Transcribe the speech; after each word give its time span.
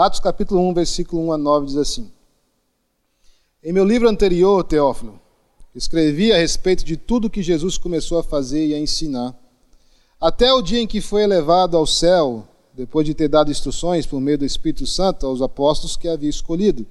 Atos 0.00 0.18
capítulo 0.18 0.66
1, 0.70 0.72
versículo 0.72 1.26
1 1.26 1.32
a 1.32 1.36
9 1.36 1.66
diz 1.66 1.76
assim: 1.76 2.10
Em 3.62 3.70
meu 3.70 3.84
livro 3.84 4.08
anterior, 4.08 4.64
Teófilo, 4.64 5.20
escrevi 5.74 6.32
a 6.32 6.38
respeito 6.38 6.82
de 6.82 6.96
tudo 6.96 7.28
que 7.28 7.42
Jesus 7.42 7.76
começou 7.76 8.18
a 8.18 8.22
fazer 8.22 8.68
e 8.68 8.74
a 8.74 8.78
ensinar, 8.78 9.38
até 10.18 10.50
o 10.54 10.62
dia 10.62 10.80
em 10.80 10.86
que 10.86 11.02
foi 11.02 11.22
elevado 11.24 11.76
ao 11.76 11.86
céu, 11.86 12.48
depois 12.72 13.04
de 13.04 13.12
ter 13.12 13.28
dado 13.28 13.50
instruções 13.50 14.06
por 14.06 14.22
meio 14.22 14.38
do 14.38 14.44
Espírito 14.46 14.86
Santo 14.86 15.26
aos 15.26 15.42
apóstolos 15.42 15.98
que 15.98 16.08
havia 16.08 16.30
escolhido. 16.30 16.86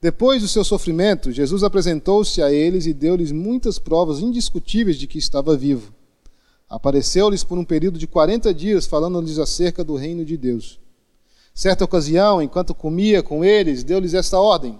Depois 0.00 0.42
do 0.42 0.48
seu 0.48 0.64
sofrimento, 0.64 1.30
Jesus 1.30 1.62
apresentou-se 1.62 2.42
a 2.42 2.50
eles 2.50 2.84
e 2.86 2.92
deu-lhes 2.92 3.30
muitas 3.30 3.78
provas 3.78 4.18
indiscutíveis 4.18 4.98
de 4.98 5.06
que 5.06 5.18
estava 5.18 5.56
vivo. 5.56 5.94
Apareceu-lhes 6.68 7.44
por 7.44 7.58
um 7.58 7.64
período 7.64 7.96
de 7.96 8.08
quarenta 8.08 8.52
dias, 8.52 8.86
falando-lhes 8.86 9.38
acerca 9.38 9.84
do 9.84 9.94
reino 9.94 10.24
de 10.24 10.36
Deus. 10.36 10.80
Certa 11.58 11.84
ocasião, 11.84 12.40
enquanto 12.40 12.72
comia 12.72 13.20
com 13.20 13.44
eles, 13.44 13.82
deu-lhes 13.82 14.14
esta 14.14 14.38
ordem: 14.38 14.78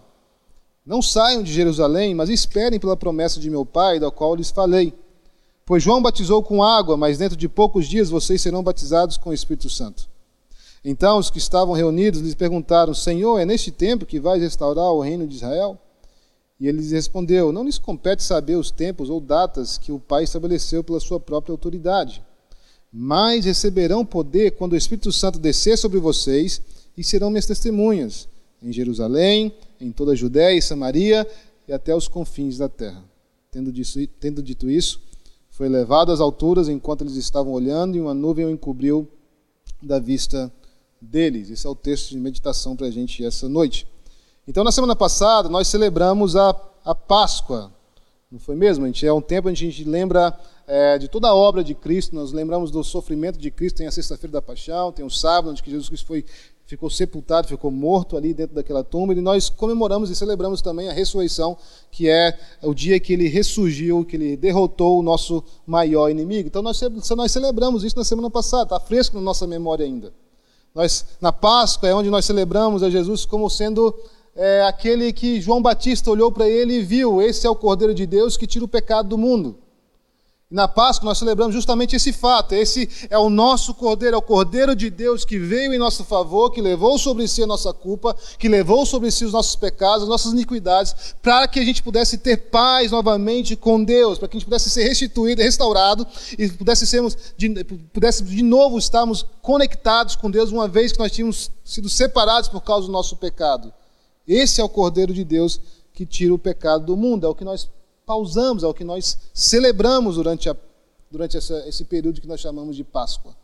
Não 0.86 1.02
saiam 1.02 1.42
de 1.42 1.52
Jerusalém, 1.52 2.14
mas 2.14 2.30
esperem 2.30 2.78
pela 2.78 2.96
promessa 2.96 3.40
de 3.40 3.50
meu 3.50 3.66
Pai, 3.66 3.98
da 3.98 4.12
qual 4.12 4.36
lhes 4.36 4.52
falei. 4.52 4.94
Pois 5.66 5.82
João 5.82 6.00
batizou 6.00 6.40
com 6.40 6.62
água, 6.62 6.96
mas 6.96 7.18
dentro 7.18 7.36
de 7.36 7.48
poucos 7.48 7.88
dias 7.88 8.10
vocês 8.10 8.40
serão 8.40 8.62
batizados 8.62 9.16
com 9.16 9.30
o 9.30 9.34
Espírito 9.34 9.68
Santo. 9.68 10.08
Então 10.84 11.18
os 11.18 11.30
que 11.30 11.38
estavam 11.38 11.74
reunidos 11.74 12.20
lhes 12.20 12.36
perguntaram: 12.36 12.94
Senhor, 12.94 13.40
é 13.40 13.44
neste 13.44 13.72
tempo 13.72 14.06
que 14.06 14.20
vais 14.20 14.40
restaurar 14.40 14.92
o 14.92 15.00
reino 15.00 15.26
de 15.26 15.34
Israel? 15.34 15.76
E 16.60 16.68
ele 16.68 16.78
lhes 16.78 16.92
respondeu: 16.92 17.50
Não 17.50 17.64
lhes 17.64 17.76
compete 17.76 18.22
saber 18.22 18.54
os 18.54 18.70
tempos 18.70 19.10
ou 19.10 19.20
datas 19.20 19.78
que 19.78 19.90
o 19.90 19.98
Pai 19.98 20.22
estabeleceu 20.22 20.84
pela 20.84 21.00
sua 21.00 21.18
própria 21.18 21.52
autoridade 21.52 22.22
mas 22.92 23.44
receberão 23.44 24.04
poder 24.04 24.52
quando 24.52 24.72
o 24.72 24.76
Espírito 24.76 25.12
Santo 25.12 25.38
descer 25.38 25.76
sobre 25.76 25.98
vocês 25.98 26.60
e 26.96 27.04
serão 27.04 27.30
minhas 27.30 27.46
testemunhas 27.46 28.28
em 28.62 28.72
Jerusalém, 28.72 29.52
em 29.80 29.92
toda 29.92 30.12
a 30.12 30.16
Judéia 30.16 30.56
e 30.56 30.62
Samaria 30.62 31.26
e 31.66 31.72
até 31.72 31.94
os 31.94 32.08
confins 32.08 32.58
da 32.58 32.68
terra. 32.68 33.04
Tendo, 33.50 33.70
disso, 33.70 33.98
tendo 34.18 34.42
dito 34.42 34.68
isso, 34.68 35.00
foi 35.50 35.68
levado 35.68 36.12
às 36.12 36.20
alturas 36.20 36.68
enquanto 36.68 37.02
eles 37.02 37.16
estavam 37.16 37.52
olhando 37.52 37.96
e 37.96 38.00
uma 38.00 38.14
nuvem 38.14 38.44
o 38.44 38.50
encobriu 38.50 39.08
da 39.82 39.98
vista 39.98 40.52
deles. 41.00 41.50
Esse 41.50 41.66
é 41.66 41.70
o 41.70 41.74
texto 41.74 42.10
de 42.10 42.18
meditação 42.18 42.76
para 42.76 42.86
a 42.86 42.90
gente 42.90 43.24
essa 43.24 43.48
noite. 43.48 43.86
Então, 44.46 44.64
na 44.64 44.72
semana 44.72 44.96
passada, 44.96 45.48
nós 45.48 45.68
celebramos 45.68 46.34
a, 46.34 46.50
a 46.84 46.94
Páscoa, 46.94 47.72
não 48.30 48.38
foi 48.38 48.56
mesmo? 48.56 48.84
A 48.84 48.88
gente, 48.88 49.06
é 49.06 49.12
um 49.12 49.20
tempo 49.20 49.48
onde 49.48 49.64
a 49.64 49.70
gente 49.70 49.84
lembra 49.84 50.38
é, 50.68 50.98
de 50.98 51.08
toda 51.08 51.28
a 51.28 51.34
obra 51.34 51.64
de 51.64 51.74
Cristo, 51.74 52.14
nós 52.14 52.30
lembramos 52.30 52.70
do 52.70 52.84
sofrimento 52.84 53.38
de 53.38 53.50
Cristo, 53.50 53.76
tem 53.76 53.86
a 53.86 53.90
sexta-feira 53.90 54.34
da 54.34 54.42
paixão, 54.42 54.92
tem 54.92 55.02
o 55.02 55.08
sábado, 55.08 55.50
onde 55.50 55.62
Jesus 55.64 55.88
Cristo 55.88 56.06
foi, 56.06 56.22
ficou 56.66 56.90
sepultado, 56.90 57.48
ficou 57.48 57.70
morto 57.70 58.18
ali 58.18 58.34
dentro 58.34 58.54
daquela 58.54 58.84
tumba, 58.84 59.14
e 59.14 59.20
nós 59.22 59.48
comemoramos 59.48 60.10
e 60.10 60.14
celebramos 60.14 60.60
também 60.60 60.90
a 60.90 60.92
ressurreição, 60.92 61.56
que 61.90 62.06
é 62.06 62.38
o 62.62 62.74
dia 62.74 63.00
que 63.00 63.14
ele 63.14 63.28
ressurgiu, 63.28 64.04
que 64.04 64.16
ele 64.16 64.36
derrotou 64.36 65.00
o 65.00 65.02
nosso 65.02 65.42
maior 65.66 66.10
inimigo. 66.10 66.48
Então 66.48 66.60
nós, 66.60 66.78
nós 67.16 67.32
celebramos 67.32 67.82
isso 67.82 67.96
na 67.96 68.04
semana 68.04 68.28
passada, 68.28 68.64
está 68.64 68.78
fresco 68.78 69.16
na 69.16 69.22
nossa 69.22 69.46
memória 69.46 69.86
ainda. 69.86 70.12
Nós, 70.74 71.06
na 71.18 71.32
Páscoa 71.32 71.88
é 71.88 71.94
onde 71.94 72.10
nós 72.10 72.26
celebramos 72.26 72.82
a 72.82 72.90
Jesus 72.90 73.24
como 73.24 73.48
sendo 73.48 73.98
é, 74.36 74.62
aquele 74.64 75.14
que 75.14 75.40
João 75.40 75.62
Batista 75.62 76.10
olhou 76.10 76.30
para 76.30 76.46
ele 76.46 76.74
e 76.74 76.82
viu: 76.82 77.22
esse 77.22 77.46
é 77.46 77.50
o 77.50 77.56
Cordeiro 77.56 77.94
de 77.94 78.04
Deus 78.04 78.36
que 78.36 78.46
tira 78.46 78.66
o 78.66 78.68
pecado 78.68 79.08
do 79.08 79.16
mundo. 79.16 79.56
Na 80.50 80.66
Páscoa 80.66 81.04
nós 81.06 81.18
celebramos 81.18 81.54
justamente 81.54 81.94
esse 81.94 82.10
fato. 82.10 82.54
Esse 82.54 82.88
é 83.10 83.18
o 83.18 83.28
nosso 83.28 83.74
Cordeiro, 83.74 84.14
é 84.14 84.18
o 84.18 84.22
Cordeiro 84.22 84.74
de 84.74 84.88
Deus 84.88 85.22
que 85.22 85.38
veio 85.38 85.74
em 85.74 85.78
nosso 85.78 86.04
favor, 86.04 86.50
que 86.50 86.62
levou 86.62 86.98
sobre 86.98 87.28
si 87.28 87.42
a 87.42 87.46
nossa 87.46 87.70
culpa, 87.70 88.16
que 88.38 88.48
levou 88.48 88.86
sobre 88.86 89.10
si 89.10 89.26
os 89.26 89.32
nossos 89.32 89.56
pecados, 89.56 90.04
as 90.04 90.08
nossas 90.08 90.32
iniquidades, 90.32 91.14
para 91.20 91.46
que 91.46 91.60
a 91.60 91.64
gente 91.64 91.82
pudesse 91.82 92.16
ter 92.16 92.48
paz 92.48 92.90
novamente 92.90 93.56
com 93.56 93.84
Deus, 93.84 94.18
para 94.18 94.26
que 94.26 94.38
a 94.38 94.40
gente 94.40 94.46
pudesse 94.46 94.70
ser 94.70 94.84
restituído, 94.84 95.42
restaurado 95.42 96.06
e 96.38 96.48
pudesse 96.48 96.86
sermos 96.86 97.14
de, 97.36 97.62
pudesse 97.92 98.24
de 98.24 98.42
novo 98.42 98.78
estarmos 98.78 99.26
conectados 99.42 100.16
com 100.16 100.30
Deus, 100.30 100.50
uma 100.50 100.66
vez 100.66 100.92
que 100.92 100.98
nós 100.98 101.12
tínhamos 101.12 101.50
sido 101.62 101.90
separados 101.90 102.48
por 102.48 102.62
causa 102.62 102.86
do 102.86 102.92
nosso 102.92 103.16
pecado. 103.16 103.70
Esse 104.26 104.62
é 104.62 104.64
o 104.64 104.68
Cordeiro 104.68 105.12
de 105.12 105.24
Deus 105.24 105.60
que 105.92 106.06
tira 106.06 106.32
o 106.32 106.38
pecado 106.38 106.86
do 106.86 106.96
mundo. 106.96 107.26
É 107.26 107.28
o 107.28 107.34
que 107.34 107.44
nós 107.44 107.68
pausamos, 108.08 108.62
é 108.62 108.66
o 108.66 108.72
que 108.72 108.84
nós 108.84 109.18
celebramos 109.34 110.16
durante, 110.16 110.48
a, 110.48 110.56
durante 111.10 111.36
essa, 111.36 111.62
esse 111.68 111.84
período 111.84 112.22
que 112.22 112.26
nós 112.26 112.40
chamamos 112.40 112.74
de 112.74 112.82
Páscoa. 112.82 113.36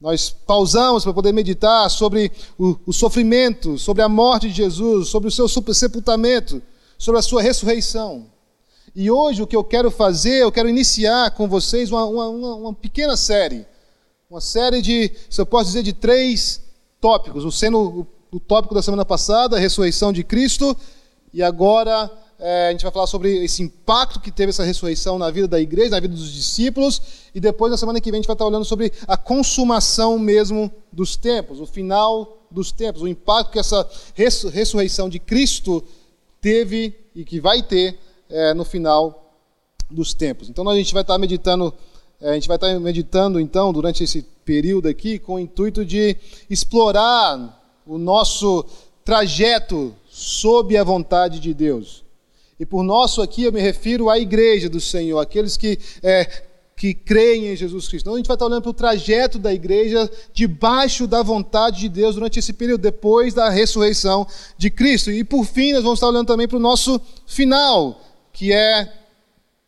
Nós 0.00 0.30
pausamos 0.30 1.04
para 1.04 1.12
poder 1.12 1.32
meditar 1.32 1.90
sobre 1.90 2.32
o, 2.58 2.78
o, 2.86 2.92
sofrimento, 2.94 3.76
sobre 3.76 4.02
a 4.02 4.08
morte 4.08 4.48
de 4.48 4.54
Jesus, 4.54 5.08
sobre 5.08 5.28
o 5.28 5.30
seu 5.30 5.46
sepultamento, 5.46 6.62
sobre 6.96 7.18
a 7.18 7.22
sua 7.22 7.42
ressurreição. 7.42 8.26
E 8.96 9.10
hoje 9.10 9.42
o 9.42 9.46
que 9.46 9.56
eu 9.56 9.62
quero 9.62 9.90
fazer, 9.90 10.42
eu 10.42 10.52
quero 10.52 10.68
iniciar 10.68 11.32
com 11.32 11.46
vocês 11.46 11.90
uma, 11.92 12.06
uma, 12.06 12.28
uma 12.28 12.72
pequena 12.72 13.18
série. 13.18 13.66
Uma 14.30 14.40
série 14.40 14.80
de, 14.80 15.12
se 15.28 15.40
eu 15.40 15.44
posso 15.44 15.66
dizer, 15.66 15.82
de 15.82 15.92
três 15.92 16.62
tópicos. 17.00 17.44
O 17.44 17.52
sendo 17.52 18.06
o 18.30 18.40
tópico 18.40 18.74
da 18.74 18.80
semana 18.80 19.04
passada, 19.04 19.56
a 19.56 19.60
ressurreição 19.60 20.10
de 20.10 20.24
Cristo, 20.24 20.76
e 21.34 21.42
agora 21.42 22.10
é, 22.38 22.68
a 22.68 22.70
gente 22.70 22.84
vai 22.84 22.92
falar 22.92 23.08
sobre 23.08 23.44
esse 23.44 23.62
impacto 23.62 24.20
que 24.20 24.30
teve 24.30 24.50
essa 24.50 24.62
ressurreição 24.62 25.18
na 25.18 25.28
vida 25.30 25.48
da 25.48 25.60
igreja, 25.60 25.90
na 25.90 26.00
vida 26.00 26.14
dos 26.14 26.32
discípulos, 26.32 27.02
e 27.34 27.40
depois, 27.40 27.70
na 27.70 27.76
semana 27.76 28.00
que 28.00 28.10
vem, 28.10 28.18
a 28.18 28.20
gente 28.20 28.28
vai 28.28 28.34
estar 28.34 28.46
olhando 28.46 28.64
sobre 28.64 28.92
a 29.08 29.16
consumação 29.16 30.18
mesmo 30.18 30.70
dos 30.92 31.16
tempos, 31.16 31.60
o 31.60 31.66
final 31.66 32.46
dos 32.48 32.70
tempos, 32.70 33.02
o 33.02 33.08
impacto 33.08 33.50
que 33.50 33.58
essa 33.58 33.88
ressurreição 34.14 35.08
de 35.08 35.18
Cristo 35.18 35.84
teve 36.40 36.94
e 37.14 37.24
que 37.24 37.40
vai 37.40 37.60
ter 37.60 37.98
é, 38.30 38.54
no 38.54 38.64
final 38.64 39.34
dos 39.90 40.14
tempos. 40.14 40.48
Então, 40.48 40.68
a 40.68 40.76
gente 40.76 40.94
vai 40.94 41.02
estar 41.02 41.18
meditando, 41.18 41.74
é, 42.20 42.30
a 42.30 42.34
gente 42.34 42.46
vai 42.46 42.56
estar 42.56 42.78
meditando, 42.78 43.40
então, 43.40 43.72
durante 43.72 44.04
esse 44.04 44.22
período 44.44 44.86
aqui, 44.86 45.18
com 45.18 45.34
o 45.34 45.40
intuito 45.40 45.84
de 45.84 46.16
explorar 46.48 47.80
o 47.84 47.98
nosso 47.98 48.64
trajeto 49.04 49.92
sob 50.08 50.76
a 50.76 50.84
vontade 50.84 51.40
de 51.40 51.52
Deus. 51.52 52.06
E 52.58 52.66
por 52.66 52.82
nosso 52.82 53.22
aqui 53.22 53.44
eu 53.44 53.52
me 53.52 53.60
refiro 53.60 54.10
à 54.10 54.18
igreja 54.18 54.68
do 54.68 54.80
Senhor, 54.80 55.20
aqueles 55.20 55.56
que, 55.56 55.78
é, 56.02 56.24
que 56.76 56.92
creem 56.92 57.46
em 57.46 57.56
Jesus 57.56 57.86
Cristo. 57.86 58.04
Então 58.04 58.14
a 58.14 58.16
gente 58.16 58.26
vai 58.26 58.34
estar 58.34 58.46
olhando 58.46 58.62
para 58.62 58.70
o 58.70 58.74
trajeto 58.74 59.38
da 59.38 59.54
igreja 59.54 60.10
debaixo 60.32 61.06
da 61.06 61.22
vontade 61.22 61.80
de 61.80 61.88
Deus 61.88 62.16
durante 62.16 62.38
esse 62.38 62.52
período, 62.52 62.80
depois 62.80 63.32
da 63.32 63.48
ressurreição 63.48 64.26
de 64.56 64.70
Cristo. 64.70 65.10
E 65.10 65.22
por 65.22 65.44
fim, 65.44 65.72
nós 65.72 65.82
vamos 65.82 65.98
estar 65.98 66.08
olhando 66.08 66.26
também 66.26 66.48
para 66.48 66.56
o 66.56 66.60
nosso 66.60 67.00
final, 67.26 68.00
que 68.32 68.52
é 68.52 68.92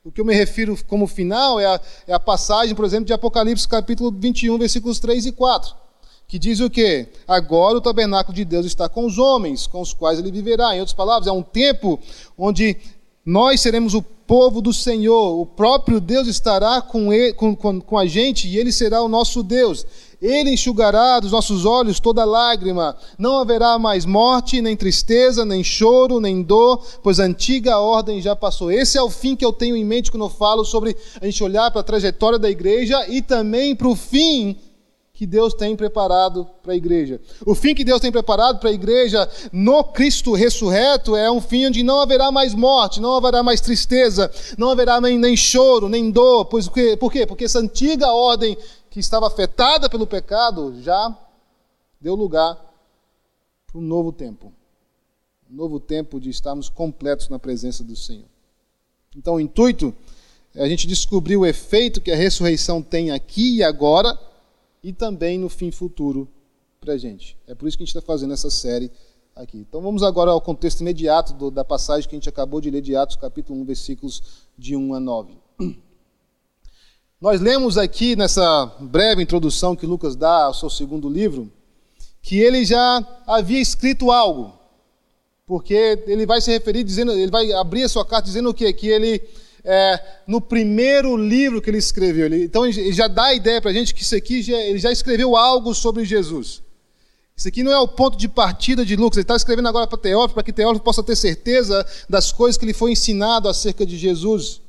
o 0.05 0.11
que 0.11 0.21
eu 0.21 0.25
me 0.25 0.35
refiro 0.35 0.77
como 0.87 1.07
final 1.07 1.61
é 1.61 1.67
a, 1.67 1.81
é 2.07 2.13
a 2.13 2.19
passagem, 2.19 2.75
por 2.75 2.85
exemplo, 2.85 3.05
de 3.05 3.13
Apocalipse 3.13 3.69
capítulo 3.69 4.11
21, 4.11 4.59
versículos 4.59 4.99
3 4.99 5.27
e 5.27 5.33
4 5.33 5.90
que 6.31 6.39
diz 6.39 6.61
o 6.61 6.71
quê? 6.71 7.09
Agora 7.27 7.79
o 7.79 7.81
tabernáculo 7.81 8.33
de 8.33 8.45
Deus 8.45 8.65
está 8.65 8.89
com 8.89 9.05
os 9.05 9.19
homens, 9.19 9.67
com 9.67 9.81
os 9.81 9.93
quais 9.93 10.17
ele 10.17 10.31
viverá. 10.31 10.77
Em 10.77 10.79
outras 10.79 10.95
palavras, 10.95 11.27
é 11.27 11.33
um 11.33 11.43
tempo 11.43 11.99
onde 12.39 12.77
nós 13.27 13.61
seremos 13.61 13.95
o 13.95 14.01
povo 14.01 14.61
do 14.61 14.73
Senhor, 14.73 15.41
o 15.41 15.45
próprio 15.45 16.01
Deus 16.01 16.29
estará 16.29 16.81
com, 16.81 17.13
ele, 17.13 17.33
com, 17.33 17.57
com, 17.57 17.81
com 17.81 17.99
a 17.99 18.07
gente 18.07 18.47
e 18.47 18.57
ele 18.57 18.71
será 18.71 19.03
o 19.03 19.09
nosso 19.09 19.43
Deus. 19.43 19.85
Ele 20.23 20.51
enxugará 20.51 21.19
dos 21.19 21.33
nossos 21.33 21.65
olhos 21.65 21.99
toda 21.99 22.25
lágrima. 22.25 22.97
Não 23.19 23.39
haverá 23.39 23.77
mais 23.77 24.07
morte, 24.07 24.63
nem 24.63 24.77
tristeza, 24.77 25.45
nem 25.45 25.65
choro, 25.65 26.21
nem 26.21 26.45
dor, 26.45 26.81
pois 27.03 27.19
a 27.19 27.25
antiga 27.25 27.81
ordem 27.81 28.23
já 28.23 28.37
passou. 28.37 28.71
Esse 28.71 28.97
é 28.97 29.03
o 29.03 29.11
fim 29.11 29.35
que 29.35 29.45
eu 29.45 29.53
tenho 29.53 29.75
em 29.75 29.85
mente 29.85 30.13
quando 30.13 30.27
eu 30.27 30.31
falo 30.31 30.65
sobre 30.65 30.97
a 31.21 31.25
gente 31.25 31.43
olhar 31.43 31.73
para 31.73 31.81
a 31.81 31.85
trajetória 31.85 32.39
da 32.39 32.49
igreja 32.49 33.05
e 33.09 33.21
também 33.21 33.75
para 33.75 33.89
o 33.89 33.97
fim 33.97 34.57
que 35.21 35.27
Deus 35.27 35.53
tem 35.53 35.77
preparado 35.77 36.49
para 36.63 36.73
a 36.73 36.75
igreja. 36.75 37.21
O 37.45 37.55
fim 37.55 37.75
que 37.75 37.85
Deus 37.85 38.01
tem 38.01 38.11
preparado 38.11 38.59
para 38.59 38.71
a 38.71 38.73
igreja 38.73 39.29
no 39.53 39.85
Cristo 39.85 40.33
ressurreto 40.33 41.15
é 41.15 41.31
um 41.31 41.43
fim 41.43 41.67
onde 41.67 41.83
não 41.83 42.01
haverá 42.01 42.33
mais 42.33 42.55
morte, 42.55 43.03
não 43.03 43.15
haverá 43.15 43.43
mais 43.43 43.61
tristeza, 43.61 44.33
não 44.57 44.71
haverá 44.71 44.99
nem, 44.99 45.19
nem 45.19 45.37
choro, 45.37 45.91
nem 45.91 46.11
dor. 46.11 46.47
Pois, 46.47 46.69
por 46.99 47.13
quê? 47.13 47.27
Porque 47.27 47.45
essa 47.45 47.59
antiga 47.59 48.11
ordem 48.11 48.57
que 48.89 48.99
estava 48.99 49.27
afetada 49.27 49.91
pelo 49.91 50.07
pecado 50.07 50.81
já 50.81 51.15
deu 52.01 52.15
lugar 52.15 52.55
para 53.67 53.79
um 53.79 53.83
novo 53.83 54.13
tempo. 54.13 54.51
Um 55.53 55.55
novo 55.55 55.79
tempo 55.79 56.19
de 56.19 56.31
estarmos 56.31 56.71
completos 56.71 57.29
na 57.29 57.39
presença 57.39 57.85
do 57.85 57.95
Senhor. 57.95 58.25
Então, 59.15 59.35
o 59.35 59.41
intuito 59.41 59.95
é 60.55 60.65
a 60.65 60.69
gente 60.69 60.87
descobrir 60.87 61.37
o 61.37 61.45
efeito 61.45 62.01
que 62.01 62.11
a 62.11 62.17
ressurreição 62.17 62.81
tem 62.81 63.11
aqui 63.11 63.57
e 63.57 63.63
agora 63.63 64.19
e 64.83 64.93
também 64.93 65.39
no 65.39 65.49
fim 65.49 65.71
futuro 65.71 66.29
para 66.81 66.95
a 66.95 66.99
gente. 66.99 67.37
É 67.47 67.55
por 67.55 67.69
isso 67.69 67.77
que 67.77 67.83
a 67.83 67.87
gente 67.87 67.97
está 67.97 68.07
fazendo 68.07 68.33
essa 68.33 68.51
série 68.51 68.91
aqui. 69.35 69.59
Então 69.59 69.81
vamos 69.81 70.03
agora 70.03 70.31
ao 70.31 70.41
contexto 70.41 70.81
imediato 70.81 71.33
do, 71.35 71.51
da 71.51 71.65
passagem 71.65 72.09
que 72.09 72.15
a 72.15 72.19
gente 72.19 72.29
acabou 72.29 72.61
de 72.61 72.71
ler 72.71 72.81
de 72.81 72.97
Atos, 72.97 73.17
capítulo 73.17 73.61
1, 73.61 73.65
versículos 73.65 74.23
de 74.57 74.77
1 74.77 74.95
a 74.95 75.01
9. 75.01 75.35
Nós 77.21 77.41
lemos 77.41 77.77
aqui 77.77 78.17
nessa 78.17 78.67
breve 78.81 79.23
introdução 79.23 79.77
que 79.77 79.85
Lucas 79.85 80.17
dá 80.17 80.45
ao 80.45 80.55
seu 80.55 80.71
segundo 80.71 81.09
livro, 81.09 81.53
que 82.23 82.39
ele 82.39 82.65
já 82.65 83.07
havia 83.27 83.61
escrito 83.61 84.11
algo. 84.11 84.59
Porque 85.47 86.03
ele 86.07 86.25
vai 86.25 86.41
se 86.41 86.51
referir 86.51 86.83
dizendo, 86.85 87.13
ele 87.13 87.31
vai 87.31 87.53
abrir 87.53 87.83
a 87.83 87.89
sua 87.89 88.07
carta 88.07 88.27
dizendo 88.27 88.49
o 88.49 88.55
quê? 88.55 88.73
Que 88.73 88.89
ele 88.89 89.21
é, 89.65 90.01
no 90.27 90.41
primeiro 90.41 91.17
livro 91.17 91.61
que 91.61 91.71
ele 91.71 91.79
escreveu. 91.79 92.27
Ele, 92.27 92.45
então 92.45 92.67
ele 92.67 92.93
já 92.93 93.09
dá 93.09 93.27
a 93.27 93.35
ideia 93.35 93.61
para 93.61 93.71
a 93.71 93.75
gente 93.75 93.95
que 93.95 94.03
isso 94.03 94.15
aqui 94.15 94.43
já, 94.43 94.57
ele 94.57 94.79
já 94.79 94.91
escreveu 94.91 95.37
algo 95.37 95.75
sobre 95.75 96.05
Jesus. 96.05 96.63
Isso 97.37 97.49
aqui 97.49 97.63
não 97.63 97.73
é 97.73 97.79
o 97.79 97.89
ponto 97.89 98.19
de 98.19 98.29
partida 98.29 98.85
de 98.85 98.97
Lucas. 98.97 99.17
Ele 99.17 99.23
está 99.23 99.37
escrevendo 99.37 99.69
agora 99.69 99.87
para 99.87 99.97
Teófilo, 99.97 100.35
para 100.35 100.43
que 100.43 100.53
Teófilo 100.53 100.81
possa 100.81 101.03
ter 101.03 101.17
certeza 101.17 101.87
das 102.09 102.33
coisas 102.33 102.59
que 102.59 102.67
lhe 102.67 102.75
foi 102.75 102.93
ensinado 102.93 103.49
acerca 103.49 103.87
de 103.87 103.97
Jesus. 103.97 104.61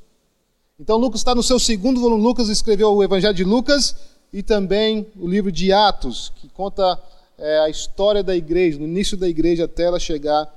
Então 0.80 0.98
Lucas 0.98 1.20
está 1.20 1.36
no 1.36 1.44
seu 1.44 1.60
segundo 1.60 2.00
volume. 2.00 2.24
Lucas 2.24 2.48
escreveu 2.48 2.94
o 2.94 3.04
Evangelho 3.04 3.34
de 3.34 3.44
Lucas 3.44 3.96
e 4.32 4.42
também 4.42 5.06
o 5.20 5.28
livro 5.28 5.52
de 5.52 5.74
Atos, 5.74 6.32
que 6.38 6.48
conta 6.48 6.98
é, 7.38 7.60
a 7.60 7.70
história 7.70 8.24
da 8.24 8.36
igreja, 8.36 8.80
no 8.80 8.86
início 8.86 9.18
da 9.18 9.28
igreja 9.28 9.66
até 9.66 9.84
ela 9.84 10.00
chegar 10.00 10.50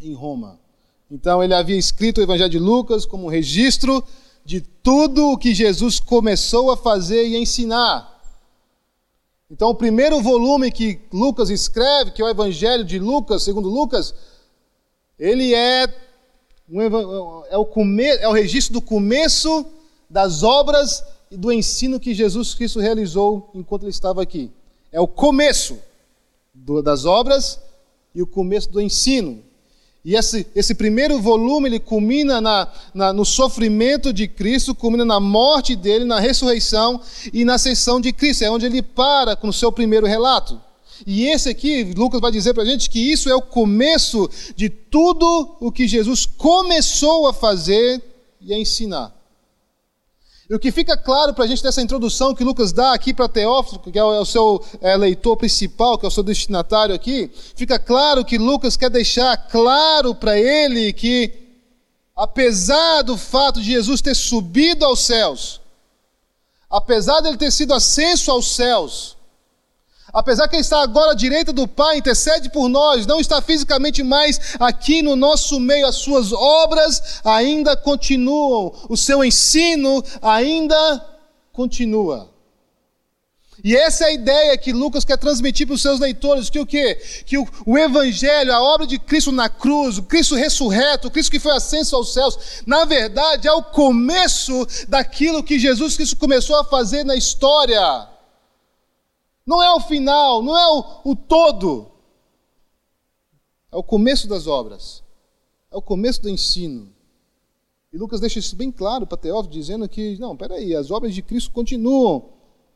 em 0.00 0.14
Roma. 0.14 0.58
Então 1.10 1.42
ele 1.42 1.54
havia 1.54 1.76
escrito 1.76 2.18
o 2.18 2.22
Evangelho 2.22 2.50
de 2.50 2.58
Lucas 2.58 3.06
como 3.06 3.28
registro 3.28 4.04
de 4.44 4.60
tudo 4.60 5.32
o 5.32 5.38
que 5.38 5.54
Jesus 5.54 6.00
começou 6.00 6.70
a 6.70 6.76
fazer 6.76 7.26
e 7.26 7.36
ensinar. 7.36 8.18
Então, 9.50 9.70
o 9.70 9.74
primeiro 9.74 10.20
volume 10.20 10.70
que 10.70 11.00
Lucas 11.10 11.48
escreve, 11.48 12.10
que 12.10 12.20
é 12.20 12.24
o 12.24 12.28
Evangelho 12.28 12.84
de 12.84 12.98
Lucas, 12.98 13.42
segundo 13.42 13.68
Lucas, 13.68 14.14
ele 15.18 15.54
é, 15.54 15.86
um, 16.68 16.82
é, 17.50 17.56
o, 17.56 17.64
come, 17.64 18.04
é 18.04 18.28
o 18.28 18.32
registro 18.32 18.74
do 18.74 18.82
começo 18.82 19.64
das 20.08 20.42
obras 20.42 21.02
e 21.30 21.36
do 21.36 21.50
ensino 21.50 21.98
que 21.98 22.14
Jesus 22.14 22.54
Cristo 22.54 22.78
realizou 22.78 23.50
enquanto 23.54 23.84
ele 23.84 23.90
estava 23.90 24.22
aqui. 24.22 24.50
É 24.92 25.00
o 25.00 25.08
começo 25.08 25.78
do, 26.52 26.82
das 26.82 27.06
obras 27.06 27.58
e 28.14 28.20
o 28.20 28.26
começo 28.26 28.70
do 28.70 28.80
ensino. 28.80 29.42
E 30.08 30.16
esse, 30.16 30.46
esse 30.56 30.74
primeiro 30.74 31.20
volume 31.20 31.68
ele 31.68 31.78
culmina 31.78 32.40
na, 32.40 32.66
na, 32.94 33.12
no 33.12 33.26
sofrimento 33.26 34.10
de 34.10 34.26
Cristo, 34.26 34.74
culmina 34.74 35.04
na 35.04 35.20
morte 35.20 35.76
dele, 35.76 36.06
na 36.06 36.18
ressurreição 36.18 36.98
e 37.30 37.44
na 37.44 37.56
ascensão 37.56 38.00
de 38.00 38.10
Cristo. 38.10 38.42
É 38.42 38.50
onde 38.50 38.64
ele 38.64 38.80
para 38.80 39.36
com 39.36 39.48
o 39.48 39.52
seu 39.52 39.70
primeiro 39.70 40.06
relato. 40.06 40.58
E 41.06 41.26
esse 41.26 41.50
aqui, 41.50 41.92
Lucas 41.94 42.22
vai 42.22 42.32
dizer 42.32 42.54
para 42.54 42.62
a 42.62 42.66
gente 42.66 42.88
que 42.88 42.98
isso 42.98 43.28
é 43.28 43.34
o 43.34 43.42
começo 43.42 44.30
de 44.56 44.70
tudo 44.70 45.56
o 45.60 45.70
que 45.70 45.86
Jesus 45.86 46.24
começou 46.24 47.26
a 47.26 47.34
fazer 47.34 48.02
e 48.40 48.54
a 48.54 48.58
ensinar. 48.58 49.14
E 50.48 50.54
o 50.54 50.58
que 50.58 50.72
fica 50.72 50.96
claro 50.96 51.34
para 51.34 51.44
a 51.44 51.46
gente 51.46 51.62
nessa 51.62 51.82
introdução 51.82 52.34
que 52.34 52.42
Lucas 52.42 52.72
dá 52.72 52.94
aqui 52.94 53.12
para 53.12 53.28
Teófilo, 53.28 53.80
que 53.80 53.98
é 53.98 54.02
o, 54.02 54.22
é 54.22 54.24
seu 54.24 54.64
é, 54.80 54.96
leitor 54.96 55.36
principal, 55.36 55.98
que 55.98 56.06
é 56.06 56.08
o 56.08 56.10
seu 56.10 56.22
destinatário 56.22 56.94
aqui, 56.94 57.30
fica 57.54 57.78
claro 57.78 58.24
que 58.24 58.38
Lucas 58.38 58.74
quer 58.74 58.88
deixar 58.88 59.36
claro 59.36 60.14
para 60.14 60.38
ele 60.38 60.90
que, 60.94 61.30
apesar 62.16 63.02
do 63.02 63.18
fato 63.18 63.60
de 63.60 63.66
Jesus 63.66 64.00
ter 64.00 64.14
subido 64.14 64.86
aos 64.86 65.00
céus, 65.00 65.60
apesar 66.70 67.20
de 67.20 67.28
ele 67.28 67.36
ter 67.36 67.50
sido 67.50 67.74
ascenso 67.74 68.30
aos 68.30 68.54
céus, 68.56 69.17
Apesar 70.18 70.48
que 70.48 70.56
ele 70.56 70.62
está 70.62 70.82
agora 70.82 71.12
à 71.12 71.14
direita 71.14 71.52
do 71.52 71.68
Pai, 71.68 71.96
intercede 71.96 72.50
por 72.50 72.68
nós, 72.68 73.06
não 73.06 73.20
está 73.20 73.40
fisicamente 73.40 74.02
mais 74.02 74.56
aqui 74.58 75.00
no 75.00 75.14
nosso 75.14 75.60
meio, 75.60 75.86
as 75.86 75.94
suas 75.94 76.32
obras 76.32 77.20
ainda 77.24 77.76
continuam, 77.76 78.74
o 78.88 78.96
seu 78.96 79.24
ensino 79.24 80.02
ainda 80.20 81.04
continua. 81.52 82.28
E 83.62 83.76
essa 83.76 84.06
é 84.06 84.06
a 84.08 84.12
ideia 84.12 84.58
que 84.58 84.72
Lucas 84.72 85.04
quer 85.04 85.18
transmitir 85.18 85.68
para 85.68 85.74
os 85.74 85.82
seus 85.82 86.00
leitores, 86.00 86.50
que 86.50 86.58
o 86.58 86.66
quê? 86.66 87.00
Que 87.24 87.38
o, 87.38 87.46
o, 87.64 87.78
Evangelho, 87.78 88.52
a 88.52 88.60
obra 88.60 88.88
de 88.88 88.98
Cristo 88.98 89.30
na 89.30 89.48
cruz, 89.48 89.98
o 89.98 90.02
Cristo 90.02 90.34
ressurreto, 90.34 91.06
o 91.06 91.10
Cristo 91.12 91.30
que 91.30 91.38
foi 91.38 91.52
ascenso 91.52 91.94
aos 91.94 92.12
céus, 92.12 92.36
na 92.66 92.84
verdade 92.84 93.46
é 93.46 93.52
o 93.52 93.62
começo 93.62 94.66
daquilo 94.88 95.44
que 95.44 95.60
Jesus 95.60 95.94
Cristo 95.94 96.16
começou 96.16 96.56
a 96.56 96.64
fazer 96.64 97.04
na 97.04 97.14
história. 97.14 98.17
Não 99.48 99.62
é 99.62 99.72
o 99.72 99.80
final, 99.80 100.42
não 100.42 100.58
é 100.58 100.66
o, 100.68 101.12
o 101.12 101.16
todo. 101.16 101.90
É 103.72 103.76
o 103.78 103.82
começo 103.82 104.28
das 104.28 104.46
obras. 104.46 105.02
É 105.70 105.76
o 105.78 105.80
começo 105.80 106.20
do 106.20 106.28
ensino. 106.28 106.92
E 107.90 107.96
Lucas 107.96 108.20
deixa 108.20 108.38
isso 108.38 108.54
bem 108.54 108.70
claro 108.70 109.06
para 109.06 109.16
Teófilo, 109.16 109.50
dizendo 109.50 109.88
que, 109.88 110.18
não, 110.18 110.36
peraí, 110.36 110.74
as 110.74 110.90
obras 110.90 111.14
de 111.14 111.22
Cristo 111.22 111.50
continuam. 111.50 112.28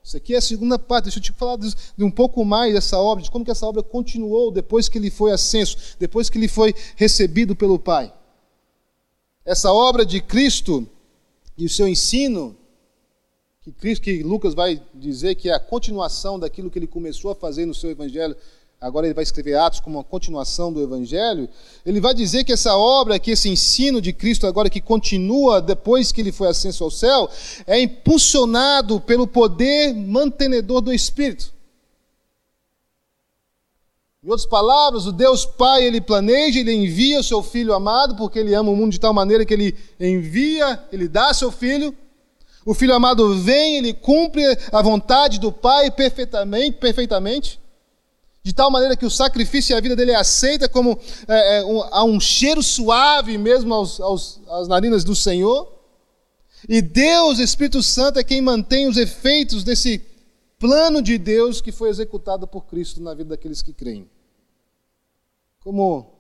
Isso 0.03 0.17
aqui 0.17 0.35
é 0.35 0.39
a 0.39 0.41
segunda 0.41 0.79
parte. 0.79 1.05
Deixa 1.05 1.19
eu 1.19 1.23
te 1.23 1.33
falar 1.33 1.59
de, 1.59 1.75
um 2.03 2.11
pouco 2.11 2.43
mais 2.43 2.73
dessa 2.73 2.99
obra, 2.99 3.23
de 3.23 3.31
como 3.31 3.45
que 3.45 3.51
essa 3.51 3.67
obra 3.67 3.83
continuou 3.83 4.51
depois 4.51 4.89
que 4.89 4.97
ele 4.97 5.11
foi 5.11 5.31
ascenso, 5.31 5.77
depois 5.99 6.31
que 6.31 6.39
ele 6.39 6.49
foi 6.49 6.75
recebido 6.97 7.55
pelo 7.55 7.79
Pai. 7.79 8.11
Essa 9.45 9.71
obra 9.71 10.07
de 10.07 10.23
Cristo 10.23 10.89
e 11.59 11.67
o 11.67 11.69
seu 11.69 11.87
ensino 11.87 12.57
que 13.63 13.71
Cristo, 13.71 14.03
que 14.03 14.23
Lucas 14.25 14.55
vai 14.55 14.83
dizer 14.93 15.37
que 15.37 15.49
é 15.49 15.55
a 15.55 15.61
continuação 15.61 16.39
daquilo 16.39 16.69
que 16.69 16.79
ele 16.79 16.87
começou 16.87 17.31
a 17.31 17.35
fazer 17.35 17.65
no 17.65 17.75
seu 17.75 17.91
evangelho, 17.91 18.37
agora 18.81 19.07
ele 19.07 19.15
vai 19.15 19.23
escrever 19.23 19.55
Atos 19.55 19.79
como 19.79 19.99
uma 19.99 20.05
continuação 20.05 20.73
do 20.73 20.83
evangelho, 20.83 21.49
ele 21.87 22.01
vai 22.01 22.13
dizer 22.13 22.43
que 22.43 22.53
essa 22.53 22.77
obra, 22.77 23.21
que 23.21 23.31
esse 23.31 23.49
ensino 23.49 24.01
de 24.01 24.13
Cristo 24.13 24.49
agora 24.49 24.69
que 24.69 24.81
continua 24.81 25.63
depois 25.63 26.11
que 26.11 26.21
ele 26.21 26.33
foi 26.33 26.49
ascenso 26.49 26.83
ao 26.83 26.91
céu, 26.91 27.31
é 27.65 27.81
impulsionado 27.81 29.01
pelo 29.01 29.29
poder 29.29 29.95
mantenedor 29.95 30.81
do 30.81 30.93
Espírito. 30.93 31.55
Em 34.25 34.29
outras 34.29 34.47
palavras, 34.47 35.07
o 35.07 35.13
Deus 35.13 35.45
Pai, 35.45 35.85
ele 35.85 36.01
planeja, 36.01 36.59
ele 36.59 36.73
envia 36.73 37.21
o 37.21 37.25
seu 37.25 37.43
filho 37.43 37.75
amado, 37.75 38.17
porque 38.17 38.41
ele 38.41 38.55
ama 38.55 38.71
o 38.71 38.77
mundo 38.77 38.93
de 38.93 39.01
tal 39.01 39.13
maneira 39.13 39.45
que 39.45 39.55
ele 39.55 39.77
envia, 39.99 40.83
ele 40.93 41.07
dá 41.07 41.33
seu 41.33 41.51
filho, 41.51 41.97
o 42.65 42.75
filho 42.75 42.95
amado 42.95 43.35
vem, 43.41 43.79
ele 43.79 43.93
cumpre 43.93 44.43
a 44.71 44.83
vontade 44.83 45.41
do 45.41 45.51
pai 45.51 45.91
perfeitamente, 45.91 46.77
perfeitamente, 46.79 47.61
de 48.43 48.53
tal 48.53 48.71
maneira 48.71 48.97
que 48.97 49.07
o 49.07 49.11
sacrifício 49.11 49.73
e 49.73 49.77
a 49.77 49.81
vida 49.81 49.95
dele 49.95 50.13
é 50.13 50.17
aceita 50.17 50.69
como 50.69 50.99
é, 51.29 51.59
é, 51.59 51.65
um, 51.65 51.83
há 51.83 52.05
um 52.05 52.19
cheiro 52.19 52.63
suave 52.63 53.39
mesmo 53.39 53.73
aos, 53.73 54.01
aos, 54.01 54.41
às 54.49 54.69
narinas 54.69 55.05
do 55.05 55.15
Senhor. 55.15 55.73
E 56.69 56.81
Deus, 56.81 57.39
Espírito 57.39 57.83
Santo, 57.83 58.19
é 58.19 58.25
quem 58.25 58.41
mantém 58.41 58.89
os 58.89 58.97
efeitos 58.97 59.65
desse 59.65 60.01
plano 60.59 61.03
de 61.03 61.19
Deus 61.19 61.61
que 61.61 61.73
foi 61.73 61.89
executado 61.89 62.47
por 62.47 62.67
Cristo 62.67 63.01
na 63.01 63.15
vida 63.15 63.31
daqueles 63.31 63.63
que 63.63 63.73
creem. 63.73 64.09
Como 65.61 66.13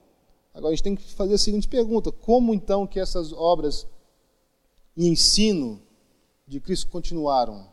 agora 0.53 0.73
a 0.73 0.75
gente 0.75 0.83
tem 0.83 0.97
que 0.97 1.15
fazer 1.15 1.35
a 1.35 1.39
seguinte 1.39 1.69
pergunta: 1.69 2.11
como 2.11 2.53
então 2.53 2.87
que 2.87 2.99
essas 2.99 3.33
obras 3.33 3.87
e 4.97 5.09
ensino 5.09 5.81
de 6.47 6.61
Cristo 6.61 6.89
continuaram. 6.89 7.69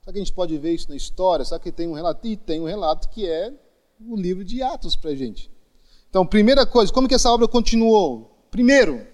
Será 0.00 0.12
que 0.12 0.18
a 0.18 0.24
gente 0.24 0.32
pode 0.32 0.56
ver 0.58 0.74
isso 0.74 0.88
na 0.88 0.96
história? 0.96 1.44
Será 1.44 1.58
que 1.58 1.72
tem 1.72 1.88
um 1.88 1.94
relato? 1.94 2.26
E 2.26 2.36
tem 2.36 2.60
um 2.60 2.66
relato 2.66 3.08
que 3.08 3.26
é 3.26 3.52
o 4.00 4.16
livro 4.16 4.44
de 4.44 4.62
Atos 4.62 4.96
para 4.96 5.10
a 5.10 5.14
gente. 5.14 5.50
Então, 6.10 6.26
primeira 6.26 6.66
coisa, 6.66 6.92
como 6.92 7.08
que 7.08 7.14
essa 7.14 7.30
obra 7.30 7.48
continuou? 7.48 8.46
Primeiro, 8.50 9.06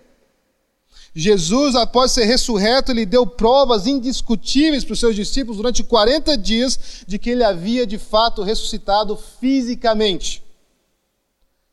Jesus, 1.14 1.74
após 1.74 2.12
ser 2.12 2.24
ressurreto, 2.24 2.92
ele 2.92 3.06
deu 3.06 3.26
provas 3.26 3.86
indiscutíveis 3.86 4.84
para 4.84 4.92
os 4.92 5.00
seus 5.00 5.16
discípulos 5.16 5.56
durante 5.56 5.82
40 5.82 6.36
dias 6.36 7.04
de 7.06 7.18
que 7.18 7.30
ele 7.30 7.42
havia 7.42 7.86
de 7.86 7.98
fato 7.98 8.42
ressuscitado 8.42 9.16
fisicamente. 9.16 10.39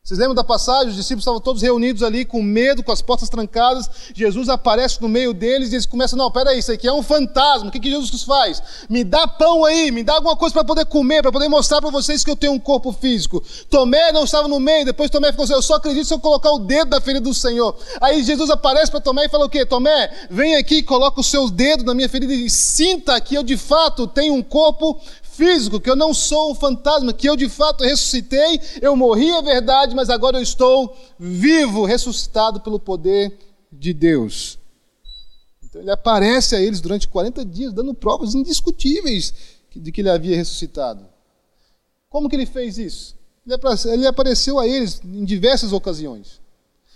Vocês 0.08 0.18
lembram 0.18 0.36
da 0.36 0.44
passagem? 0.46 0.88
Os 0.88 0.96
discípulos 0.96 1.24
estavam 1.24 1.42
todos 1.42 1.62
reunidos 1.62 2.02
ali 2.02 2.24
com 2.24 2.42
medo, 2.42 2.82
com 2.82 2.94
as 2.94 3.02
portas 3.02 3.28
trancadas. 3.28 3.90
Jesus 4.16 4.48
aparece 4.48 5.02
no 5.02 5.10
meio 5.10 5.34
deles 5.34 5.70
e 5.70 5.76
eles 5.76 5.86
começam: 5.86 6.18
Não, 6.18 6.32
peraí, 6.32 6.60
isso 6.60 6.72
aqui 6.72 6.88
é 6.88 6.94
um 6.94 7.04
fantasma. 7.04 7.68
O 7.68 7.72
que, 7.74 7.78
que 7.78 7.90
Jesus 7.90 8.24
faz? 8.24 8.64
Me 8.90 9.04
dá 9.04 9.28
pão 9.28 9.66
aí, 9.66 9.92
me 9.92 10.04
dá 10.04 10.14
alguma 10.14 10.38
coisa 10.38 10.54
para 10.54 10.64
poder 10.64 10.86
comer, 10.86 11.22
para 11.22 11.30
poder 11.34 11.50
mostrar 11.50 11.82
para 11.82 11.90
vocês 11.90 12.24
que 12.24 12.32
eu 12.32 12.38
tenho 12.38 12.54
um 12.54 12.60
corpo 12.60 12.94
físico. 12.94 13.44
Tomé 13.70 14.14
não 14.14 14.24
estava 14.24 14.48
no 14.48 14.62
meio, 14.62 14.86
depois 14.86 15.10
Tomé 15.10 15.30
ficou 15.32 15.44
assim: 15.44 15.52
Eu 15.52 15.62
só 15.62 15.74
acredito 15.74 16.08
se 16.08 16.14
eu 16.14 16.22
colocar 16.22 16.54
o 16.54 16.60
dedo 16.60 16.90
na 16.90 17.02
ferida 17.02 17.26
do 17.26 17.34
Senhor. 17.34 17.78
Aí 18.00 18.24
Jesus 18.24 18.50
aparece 18.50 18.90
para 18.90 19.02
Tomé 19.02 19.26
e 19.26 19.30
fala: 19.30 19.48
O 19.48 19.50
quê? 19.50 19.66
Tomé, 19.66 20.10
vem 20.30 20.56
aqui, 20.56 20.84
coloca 20.84 21.20
o 21.20 21.24
seu 21.24 21.50
dedo 21.50 21.84
na 21.84 21.94
minha 21.94 22.08
ferida 22.08 22.34
e 22.34 22.50
sinta 22.50 23.20
que 23.20 23.36
eu 23.36 23.44
de 23.44 23.58
fato 23.58 24.08
tenho 24.08 24.36
um 24.36 24.42
corpo 24.42 25.02
físico, 25.38 25.80
que 25.80 25.90
eu 25.90 25.96
não 25.96 26.14
sou 26.14 26.52
um 26.52 26.56
fantasma, 26.56 27.14
que 27.14 27.30
eu 27.30 27.36
de 27.36 27.48
fato 27.48 27.84
ressuscitei, 27.84 28.60
eu 28.82 28.96
morri, 28.96 29.30
é 29.30 29.42
verdade, 29.42 29.96
mas 29.96 30.10
agora 30.10 30.38
eu 30.38 30.42
estou 30.42 30.98
vivo, 31.20 31.86
ressuscitado 31.86 32.60
pelo 32.60 32.80
poder 32.80 33.38
de 33.72 33.94
Deus. 33.94 34.58
Então 35.64 35.80
ele 35.80 35.92
aparece 35.92 36.56
a 36.56 36.62
eles 36.62 36.82
durante 36.82 37.08
40 37.08 37.46
dias, 37.46 37.72
dando 37.72 37.94
provas 37.94 38.34
indiscutíveis 38.34 39.34
de 39.76 39.92
que 39.92 40.02
ele 40.02 40.10
havia 40.10 40.36
ressuscitado. 40.36 41.06
Como 42.10 42.28
que 42.28 42.36
ele 42.36 42.48
fez 42.48 42.80
isso? 42.80 43.16
Ele 43.46 44.08
apareceu 44.08 44.58
a 44.58 44.68
eles 44.68 45.00
em 45.06 45.24
diversas 45.24 45.72
ocasiões. 45.72 46.42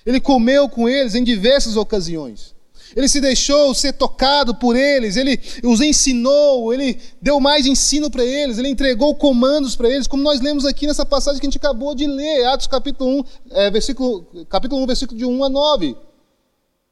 Ele 0.03 0.19
comeu 0.19 0.67
com 0.67 0.89
eles 0.89 1.13
em 1.13 1.23
diversas 1.23 1.77
ocasiões. 1.77 2.55
Ele 2.95 3.07
se 3.07 3.21
deixou 3.21 3.73
ser 3.73 3.93
tocado 3.93 4.53
por 4.55 4.75
eles, 4.75 5.15
ele 5.15 5.39
os 5.63 5.79
ensinou, 5.79 6.73
ele 6.73 6.99
deu 7.21 7.39
mais 7.39 7.65
ensino 7.65 8.09
para 8.09 8.23
eles, 8.23 8.57
ele 8.57 8.67
entregou 8.67 9.15
comandos 9.15 9.75
para 9.75 9.89
eles, 9.89 10.07
como 10.07 10.23
nós 10.23 10.41
lemos 10.41 10.65
aqui 10.65 10.85
nessa 10.85 11.05
passagem 11.05 11.39
que 11.39 11.47
a 11.47 11.49
gente 11.49 11.57
acabou 11.57 11.95
de 11.95 12.05
ler, 12.05 12.45
Atos 12.45 12.67
capítulo 12.67 13.21
1, 13.21 13.23
é, 13.51 13.71
versículo, 13.71 14.25
capítulo 14.49 14.81
1, 14.83 14.87
versículo 14.87 15.17
de 15.17 15.25
1 15.25 15.43
a 15.43 15.49
9. 15.49 15.97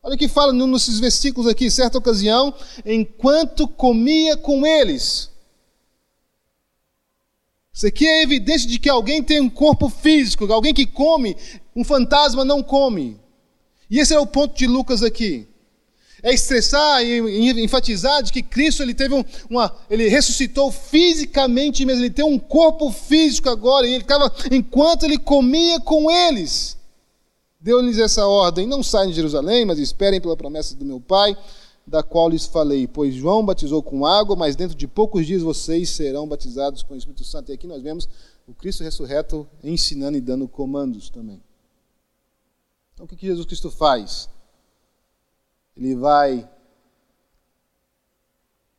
Olha 0.01 0.15
o 0.15 0.17
que 0.17 0.29
fala 0.29 0.53
nesses 0.53 0.99
versículos 0.99 1.47
aqui, 1.47 1.69
certa 1.69 1.97
ocasião, 1.97 2.53
enquanto 2.85 3.67
comia 3.67 4.37
com 4.37 4.65
eles. 4.65 5.29
Isso 7.73 7.87
aqui 7.87 8.07
é 8.07 8.23
evidência 8.23 8.69
de 8.69 8.79
que 8.79 8.89
alguém 8.89 9.21
tem 9.21 9.41
um 9.41 9.49
corpo 9.49 9.89
físico, 9.89 10.51
alguém 10.51 10.73
que 10.73 10.85
come, 10.85 11.35
um 11.75 11.83
fantasma 11.83 12.45
não 12.45 12.63
come. 12.63 13.19
E 13.89 13.99
esse 13.99 14.13
é 14.13 14.19
o 14.19 14.27
ponto 14.27 14.57
de 14.57 14.65
Lucas 14.65 15.03
aqui 15.03 15.49
é 16.21 16.33
estressar 16.33 17.03
e 17.03 17.49
enfatizar 17.63 18.21
de 18.23 18.31
que 18.31 18.41
Cristo 18.41 18.83
ele 18.83 18.93
teve 18.93 19.13
uma, 19.49 19.73
ele 19.89 20.07
ressuscitou 20.07 20.71
fisicamente 20.71 21.85
mesmo, 21.85 22.03
ele 22.03 22.09
tem 22.09 22.25
um 22.25 22.39
corpo 22.39 22.91
físico 22.91 23.49
agora, 23.49 23.87
e 23.87 23.93
ele 23.93 24.03
estava, 24.03 24.31
enquanto 24.51 25.03
ele 25.03 25.17
comia 25.17 25.79
com 25.79 26.09
eles, 26.09 26.77
deu-lhes 27.59 27.97
essa 27.97 28.25
ordem: 28.25 28.67
não 28.67 28.83
saiam 28.83 29.09
de 29.09 29.15
Jerusalém, 29.15 29.65
mas 29.65 29.79
esperem 29.79 30.21
pela 30.21 30.37
promessa 30.37 30.75
do 30.75 30.85
meu 30.85 30.99
Pai, 30.99 31.37
da 31.85 32.03
qual 32.03 32.29
lhes 32.29 32.45
falei, 32.45 32.87
pois 32.87 33.15
João 33.15 33.45
batizou 33.45 33.81
com 33.81 34.05
água, 34.05 34.35
mas 34.35 34.55
dentro 34.55 34.75
de 34.75 34.87
poucos 34.87 35.25
dias 35.25 35.41
vocês 35.41 35.89
serão 35.89 36.27
batizados 36.27 36.83
com 36.83 36.93
o 36.93 36.97
Espírito 36.97 37.23
Santo. 37.23 37.51
E 37.51 37.55
aqui 37.55 37.65
nós 37.65 37.81
vemos 37.81 38.07
o 38.47 38.53
Cristo 38.53 38.83
ressurreto 38.83 39.47
ensinando 39.63 40.17
e 40.17 40.21
dando 40.21 40.47
comandos 40.47 41.09
também. 41.09 41.41
Então 42.93 43.05
o 43.05 43.09
que 43.09 43.25
Jesus 43.25 43.45
Cristo 43.45 43.71
faz? 43.71 44.29
Ele 45.79 45.95
vai 45.95 46.45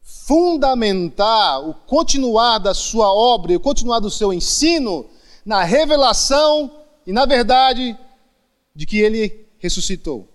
fundamentar 0.02 1.66
o 1.66 1.72
continuar 1.72 2.58
da 2.58 2.74
sua 2.74 3.10
obra 3.10 3.52
o 3.56 3.60
continuar 3.60 4.00
do 4.00 4.10
seu 4.10 4.34
ensino 4.34 5.08
na 5.44 5.64
revelação 5.64 6.84
e 7.06 7.12
na 7.12 7.24
verdade 7.24 7.98
de 8.74 8.84
que 8.84 8.98
ele 8.98 9.48
ressuscitou. 9.58 10.28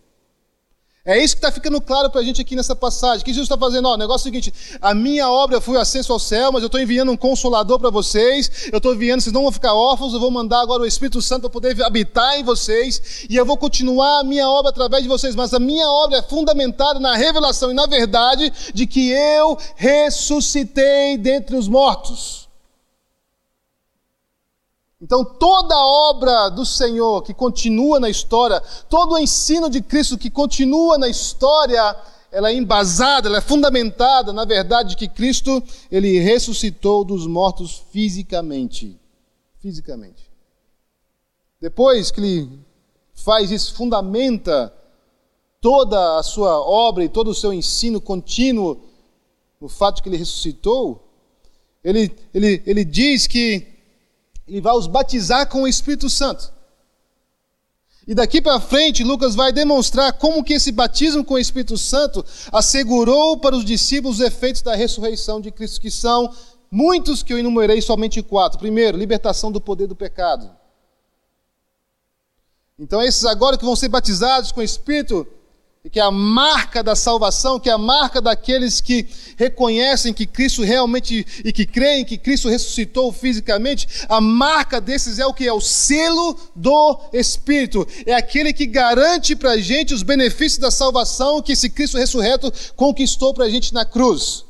É 1.08 1.24
isso 1.24 1.36
que 1.36 1.38
está 1.38 1.52
ficando 1.52 1.80
claro 1.80 2.10
para 2.10 2.20
a 2.20 2.24
gente 2.24 2.42
aqui 2.42 2.56
nessa 2.56 2.76
passagem. 2.76 3.22
O 3.22 3.24
que 3.24 3.32
Jesus 3.32 3.46
está 3.46 3.56
fazendo? 3.56 3.88
Ó, 3.88 3.94
o 3.94 3.98
negócio 3.98 4.28
é 4.28 4.32
o 4.32 4.34
seguinte: 4.34 4.52
a 4.82 4.96
minha 4.96 5.30
obra 5.30 5.62
foi 5.62 5.78
acesso 5.78 6.12
ao 6.12 6.18
céu, 6.18 6.52
mas 6.52 6.64
eu 6.64 6.66
estou 6.66 6.82
enviando 6.82 7.12
um 7.12 7.18
consolador 7.18 7.80
para 7.80 7.92
vocês. 7.92 8.70
Eu 8.72 8.78
estou 8.78 8.92
enviando, 8.92 9.22
vocês 9.22 9.32
não 9.32 9.44
vão 9.44 9.52
ficar 9.52 9.76
órfãos. 9.76 10.16
Eu 10.16 10.20
vou 10.20 10.32
mandar 10.32 10.62
agora 10.62 10.82
o 10.82 10.86
Espírito 10.86 11.22
Santo 11.22 11.42
para 11.42 11.52
poder 11.52 11.80
habitar 11.84 12.40
em 12.40 12.44
vocês. 12.44 13.28
E 13.30 13.36
eu 13.36 13.46
vou 13.46 13.56
continuar 13.56 14.22
a 14.22 14.24
minha 14.24 14.50
obra 14.50 14.72
através 14.72 15.04
de 15.04 15.10
vocês. 15.10 15.36
Mas 15.36 15.54
a 15.54 15.60
minha 15.60 15.88
obra 15.88 16.18
é 16.18 16.22
fundamentada 16.24 17.00
na 17.00 17.16
revelação 17.16 17.70
e 17.70 17.76
na 17.76 17.86
verdade 17.86 18.52
de 18.74 18.88
que 18.88 19.12
eu 19.12 19.56
ressuscitei 19.76 21.20
dentre 21.20 21.56
os 21.56 21.68
mortos. 21.68 22.45
Então, 25.06 25.24
toda 25.24 25.76
a 25.76 25.86
obra 26.10 26.50
do 26.50 26.66
Senhor 26.66 27.22
que 27.22 27.32
continua 27.32 28.00
na 28.00 28.10
história, 28.10 28.60
todo 28.90 29.14
o 29.14 29.20
ensino 29.20 29.70
de 29.70 29.80
Cristo 29.80 30.18
que 30.18 30.32
continua 30.32 30.98
na 30.98 31.08
história, 31.08 31.96
ela 32.32 32.50
é 32.50 32.56
embasada, 32.56 33.30
ela 33.30 33.38
é 33.38 33.42
fundamentada 33.42 34.34
na 34.34 34.46
verdade 34.46 34.96
que 34.96 35.08
Cristo, 35.08 35.62
ele 35.92 36.18
ressuscitou 36.18 37.06
dos 37.06 37.28
mortos 37.28 37.84
fisicamente. 37.92 39.00
Fisicamente. 39.60 40.28
Depois 41.62 42.10
que 42.10 42.20
ele 42.20 42.60
faz 43.14 43.52
isso, 43.52 43.76
fundamenta 43.76 44.74
toda 45.62 46.18
a 46.18 46.24
sua 46.24 46.60
obra 46.60 47.04
e 47.04 47.10
todo 47.10 47.30
o 47.30 47.36
seu 47.36 47.54
ensino 47.54 48.02
contínuo 48.02 48.82
no 49.62 49.70
fato 49.70 49.98
de 49.98 50.02
que 50.02 50.10
ele 50.10 50.18
ressuscitou, 50.18 51.08
ele, 51.84 52.12
ele, 52.34 52.64
ele 52.66 52.84
diz 52.84 53.28
que 53.28 53.75
ele 54.48 54.62
vai 54.62 54.74
os 54.76 54.88
batizar 54.88 55.48
com 55.50 55.64
o 55.64 55.68
Espírito 55.68 56.10
Santo. 56.10 56.54
E 58.08 58.14
daqui 58.14 58.40
para 58.40 58.60
frente, 58.60 59.04
Lucas 59.04 59.34
vai 59.34 59.52
demonstrar 59.52 60.14
como 60.14 60.44
que 60.44 60.54
esse 60.54 60.72
batismo 60.72 61.26
com 61.26 61.34
o 61.34 61.40
Espírito 61.40 61.76
Santo 61.78 62.24
assegurou 62.52 63.40
para 63.40 63.56
os 63.56 63.66
discípulos 63.66 64.20
os 64.20 64.26
efeitos 64.26 64.62
da 64.62 64.76
ressurreição 64.76 65.42
de 65.42 65.52
Cristo, 65.52 65.82
que 65.82 65.90
são 65.90 66.32
muitos 66.70 67.24
que 67.24 67.34
eu 67.34 67.40
enumerei 67.40 67.82
somente 67.82 68.22
quatro. 68.22 68.60
Primeiro, 68.60 68.98
libertação 68.98 69.52
do 69.52 69.60
poder 69.60 69.88
do 69.88 69.96
pecado. 69.96 70.56
Então, 72.78 73.02
esses 73.02 73.26
agora 73.26 73.58
que 73.58 73.66
vão 73.66 73.76
ser 73.76 73.88
batizados 73.88 74.52
com 74.52 74.60
o 74.60 74.64
Espírito, 74.64 75.26
que 75.92 76.00
é 76.00 76.04
a 76.04 76.12
marca 76.12 76.82
da 76.82 76.96
salvação, 76.96 77.60
que 77.60 77.70
é 77.70 77.74
a 77.74 77.78
marca 77.78 78.22
daqueles 78.22 78.82
que 78.82 79.08
reconhecem 79.38 80.14
que 80.14 80.26
Cristo 80.26 80.64
realmente 80.64 81.26
e 81.44 81.52
que 81.52 81.66
creem 81.66 82.04
que 82.04 82.18
Cristo 82.18 82.50
ressuscitou 82.50 83.12
fisicamente, 83.12 83.88
a 84.10 84.20
marca 84.20 84.82
desses 84.82 85.20
é 85.20 85.26
o 85.26 85.34
que 85.34 85.48
é 85.48 85.54
o 85.54 85.62
selo 85.62 86.38
do 86.56 87.00
Espírito, 87.14 87.88
é 88.06 88.14
aquele 88.14 88.52
que 88.52 88.66
garante 88.66 89.36
para 89.36 89.52
a 89.52 89.58
gente 89.60 89.94
os 89.94 90.04
benefícios 90.04 90.58
da 90.58 90.72
salvação 90.72 91.42
que 91.42 91.52
esse 91.52 91.70
Cristo 91.70 91.98
ressurreto 91.98 92.52
conquistou 92.76 93.34
para 93.34 93.46
a 93.46 93.50
gente 93.50 93.74
na 93.74 93.86
cruz. 93.86 94.44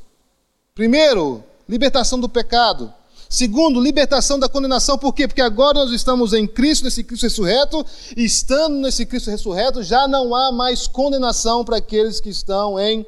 Primeiro, 0.74 1.44
libertação 1.68 2.20
do 2.20 2.30
pecado. 2.30 2.94
Segundo, 3.30 3.82
libertação 3.82 4.40
da 4.40 4.48
condenação. 4.48 4.98
Por 4.98 5.14
quê? 5.14 5.28
Porque 5.28 5.42
agora 5.42 5.80
nós 5.80 5.92
estamos 5.92 6.34
em 6.34 6.48
Cristo, 6.48 6.86
nesse 6.86 7.04
Cristo 7.04 7.24
ressurreto, 7.24 7.86
e 8.16 8.24
estando 8.24 8.78
nesse 8.78 9.06
Cristo 9.06 9.32
ressurreto, 9.32 9.84
já 9.84 10.08
não 10.08 10.34
há 10.34 10.52
mais 10.52 10.88
condenação 10.88 11.66
para 11.66 11.78
aqueles 11.78 12.20
que 12.20 12.30
estão 12.30 12.80
em 12.80 13.06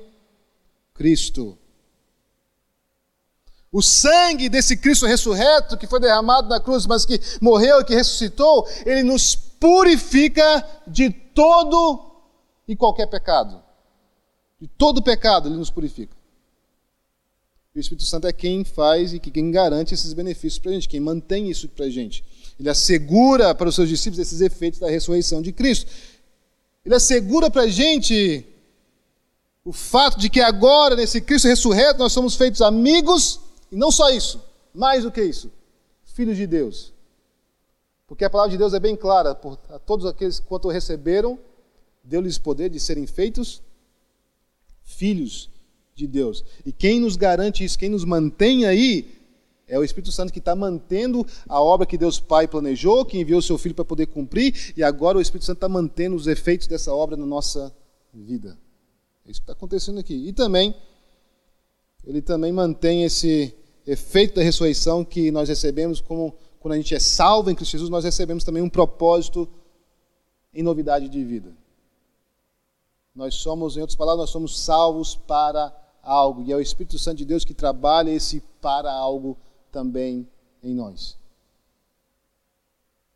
Cristo. 0.94 1.58
O 3.72 3.82
sangue 3.82 4.50
desse 4.50 4.76
Cristo 4.76 5.06
ressurreto, 5.06 5.78
que 5.78 5.86
foi 5.86 6.00
derramado 6.00 6.50
na 6.50 6.60
cruz, 6.60 6.88
mas 6.88 7.06
que 7.06 7.20
morreu 7.40 7.82
e 7.82 7.86
que 7.86 7.94
ressuscitou, 7.94 8.68
ele 8.86 9.04
nos 9.04 9.36
purifica 9.36 10.68
de 10.88 11.12
todo 11.12 12.12
e 12.68 12.76
qualquer 12.76 13.08
pecado. 13.08 13.62
De 14.60 14.68
todo 14.68 15.04
pecado 15.04 15.48
ele 15.48 15.58
nos 15.58 15.70
purifica. 15.70 16.17
O 17.78 17.80
Espírito 17.80 18.06
Santo 18.06 18.26
é 18.26 18.34
quem 18.34 18.64
faz 18.64 19.14
e 19.14 19.20
quem 19.20 19.52
garante 19.52 19.94
esses 19.94 20.12
benefícios 20.12 20.58
para 20.58 20.72
a 20.72 20.74
gente, 20.74 20.90
quem 20.90 21.00
mantém 21.00 21.48
isso 21.48 21.70
para 21.70 21.86
a 21.86 21.90
gente. 21.90 22.24
Ele 22.60 22.70
assegura 22.70 23.54
para 23.54 23.70
os 23.70 23.76
seus 23.76 23.88
discípulos 23.88 24.20
esses 24.20 24.42
efeitos 24.42 24.80
da 24.80 24.90
ressurreição 24.90 25.44
de 25.44 25.52
Cristo. 25.52 25.92
Ele 26.84 26.96
assegura 26.96 27.52
para 27.52 27.64
a 27.64 27.68
gente 27.68 28.44
o 29.64 29.72
fato 29.72 30.18
de 30.18 30.28
que 30.28 30.42
agora, 30.42 30.96
nesse 30.96 31.22
Cristo 31.22 31.48
ressurreto, 31.48 32.00
nós 32.00 32.12
somos 32.12 32.36
feitos 32.36 32.64
amigos, 32.64 33.40
e 33.72 33.76
não 33.76 33.92
só 33.92 34.10
isso, 34.10 34.42
mais 34.74 35.04
do 35.04 35.12
que 35.12 35.22
isso, 35.22 35.52
filhos 36.04 36.36
de 36.36 36.48
Deus. 36.48 36.92
Porque 38.08 38.26
a 38.26 38.30
palavra 38.30 38.50
de 38.50 38.58
Deus 38.58 38.74
é 38.74 38.80
bem 38.80 38.96
clara, 38.96 39.36
por, 39.36 39.60
a 39.70 39.78
todos 39.78 40.08
aqueles 40.08 40.40
que 40.40 40.48
quanto 40.48 40.68
receberam, 40.68 41.38
deu-lhes 42.04 42.40
poder 42.40 42.72
de 42.72 42.80
serem 42.80 43.06
feitos 43.06 43.62
filhos 44.84 45.52
de 45.98 46.08
Deus. 46.08 46.46
E 46.66 46.72
quem 46.72 47.00
nos 47.00 47.16
garante 47.16 47.64
isso, 47.66 47.78
quem 47.78 47.90
nos 47.90 48.06
mantém 48.06 48.66
aí, 48.66 49.18
é 49.68 49.78
o 49.78 49.84
Espírito 49.84 50.12
Santo 50.12 50.32
que 50.32 50.40
está 50.40 50.56
mantendo 50.56 51.26
a 51.50 51.62
obra 51.62 51.86
que 51.86 51.98
Deus 51.98 52.20
Pai 52.20 52.48
planejou, 52.48 53.04
que 53.04 53.20
enviou 53.20 53.40
o 53.40 53.42
seu 53.44 53.58
Filho 53.58 53.76
para 53.76 53.84
poder 53.84 54.06
cumprir, 54.06 54.74
e 54.78 54.84
agora 54.84 55.18
o 55.18 55.22
Espírito 55.22 55.46
Santo 55.46 55.58
está 55.58 55.68
mantendo 55.68 56.16
os 56.16 56.28
efeitos 56.28 56.68
dessa 56.68 56.94
obra 56.94 57.18
na 57.18 57.26
nossa 57.26 57.76
vida. 58.14 58.58
É 59.26 59.32
isso 59.32 59.42
que 59.42 59.44
está 59.44 59.54
acontecendo 59.54 60.00
aqui. 60.00 60.14
E 60.14 60.32
também, 60.32 60.74
ele 62.06 62.22
também 62.22 62.52
mantém 62.52 63.04
esse 63.04 63.54
efeito 63.86 64.36
da 64.36 64.44
ressurreição 64.44 65.04
que 65.04 65.32
nós 65.32 65.50
recebemos 65.50 66.00
como 66.00 66.36
quando 66.60 66.74
a 66.74 66.78
gente 66.78 66.94
é 66.96 67.00
salvo 67.00 67.50
em 67.50 67.56
Cristo 67.56 67.74
Jesus, 67.74 67.90
nós 67.90 68.04
recebemos 68.04 68.44
também 68.44 68.62
um 68.62 68.70
propósito 68.70 69.48
em 70.54 70.64
novidade 70.64 71.10
de 71.10 71.24
vida. 71.24 71.52
Nós 73.14 73.36
somos, 73.36 73.76
em 73.76 73.82
outras 73.82 73.96
palavras, 73.96 74.22
nós 74.22 74.30
somos 74.30 74.60
salvos 74.60 75.16
para 75.16 75.76
algo, 76.08 76.42
e 76.44 76.52
é 76.52 76.56
o 76.56 76.62
Espírito 76.62 76.98
Santo 76.98 77.18
de 77.18 77.26
Deus 77.26 77.44
que 77.44 77.54
trabalha 77.54 78.10
esse 78.10 78.42
para 78.62 78.92
algo 78.92 79.38
também 79.72 80.28
em 80.64 80.74
nós. 80.74 81.18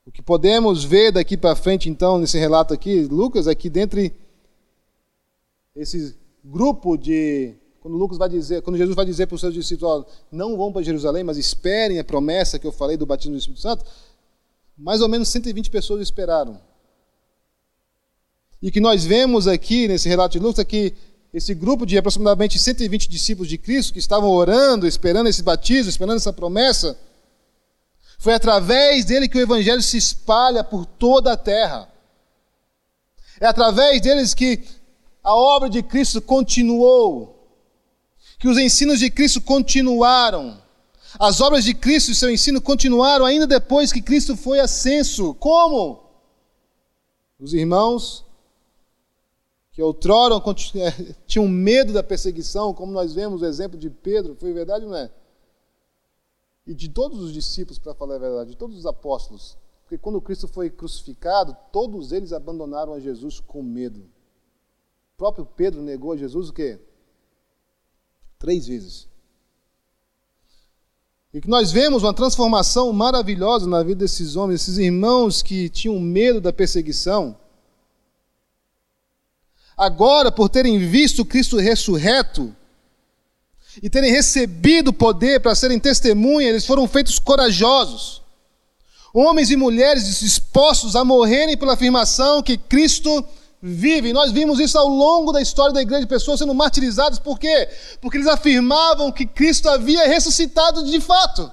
O 0.06 0.12
que 0.12 0.22
podemos 0.22 0.84
ver 0.84 1.12
daqui 1.12 1.38
para 1.38 1.56
frente, 1.56 1.90
então, 1.90 2.20
nesse 2.20 2.38
relato 2.38 2.74
aqui, 2.74 3.06
Lucas, 3.06 3.48
aqui 3.48 3.68
é 3.68 3.72
dentre 3.72 4.14
esse 5.76 6.18
grupo 6.44 6.98
de. 6.98 7.56
Quando 7.80 7.98
Lucas 7.98 8.18
vai 8.18 8.30
dizer, 8.30 8.62
quando 8.62 8.78
Jesus 8.78 8.96
vai 8.96 9.06
dizer 9.06 9.26
para 9.26 9.36
os 9.36 9.42
seus 9.42 9.54
discípulos, 9.54 10.06
não 10.32 10.56
vão 10.56 10.72
para 10.72 10.84
Jerusalém, 10.84 11.24
mas 11.24 11.38
esperem 11.38 11.98
a 11.98 12.04
promessa 12.04 12.60
que 12.60 12.68
eu 12.68 12.72
falei 12.72 12.96
do 12.96 13.08
batismo 13.08 13.34
do 13.34 13.40
Espírito 13.40 13.62
Santo, 13.62 13.86
mais 14.78 15.02
ou 15.02 15.08
menos 15.08 15.30
120 15.30 15.72
pessoas 15.72 16.02
esperaram. 16.02 16.60
E 18.62 18.70
o 18.70 18.72
que 18.72 18.80
nós 18.80 19.04
vemos 19.04 19.48
aqui 19.48 19.88
nesse 19.88 20.08
relato 20.08 20.34
de 20.34 20.40
Lucas 20.40 20.60
é 20.60 20.66
que 20.66 20.94
esse 21.34 21.54
grupo 21.54 21.86
de 21.86 21.98
aproximadamente 21.98 22.60
120 22.60 23.08
discípulos 23.08 23.48
de 23.48 23.58
Cristo 23.58 23.94
que 23.94 24.00
estavam 24.00 24.30
orando, 24.30 24.86
esperando 24.86 25.28
esse 25.28 25.42
batismo, 25.42 25.90
esperando 25.90 26.18
essa 26.18 26.34
promessa, 26.34 27.00
foi 28.20 28.34
através 28.34 29.06
dele 29.06 29.28
que 29.28 29.38
o 29.38 29.42
evangelho 29.42 29.82
se 29.82 29.98
espalha 29.98 30.64
por 30.64 30.86
toda 30.86 31.34
a 31.34 31.38
terra. 31.38 31.90
É 33.40 33.48
através 33.48 34.02
deles 34.02 34.34
que 34.34 34.64
a 35.24 35.34
obra 35.34 35.70
de 35.70 35.82
Cristo 35.82 36.22
continuou, 36.22 37.48
que 38.38 38.48
os 38.48 38.58
ensinos 38.58 39.00
de 39.00 39.10
Cristo 39.10 39.42
continuaram. 39.42 40.62
As 41.20 41.42
obras 41.42 41.64
de 41.64 41.74
Cristo 41.74 42.12
e 42.12 42.16
seu 42.16 42.30
ensino 42.30 42.62
continuaram 42.62 43.26
ainda 43.26 43.48
depois 43.48 43.92
que 43.92 44.02
Cristo 44.02 44.36
foi 44.36 44.60
ascenso. 44.60 45.34
Como? 45.36 46.04
Os 47.40 47.54
irmãos 47.54 48.24
outrora 49.84 50.36
tinham 51.26 51.48
medo 51.50 51.94
da 51.94 52.04
perseguição, 52.04 52.74
como 52.74 52.92
nós 52.92 53.14
vemos 53.14 53.42
o 53.42 53.46
exemplo 53.46 53.78
de 53.78 53.90
Pedro, 53.90 54.36
foi 54.36 54.54
verdade 54.54 54.86
ou 54.86 54.92
não 54.92 54.98
é? 54.98 55.12
E 56.66 56.74
de 56.74 56.90
todos 56.90 57.20
os 57.20 57.34
discípulos, 57.34 57.80
para 57.80 57.94
falar 57.94 58.16
a 58.16 58.20
verdade, 58.20 58.52
de 58.52 58.58
todos 58.58 58.78
os 58.78 58.86
apóstolos. 58.86 59.58
Porque 59.84 59.98
quando 59.98 60.22
Cristo 60.22 60.48
foi 60.48 60.70
crucificado, 60.70 61.56
todos 61.72 62.12
eles 62.12 62.32
abandonaram 62.32 62.94
a 62.94 63.00
Jesus 63.00 63.40
com 63.40 63.62
medo. 63.62 64.00
O 64.00 65.18
próprio 65.18 65.46
Pedro 65.46 65.82
negou 65.82 66.14
a 66.14 66.18
Jesus 66.18 66.50
o 66.50 66.54
quê? 66.54 66.80
Três 68.40 68.68
vezes. 68.68 69.10
E 71.34 71.40
que 71.40 71.50
nós 71.50 71.72
vemos 71.72 72.04
uma 72.04 72.14
transformação 72.14 72.92
maravilhosa 72.92 73.68
na 73.68 73.82
vida 73.84 74.00
desses 74.00 74.36
homens, 74.36 74.62
esses 74.62 74.78
irmãos 74.78 75.42
que 75.42 75.70
tinham 75.70 76.00
medo 76.00 76.42
da 76.42 76.52
perseguição. 76.52 77.38
Agora, 79.78 80.32
por 80.32 80.50
terem 80.50 80.80
visto 80.80 81.26
Cristo 81.26 81.58
ressurreto 81.58 82.56
e 83.82 83.90
terem 83.90 84.12
recebido 84.12 84.92
poder 84.92 85.40
para 85.40 85.56
serem 85.56 85.80
testemunha, 85.80 86.50
eles 86.50 86.66
foram 86.66 86.88
feitos 86.88 87.20
corajosos. 87.20 88.22
Homens 89.14 89.50
e 89.52 89.56
mulheres 89.56 90.20
dispostos 90.20 90.96
a 90.96 91.04
morrerem 91.04 91.58
pela 91.58 91.74
afirmação 91.74 92.42
que 92.42 92.58
Cristo 92.58 93.26
vivem. 93.62 94.14
Nós 94.14 94.32
vimos 94.32 94.60
isso 94.60 94.78
ao 94.78 94.88
longo 94.88 95.32
da 95.32 95.42
história 95.42 95.74
da 95.74 95.82
igreja, 95.82 96.08
pessoas 96.08 96.40
sendo 96.40 96.54
martirizadas, 96.54 97.20
por 97.20 97.38
quê? 97.38 97.70
Porque 98.02 98.18
eles 98.18 98.28
afirmavam 98.28 99.12
que 99.12 99.26
Cristo 99.26 99.70
havia 99.70 100.08
ressuscitado 100.08 100.84
de 100.84 101.00
fato. 101.00 101.52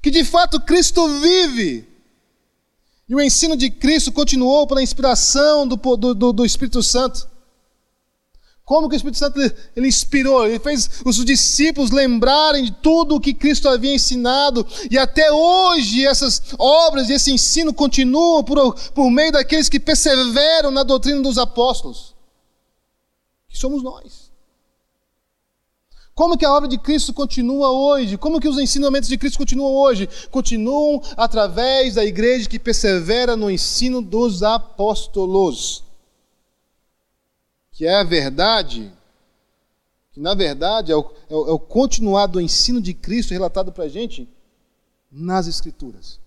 Que 0.00 0.10
de 0.10 0.24
fato 0.24 0.60
Cristo 0.60 1.20
vive. 1.20 1.93
E 3.08 3.14
o 3.14 3.20
ensino 3.20 3.56
de 3.56 3.70
Cristo 3.70 4.10
continuou 4.10 4.66
pela 4.66 4.82
inspiração 4.82 5.66
do, 5.66 5.76
do, 5.96 6.32
do 6.32 6.44
Espírito 6.44 6.82
Santo. 6.82 7.28
Como 8.64 8.88
que 8.88 8.94
o 8.94 8.96
Espírito 8.96 9.18
Santo 9.18 9.38
ele 9.76 9.86
inspirou? 9.86 10.46
Ele 10.46 10.58
fez 10.58 11.02
os 11.04 11.22
discípulos 11.22 11.90
lembrarem 11.90 12.64
de 12.64 12.72
tudo 12.72 13.14
o 13.14 13.20
que 13.20 13.34
Cristo 13.34 13.68
havia 13.68 13.94
ensinado. 13.94 14.66
E 14.90 14.96
até 14.96 15.30
hoje 15.30 16.06
essas 16.06 16.40
obras 16.58 17.10
e 17.10 17.12
esse 17.12 17.30
ensino 17.30 17.74
continuam 17.74 18.42
por, 18.42 18.74
por 18.92 19.10
meio 19.10 19.32
daqueles 19.32 19.68
que 19.68 19.78
perseveram 19.78 20.70
na 20.70 20.82
doutrina 20.82 21.20
dos 21.20 21.36
apóstolos. 21.36 22.14
Que 23.48 23.58
somos 23.58 23.82
nós. 23.82 24.23
Como 26.14 26.38
que 26.38 26.44
a 26.44 26.52
obra 26.52 26.68
de 26.68 26.78
Cristo 26.78 27.12
continua 27.12 27.70
hoje? 27.70 28.16
Como 28.16 28.40
que 28.40 28.48
os 28.48 28.58
ensinamentos 28.58 29.08
de 29.08 29.18
Cristo 29.18 29.38
continuam 29.38 29.72
hoje? 29.72 30.08
Continuam 30.30 31.02
através 31.16 31.94
da 31.94 32.04
igreja 32.04 32.48
que 32.48 32.58
persevera 32.58 33.36
no 33.36 33.50
ensino 33.50 34.00
dos 34.00 34.42
apóstolos 34.42 35.84
que 37.74 37.86
é 37.86 37.96
a 37.96 38.04
verdade, 38.04 38.90
que 40.12 40.20
na 40.20 40.32
verdade 40.34 40.92
é 40.92 40.96
o, 40.96 41.12
é 41.28 41.34
o, 41.34 41.56
é 41.56 41.58
continuar 41.58 42.26
do 42.26 42.40
ensino 42.40 42.80
de 42.80 42.94
Cristo 42.94 43.32
relatado 43.32 43.72
para 43.72 43.84
a 43.84 43.88
gente 43.88 44.28
nas 45.10 45.48
Escrituras. 45.48 46.20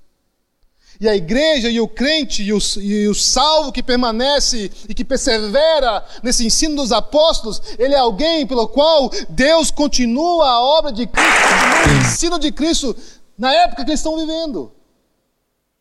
E 1.00 1.08
a 1.08 1.16
igreja 1.16 1.70
e 1.70 1.80
o 1.80 1.88
crente 1.88 2.42
e 2.42 2.52
o, 2.52 2.58
e 2.82 3.08
o, 3.08 3.14
salvo 3.14 3.72
que 3.72 3.84
permanece 3.84 4.72
e 4.90 4.94
que 4.96 5.06
persevera 5.06 6.04
nesse 6.24 6.46
ensino 6.46 6.76
dos 6.76 6.92
apóstolos, 6.92 7.62
ele 7.78 7.94
é 7.94 8.00
alguém 8.00 8.48
pelo 8.48 8.68
qual 8.68 9.10
Deus 9.30 9.70
continua 9.70 10.50
a 10.50 10.62
obra 10.62 10.92
de 10.92 11.06
Cristo, 11.06 11.30
o 11.88 12.02
ensino 12.02 12.40
de 12.40 12.52
Cristo 12.52 12.96
na 13.38 13.54
época 13.54 13.84
que 13.84 13.92
eles 13.92 14.00
estão 14.00 14.18
vivendo. 14.18 14.72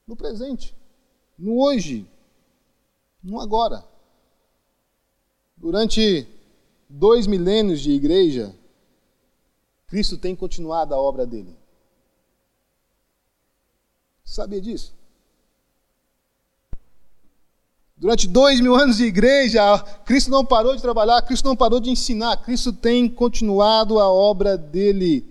No 0.06 0.14
presente, 0.14 0.76
no 1.38 1.62
hoje, 1.62 2.06
no 3.22 3.40
agora. 3.40 3.84
Durante 5.56 6.28
dois 6.88 7.26
milênios 7.26 7.80
de 7.80 7.90
igreja, 7.90 8.54
Cristo 9.86 10.18
tem 10.18 10.36
continuado 10.36 10.94
a 10.94 11.00
obra 11.00 11.26
dele. 11.26 11.56
Sabia 14.24 14.60
disso? 14.60 14.95
Durante 17.98 18.28
dois 18.28 18.60
mil 18.60 18.74
anos 18.74 18.98
de 18.98 19.04
igreja, 19.04 19.78
Cristo 20.04 20.30
não 20.30 20.44
parou 20.44 20.76
de 20.76 20.82
trabalhar, 20.82 21.22
Cristo 21.22 21.46
não 21.46 21.56
parou 21.56 21.80
de 21.80 21.88
ensinar, 21.88 22.36
Cristo 22.36 22.70
tem 22.70 23.08
continuado 23.08 23.98
a 23.98 24.06
obra 24.06 24.58
dele. 24.58 25.24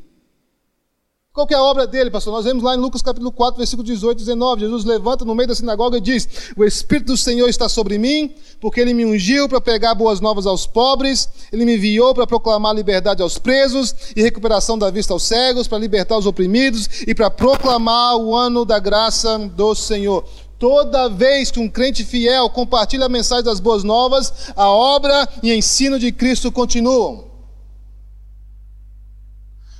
Qual 1.32 1.46
é 1.52 1.54
a 1.54 1.62
obra 1.62 1.86
dele, 1.86 2.10
pastor? 2.10 2.34
Nós 2.34 2.46
vemos 2.46 2.64
lá 2.64 2.74
em 2.74 2.80
Lucas 2.80 3.04
capítulo 3.04 3.32
4, 3.32 3.58
versículo 3.58 3.86
18 3.86 4.18
e 4.18 4.26
19. 4.26 4.62
Jesus 4.62 4.84
levanta 4.84 5.24
no 5.26 5.36
meio 5.36 5.50
da 5.50 5.54
sinagoga 5.54 5.98
e 5.98 6.02
diz: 6.02 6.28
O 6.58 6.64
Espírito 6.64 7.08
do 7.08 7.18
Senhor 7.18 7.48
está 7.48 7.70
sobre 7.70 8.00
mim, 8.00 8.34
porque 8.60 8.80
ele 8.80 8.96
me 8.96 9.06
ungiu 9.06 9.48
para 9.48 9.62
pregar 9.62 9.94
boas 9.94 10.20
novas 10.20 10.48
aos 10.48 10.66
pobres, 10.66 11.30
ele 11.52 11.66
me 11.66 11.76
enviou 11.76 12.16
para 12.16 12.26
proclamar 12.26 12.74
liberdade 12.74 13.22
aos 13.22 13.38
presos 13.38 13.94
e 14.16 14.24
recuperação 14.24 14.76
da 14.76 14.90
vista 14.90 15.14
aos 15.14 15.24
cegos, 15.24 15.68
para 15.68 15.78
libertar 15.78 16.18
os 16.18 16.26
oprimidos 16.26 17.02
e 17.06 17.14
para 17.14 17.30
proclamar 17.30 18.16
o 18.16 18.34
ano 18.34 18.66
da 18.66 18.80
graça 18.80 19.38
do 19.38 19.76
Senhor. 19.76 20.26
Toda 20.68 21.08
vez 21.08 21.52
que 21.52 21.60
um 21.60 21.70
crente 21.70 22.04
fiel 22.04 22.50
compartilha 22.50 23.06
a 23.06 23.10
mensagem 23.10 23.44
das 23.44 23.60
boas 23.60 23.84
novas, 23.84 24.34
a 24.56 24.68
obra 24.68 25.30
e 25.44 25.54
ensino 25.54 26.00
de 26.00 26.12
Cristo 26.12 26.52
continuam. 26.52 27.26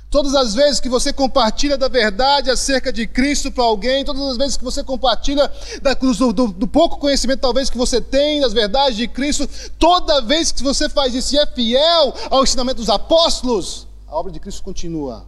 Todas 0.08 0.32
as 0.36 0.54
vezes 0.54 0.78
que 0.78 0.88
você 0.88 1.12
compartilha 1.12 1.76
da 1.76 1.88
verdade 1.88 2.52
acerca 2.52 2.92
de 2.92 3.04
Cristo 3.04 3.50
para 3.50 3.64
alguém, 3.64 4.04
todas 4.04 4.22
as 4.28 4.36
vezes 4.36 4.56
que 4.56 4.62
você 4.62 4.84
compartilha 4.84 5.52
da, 5.82 5.92
do, 5.94 6.52
do, 6.52 6.68
pouco 6.68 6.98
conhecimento 6.98 7.40
talvez 7.40 7.68
que 7.68 7.76
você 7.76 8.00
tem 8.00 8.40
das 8.40 8.52
verdades 8.52 8.96
de 8.96 9.08
Cristo, 9.08 9.48
toda 9.80 10.22
vez 10.22 10.52
que 10.52 10.62
você 10.62 10.88
faz 10.88 11.12
isso 11.16 11.34
e 11.34 11.38
é 11.40 11.46
fiel 11.46 12.14
ao 12.30 12.44
ensinamento 12.44 12.78
dos 12.78 12.90
apóstolos, 12.90 13.88
a 14.06 14.14
obra 14.14 14.30
de 14.30 14.38
Cristo 14.38 14.62
continua. 14.62 15.26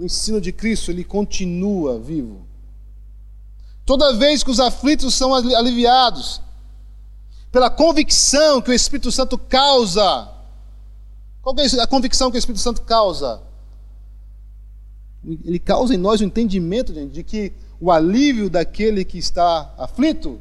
O 0.00 0.04
ensino 0.04 0.40
de 0.40 0.50
Cristo, 0.50 0.90
ele 0.90 1.04
continua 1.04 1.98
vivo. 1.98 2.40
Toda 3.84 4.16
vez 4.16 4.42
que 4.42 4.50
os 4.50 4.58
aflitos 4.58 5.14
são 5.14 5.34
aliviados, 5.34 6.40
pela 7.52 7.70
convicção 7.70 8.62
que 8.62 8.70
o 8.70 8.74
Espírito 8.74 9.12
Santo 9.12 9.36
causa 9.36 10.40
qual 11.42 11.54
é 11.58 11.82
a 11.82 11.86
convicção 11.86 12.30
que 12.30 12.36
o 12.36 12.38
Espírito 12.38 12.60
Santo 12.60 12.82
causa? 12.82 13.40
Ele 15.24 15.58
causa 15.58 15.94
em 15.94 15.98
nós 15.98 16.20
o 16.20 16.24
entendimento 16.24 16.92
gente, 16.92 17.12
de 17.12 17.22
que 17.22 17.52
o 17.80 17.90
alívio 17.90 18.50
daquele 18.50 19.04
que 19.04 19.18
está 19.18 19.72
aflito 19.78 20.38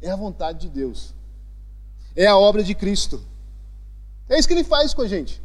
é 0.00 0.10
a 0.10 0.16
vontade 0.16 0.60
de 0.60 0.68
Deus, 0.68 1.14
é 2.14 2.26
a 2.26 2.36
obra 2.36 2.62
de 2.62 2.74
Cristo. 2.74 3.22
É 4.28 4.38
isso 4.38 4.46
que 4.46 4.54
ele 4.54 4.64
faz 4.64 4.92
com 4.92 5.02
a 5.02 5.08
gente. 5.08 5.40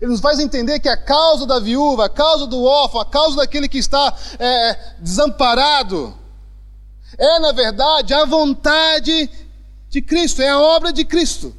Ele 0.00 0.10
nos 0.10 0.20
faz 0.20 0.38
entender 0.40 0.80
que 0.80 0.88
a 0.88 0.96
causa 0.96 1.46
da 1.46 1.60
viúva, 1.60 2.06
a 2.06 2.08
causa 2.08 2.46
do 2.46 2.64
órfão, 2.64 3.00
a 3.00 3.06
causa 3.06 3.36
daquele 3.36 3.68
que 3.68 3.78
está 3.78 4.14
é, 4.38 4.78
desamparado, 4.98 6.14
é, 7.16 7.38
na 7.38 7.52
verdade, 7.52 8.12
a 8.12 8.24
vontade 8.24 9.30
de 9.88 10.02
Cristo, 10.02 10.42
é 10.42 10.48
a 10.48 10.58
obra 10.58 10.92
de 10.92 11.04
Cristo. 11.04 11.54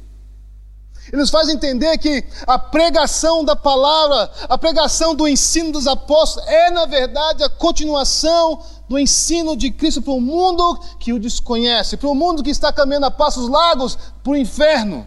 Ele 1.10 1.22
nos 1.22 1.30
faz 1.30 1.48
entender 1.48 1.96
que 1.98 2.24
a 2.46 2.58
pregação 2.58 3.44
da 3.44 3.54
palavra, 3.54 4.30
a 4.48 4.58
pregação 4.58 5.14
do 5.14 5.26
ensino 5.26 5.72
dos 5.72 5.86
apóstolos, 5.86 6.48
é, 6.48 6.70
na 6.70 6.84
verdade, 6.84 7.44
a 7.44 7.48
continuação 7.48 8.60
do 8.88 8.98
ensino 8.98 9.56
de 9.56 9.70
Cristo 9.70 10.02
para 10.02 10.12
o 10.12 10.20
mundo 10.20 10.78
que 10.98 11.12
o 11.12 11.18
desconhece, 11.18 11.96
para 11.96 12.08
o 12.08 12.14
mundo 12.14 12.42
que 12.42 12.50
está 12.50 12.72
caminhando 12.72 13.06
a 13.06 13.10
passos 13.10 13.48
largos 13.48 13.96
para 14.22 14.32
o 14.32 14.36
inferno. 14.36 15.06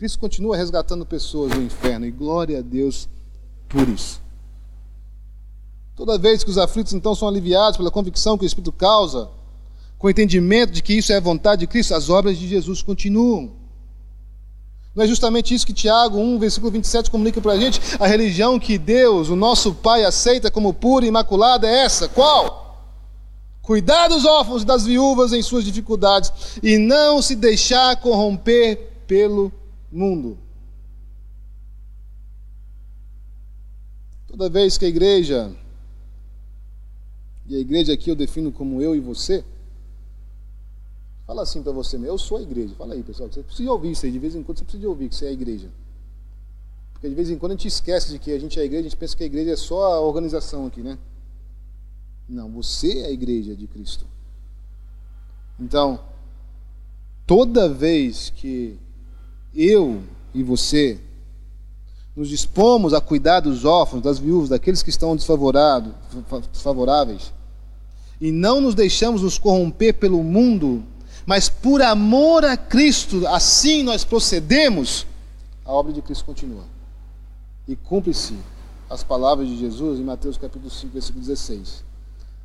Cristo 0.00 0.18
continua 0.18 0.56
resgatando 0.56 1.04
pessoas 1.04 1.52
do 1.52 1.60
inferno, 1.60 2.06
e 2.06 2.10
glória 2.10 2.60
a 2.60 2.62
Deus 2.62 3.06
por 3.68 3.86
isso. 3.86 4.18
Toda 5.94 6.16
vez 6.16 6.42
que 6.42 6.48
os 6.48 6.56
aflitos 6.56 6.94
então 6.94 7.14
são 7.14 7.28
aliviados 7.28 7.76
pela 7.76 7.90
convicção 7.90 8.38
que 8.38 8.44
o 8.44 8.46
Espírito 8.46 8.72
causa, 8.72 9.28
com 9.98 10.06
o 10.06 10.10
entendimento 10.10 10.72
de 10.72 10.82
que 10.82 10.94
isso 10.94 11.12
é 11.12 11.18
a 11.18 11.20
vontade 11.20 11.60
de 11.60 11.66
Cristo, 11.66 11.94
as 11.94 12.08
obras 12.08 12.38
de 12.38 12.48
Jesus 12.48 12.80
continuam. 12.80 13.52
Não 14.94 15.04
é 15.04 15.06
justamente 15.06 15.52
isso 15.52 15.66
que 15.66 15.74
Tiago 15.74 16.18
1, 16.18 16.38
versículo 16.38 16.72
27 16.72 17.10
comunica 17.10 17.38
para 17.38 17.52
a 17.52 17.60
gente? 17.60 17.78
A 18.00 18.06
religião 18.06 18.58
que 18.58 18.78
Deus, 18.78 19.28
o 19.28 19.36
nosso 19.36 19.74
Pai, 19.74 20.06
aceita 20.06 20.50
como 20.50 20.72
pura 20.72 21.04
e 21.04 21.08
imaculada 21.08 21.68
é 21.68 21.84
essa. 21.84 22.08
Qual? 22.08 22.88
Cuidar 23.60 24.08
dos 24.08 24.24
órfãos 24.24 24.62
e 24.62 24.64
das 24.64 24.86
viúvas 24.86 25.34
em 25.34 25.42
suas 25.42 25.62
dificuldades 25.62 26.32
e 26.62 26.78
não 26.78 27.20
se 27.20 27.36
deixar 27.36 27.96
corromper 27.96 28.78
pelo 29.06 29.59
mundo. 29.90 30.38
Toda 34.28 34.48
vez 34.48 34.78
que 34.78 34.84
a 34.84 34.88
igreja 34.88 35.54
E 37.46 37.56
a 37.56 37.58
igreja 37.58 37.92
aqui 37.92 38.08
eu 38.08 38.14
defino 38.14 38.52
como 38.52 38.80
eu 38.80 38.94
e 38.94 39.00
você. 39.00 39.44
Fala 41.26 41.42
assim 41.42 41.62
para 41.62 41.72
você, 41.72 41.96
eu 41.96 42.16
sou 42.16 42.38
a 42.38 42.42
igreja. 42.42 42.74
Fala 42.76 42.94
aí, 42.94 43.02
pessoal. 43.02 43.28
Você 43.28 43.42
precisa 43.42 43.70
ouvir 43.72 43.90
isso 43.90 44.06
aí. 44.06 44.12
De 44.12 44.20
vez 44.20 44.36
em 44.36 44.42
quando 44.42 44.58
você 44.58 44.64
precisa 44.64 44.88
ouvir 44.88 45.08
que 45.08 45.16
você 45.16 45.26
é 45.26 45.28
a 45.30 45.32
igreja. 45.32 45.68
Porque 46.92 47.08
de 47.08 47.14
vez 47.14 47.28
em 47.28 47.38
quando 47.38 47.52
a 47.52 47.54
gente 47.56 47.66
esquece 47.66 48.10
de 48.10 48.18
que 48.18 48.30
a 48.30 48.38
gente 48.38 48.58
é 48.58 48.62
a 48.62 48.64
igreja, 48.64 48.86
a 48.86 48.88
gente 48.90 48.96
pensa 48.96 49.16
que 49.16 49.22
a 49.22 49.26
igreja 49.26 49.52
é 49.52 49.56
só 49.56 49.94
a 49.94 50.00
organização 50.00 50.66
aqui, 50.66 50.80
né? 50.80 50.96
Não, 52.28 52.48
você 52.50 53.00
é 53.00 53.06
a 53.06 53.10
igreja 53.10 53.56
de 53.56 53.66
Cristo. 53.66 54.06
Então, 55.58 55.98
toda 57.26 57.68
vez 57.68 58.30
que 58.30 58.78
eu 59.54 60.02
e 60.34 60.42
você 60.42 61.00
nos 62.14 62.28
dispomos 62.28 62.92
a 62.92 63.00
cuidar 63.00 63.40
dos 63.40 63.64
órfãos, 63.64 64.02
das 64.02 64.18
viúvas, 64.18 64.48
daqueles 64.48 64.82
que 64.82 64.90
estão 64.90 65.16
desfavoráveis, 65.16 67.32
e 68.20 68.30
não 68.30 68.60
nos 68.60 68.74
deixamos 68.74 69.22
nos 69.22 69.38
corromper 69.38 69.94
pelo 69.94 70.22
mundo, 70.22 70.84
mas 71.24 71.48
por 71.48 71.80
amor 71.80 72.44
a 72.44 72.56
Cristo, 72.56 73.26
assim 73.26 73.82
nós 73.82 74.04
procedemos, 74.04 75.06
a 75.64 75.72
obra 75.72 75.92
de 75.92 76.02
Cristo 76.02 76.24
continua. 76.24 76.64
E 77.66 77.76
cumpre-se 77.76 78.36
as 78.90 79.04
palavras 79.04 79.48
de 79.48 79.56
Jesus 79.56 80.00
em 80.00 80.04
Mateus 80.04 80.36
capítulo 80.36 80.70
5, 80.70 80.92
versículo 80.92 81.24
16. 81.24 81.84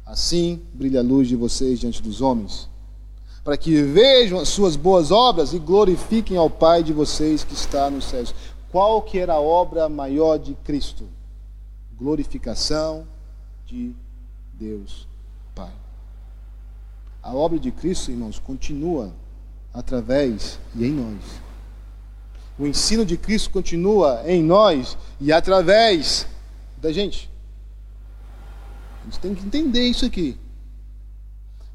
Assim 0.06 0.62
brilha 0.74 1.00
a 1.00 1.04
luz 1.04 1.28
de 1.28 1.36
vocês 1.36 1.80
diante 1.80 2.02
dos 2.02 2.22
homens, 2.22 2.70
para 3.46 3.56
que 3.56 3.80
vejam 3.84 4.40
as 4.40 4.50
suas 4.50 4.76
boas 4.76 5.12
obras 5.12 5.54
e 5.54 5.60
glorifiquem 5.60 6.36
ao 6.36 6.50
Pai 6.50 6.82
de 6.82 6.92
vocês 6.92 7.44
que 7.44 7.54
está 7.54 7.92
nos 7.92 8.06
céus. 8.06 8.34
Qual 8.72 9.04
que 9.04 9.20
era 9.20 9.34
a 9.34 9.40
obra 9.40 9.88
maior 9.88 10.40
de 10.40 10.56
Cristo? 10.64 11.08
Glorificação 11.96 13.08
de 13.68 13.94
Deus 14.52 15.08
Pai. 15.54 15.72
A 17.22 17.36
obra 17.36 17.60
de 17.60 17.72
Cristo, 17.72 18.10
irmãos, 18.10 18.40
continua 18.40 19.14
através 19.72 20.60
e 20.76 20.84
em 20.84 20.92
nós. 20.92 21.22
O 22.58 22.66
ensino 22.66 23.06
de 23.06 23.16
Cristo 23.16 23.52
continua 23.52 24.24
em 24.26 24.42
nós 24.42 24.98
e 25.22 25.32
através 25.32 26.26
da 26.82 26.92
gente. 26.92 27.30
A 29.02 29.06
gente 29.06 29.20
tem 29.20 29.36
que 29.36 29.46
entender 29.46 29.84
isso 29.84 30.04
aqui. 30.04 30.36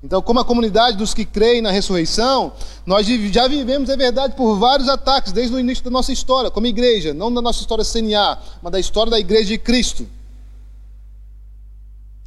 Então, 0.03 0.23
como 0.23 0.41
a 0.41 0.45
comunidade 0.45 0.97
dos 0.97 1.13
que 1.13 1.27
creem 1.27 1.61
na 1.61 1.71
ressurreição, 1.71 2.53
nós 2.87 3.07
já 3.07 3.47
vivemos, 3.47 3.91
é 3.91 3.97
verdade, 3.97 4.35
por 4.35 4.57
vários 4.59 4.89
ataques 4.89 5.31
desde 5.31 5.55
o 5.55 5.61
início 5.61 5.85
da 5.85 5.91
nossa 5.91 6.11
história, 6.11 6.51
como 6.51 6.67
igreja, 6.67 7.13
não 7.13 7.33
da 7.33 7.43
nossa 7.43 7.61
história 7.61 7.85
CNA, 7.85 8.39
mas 8.63 8.73
da 8.73 8.81
história 8.81 9.11
da 9.11 9.19
igreja 9.19 9.49
de 9.49 9.59
Cristo. 9.59 10.09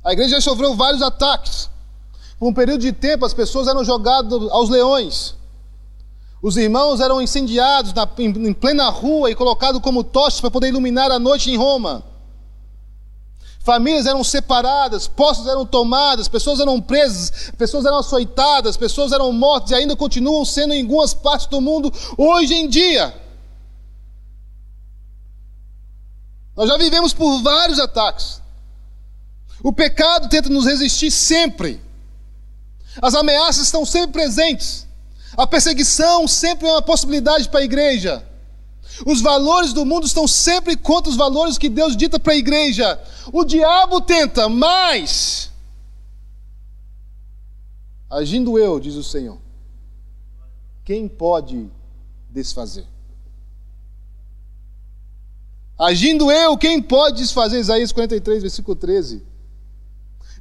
A 0.03 0.13
igreja 0.13 0.35
já 0.35 0.41
sofreu 0.41 0.75
vários 0.75 1.01
ataques. 1.01 1.69
Por 2.37 2.47
um 2.47 2.53
período 2.53 2.81
de 2.81 2.91
tempo, 2.91 3.25
as 3.25 3.33
pessoas 3.33 3.67
eram 3.67 3.83
jogadas 3.83 4.33
aos 4.51 4.69
leões. 4.69 5.35
Os 6.43 6.57
irmãos 6.57 6.99
eram 6.99 7.21
incendiados 7.21 7.93
na, 7.93 8.07
em, 8.19 8.49
em 8.49 8.53
plena 8.53 8.89
rua 8.89 9.31
e 9.31 9.35
colocados 9.35 9.81
como 9.81 10.03
tochas 10.03 10.41
para 10.41 10.51
poder 10.51 10.67
iluminar 10.67 11.09
a 11.09 11.17
noite 11.17 11.49
em 11.49 11.57
Roma. 11.57 12.03
Famílias 13.63 14.05
eram 14.05 14.21
separadas, 14.25 15.07
postos 15.07 15.47
eram 15.47 15.65
tomadas, 15.65 16.27
pessoas 16.27 16.59
eram 16.59 16.81
presas, 16.81 17.49
pessoas 17.57 17.85
eram 17.85 17.99
açoitadas, 17.99 18.75
pessoas 18.75 19.13
eram 19.13 19.31
mortas 19.31 19.71
e 19.71 19.75
ainda 19.75 19.95
continuam 19.95 20.43
sendo 20.43 20.73
em 20.73 20.81
algumas 20.81 21.13
partes 21.13 21.47
do 21.47 21.61
mundo 21.61 21.91
hoje 22.17 22.53
em 22.53 22.67
dia. 22.67 23.15
Nós 26.57 26.67
já 26.67 26.77
vivemos 26.77 27.13
por 27.13 27.41
vários 27.41 27.79
ataques. 27.79 28.41
O 29.63 29.71
pecado 29.71 30.27
tenta 30.27 30.49
nos 30.49 30.65
resistir 30.65 31.09
sempre. 31.09 31.81
As 33.01 33.15
ameaças 33.15 33.63
estão 33.63 33.85
sempre 33.85 34.11
presentes. 34.11 34.85
A 35.37 35.47
perseguição 35.47 36.27
sempre 36.27 36.67
é 36.67 36.71
uma 36.71 36.81
possibilidade 36.81 37.47
para 37.47 37.61
a 37.61 37.63
igreja. 37.63 38.27
Os 39.05 39.21
valores 39.21 39.73
do 39.73 39.85
mundo 39.85 40.05
estão 40.05 40.27
sempre 40.27 40.77
contra 40.77 41.09
os 41.09 41.15
valores 41.15 41.57
que 41.57 41.69
Deus 41.69 41.97
dita 41.97 42.19
para 42.19 42.33
a 42.33 42.37
igreja. 42.37 42.99
O 43.31 43.43
diabo 43.43 44.01
tenta, 44.01 44.47
mas 44.47 45.51
agindo 48.09 48.59
eu, 48.59 48.79
diz 48.79 48.95
o 48.95 49.03
Senhor, 49.03 49.39
quem 50.85 51.07
pode 51.07 51.67
desfazer? 52.29 52.85
Agindo 55.77 56.31
eu, 56.31 56.57
quem 56.57 56.81
pode 56.81 57.17
desfazer? 57.17 57.59
Isaías 57.59 57.91
43, 57.91 58.43
versículo 58.43 58.75
13. 58.75 59.23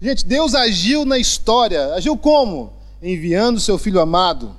Gente, 0.00 0.26
Deus 0.26 0.54
agiu 0.54 1.04
na 1.04 1.16
história. 1.16 1.94
Agiu 1.94 2.16
como? 2.16 2.72
Enviando 3.00 3.58
seu 3.60 3.78
filho 3.78 4.00
amado. 4.00 4.54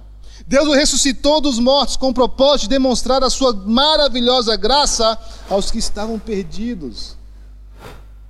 Deus 0.48 0.68
o 0.68 0.74
ressuscitou 0.74 1.40
dos 1.40 1.60
mortos 1.60 1.96
com 1.96 2.10
o 2.10 2.14
propósito 2.14 2.64
de 2.64 2.70
demonstrar 2.70 3.24
a 3.24 3.30
sua 3.30 3.54
maravilhosa 3.54 4.56
graça 4.56 5.18
aos 5.50 5.72
que 5.72 5.78
estavam 5.78 6.20
perdidos. 6.20 7.16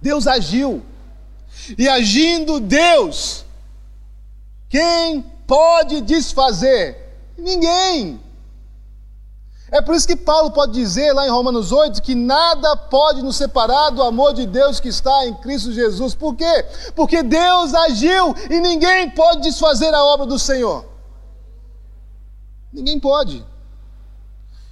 Deus 0.01 0.27
agiu. 0.27 0.83
E 1.77 1.87
agindo 1.87 2.59
Deus, 2.59 3.45
quem 4.69 5.21
pode 5.47 6.01
desfazer? 6.01 6.97
Ninguém. 7.37 8.19
É 9.71 9.81
por 9.81 9.95
isso 9.95 10.07
que 10.07 10.15
Paulo 10.15 10.51
pode 10.51 10.71
dizer 10.73 11.13
lá 11.13 11.25
em 11.25 11.31
Romanos 11.31 11.71
8 11.71 11.99
que 12.01 12.13
nada 12.13 12.75
pode 12.75 13.23
nos 13.23 13.37
separar 13.37 13.89
do 13.89 14.03
amor 14.03 14.33
de 14.33 14.45
Deus 14.45 14.79
que 14.79 14.89
está 14.89 15.25
em 15.25 15.33
Cristo 15.35 15.71
Jesus. 15.71 16.13
Por 16.13 16.35
quê? 16.35 16.65
Porque 16.95 17.23
Deus 17.23 17.73
agiu 17.73 18.35
e 18.51 18.59
ninguém 18.59 19.09
pode 19.09 19.41
desfazer 19.41 19.91
a 19.91 20.05
obra 20.05 20.27
do 20.27 20.37
Senhor. 20.37 20.92
Ninguém 22.73 22.99
pode. 22.99 23.45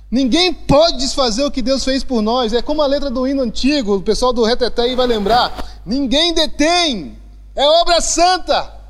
Ninguém 0.09 0.53
pode 0.53 0.97
desfazer 0.97 1.43
o 1.43 1.51
que 1.51 1.61
Deus 1.61 1.85
fez 1.85 2.03
por 2.03 2.21
nós. 2.21 2.51
É 2.51 2.61
como 2.61 2.81
a 2.81 2.87
letra 2.87 3.09
do 3.09 3.25
hino 3.27 3.43
antigo, 3.43 3.95
o 3.95 4.01
pessoal 4.01 4.33
do 4.33 4.43
Reteté 4.43 4.93
vai 4.95 5.07
lembrar. 5.07 5.81
Ninguém 5.85 6.33
detém. 6.33 7.17
É 7.55 7.65
obra 7.65 8.01
santa. 8.01 8.81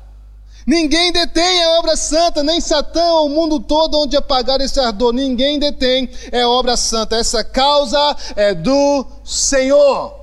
Ninguém 0.66 1.12
detém 1.12 1.64
a 1.64 1.78
obra 1.78 1.96
santa, 1.96 2.42
nem 2.42 2.60
Satã 2.60 3.04
ou 3.14 3.26
o 3.26 3.30
mundo 3.30 3.58
todo 3.58 3.98
onde 3.98 4.16
apagar 4.16 4.60
esse 4.60 4.78
ardor. 4.78 5.12
Ninguém 5.12 5.58
detém, 5.58 6.08
é 6.30 6.46
obra 6.46 6.76
santa. 6.76 7.16
Essa 7.16 7.42
causa 7.42 8.16
é 8.36 8.54
do 8.54 9.04
Senhor. 9.24 10.20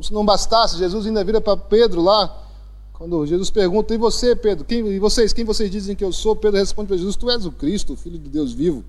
Se 0.00 0.12
não 0.12 0.24
bastasse, 0.24 0.78
Jesus 0.78 1.06
ainda 1.06 1.22
vira 1.22 1.40
para 1.40 1.56
Pedro 1.56 2.00
lá, 2.00 2.41
quando 3.02 3.26
Jesus 3.26 3.50
pergunta, 3.50 3.92
e 3.92 3.98
você, 3.98 4.36
Pedro, 4.36 4.64
quem, 4.64 4.86
e 4.86 4.98
vocês, 5.00 5.32
quem 5.32 5.44
vocês 5.44 5.68
dizem 5.68 5.96
que 5.96 6.04
eu 6.04 6.12
sou? 6.12 6.36
Pedro 6.36 6.60
responde 6.60 6.86
para 6.86 6.96
Jesus, 6.96 7.16
tu 7.16 7.28
és 7.28 7.44
o 7.44 7.50
Cristo, 7.50 7.94
o 7.94 7.96
Filho 7.96 8.16
de 8.16 8.28
Deus 8.28 8.52
vivo. 8.52 8.84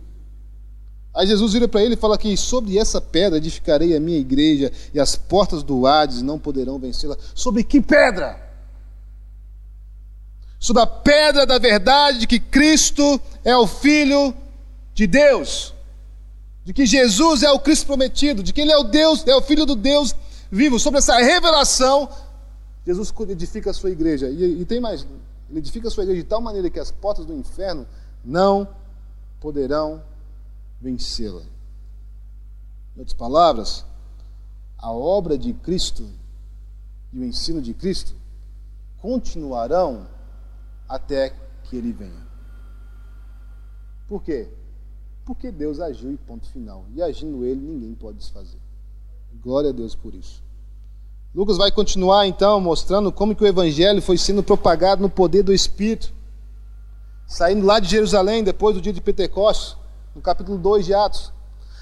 Aí 1.16 1.26
Jesus 1.26 1.54
vira 1.54 1.68
para 1.68 1.82
ele 1.82 1.96
e 1.96 1.98
fala 1.98 2.16
que 2.16 2.38
sobre 2.38 2.78
essa 2.78 3.02
pedra 3.02 3.40
edificarei 3.40 3.98
a 3.98 4.00
minha 4.00 4.20
igreja 4.20 4.72
e 4.94 5.00
as 5.00 5.16
portas 5.16 5.64
do 5.64 5.88
Hades 5.88 6.22
não 6.22 6.38
poderão 6.38 6.78
vencê-la. 6.78 7.18
Sobre 7.34 7.64
que 7.64 7.82
pedra? 7.82 8.40
sobre 10.60 10.84
a 10.84 10.88
pedra 10.88 11.48
da 11.48 11.58
verdade 11.58 12.20
de 12.20 12.28
que 12.28 12.40
Cristo 12.40 13.20
é 13.44 13.58
o 13.58 13.66
Filho 13.66 14.32
de 14.94 15.08
Deus, 15.08 15.74
de 16.64 16.72
que 16.72 16.86
Jesus 16.86 17.42
é 17.42 17.52
o 17.52 17.60
Cristo 17.60 17.88
prometido, 17.88 18.44
de 18.44 18.54
que 18.54 18.62
Ele 18.62 18.72
é 18.72 18.78
o 18.78 18.84
Deus, 18.84 19.26
é 19.26 19.36
o 19.36 19.42
Filho 19.42 19.66
do 19.66 19.76
Deus 19.76 20.16
vivo. 20.52 20.80
Sobre 20.80 21.00
essa 21.00 21.18
revelação, 21.18 22.08
Jesus 22.86 23.14
edifica 23.30 23.72
a 23.72 23.74
sua 23.74 23.92
igreja. 23.92 24.30
E, 24.30 24.62
e 24.62 24.66
tem 24.66 24.80
mais, 24.80 25.08
Ele 25.50 25.60
edifica 25.60 25.88
a 25.88 25.92
sua 25.92 26.04
igreja 26.04 26.22
de 26.22 26.28
tal 26.28 26.42
maneira 26.42 26.70
que 26.70 26.80
as 26.80 26.92
portas 26.92 27.26
do 27.26 27.34
inferno 27.34 27.88
não 28.24 28.68
poderão 29.40 30.04
vencê-la. 30.82 31.42
Em 32.96 33.00
outras 33.00 33.18
palavras, 33.18 33.86
a 34.78 34.92
obra 34.92 35.38
de 35.38 35.54
Cristo 35.54 36.10
e 37.12 37.20
o 37.20 37.24
ensino 37.24 37.62
de 37.62 37.74
Cristo 37.74 38.16
continuarão 38.98 40.08
até 40.88 41.34
que 41.64 41.76
ele 41.76 41.94
venha. 41.94 42.28
Por 44.08 44.22
quê? 44.22 44.50
Porque 45.26 45.52
Deus 45.52 45.80
agiu 45.80 46.12
e 46.12 46.18
ponto 46.18 46.48
final. 46.50 46.86
E 46.94 47.02
agindo 47.02 47.46
ele, 47.46 47.62
ninguém 47.62 47.96
pode 47.96 48.18
desfazer. 48.18 48.60
Glória 49.42 49.70
a 49.70 49.74
Deus 49.74 49.96
por 49.96 50.14
isso. 50.14 50.44
Lucas 51.36 51.58
vai 51.58 51.72
continuar 51.72 52.28
então 52.28 52.62
mostrando 52.62 53.12
como 53.12 53.36
que 53.36 53.44
o 53.44 53.48
evangelho 53.48 54.04
foi 54.04 54.20
sendo 54.20 54.44
propagado 54.44 55.02
no 55.02 55.10
poder 55.10 55.42
do 55.42 55.52
Espírito. 55.52 56.14
Saindo 57.26 57.66
lá 57.66 57.80
de 57.80 57.90
Jerusalém 57.90 58.44
depois 58.44 58.76
do 58.76 58.82
dia 58.82 58.94
de 58.94 59.02
Pentecostes, 59.02 59.76
no 60.16 60.22
capítulo 60.22 60.60
2 60.60 60.86
de 60.86 60.94
Atos, 60.94 61.34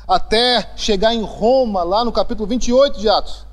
até 0.07 0.71
chegar 0.77 1.13
em 1.13 1.21
Roma, 1.21 1.83
lá 1.83 2.05
no 2.05 2.13
capítulo 2.13 2.47
28 2.47 2.97
de 2.97 3.09
Atos. 3.09 3.45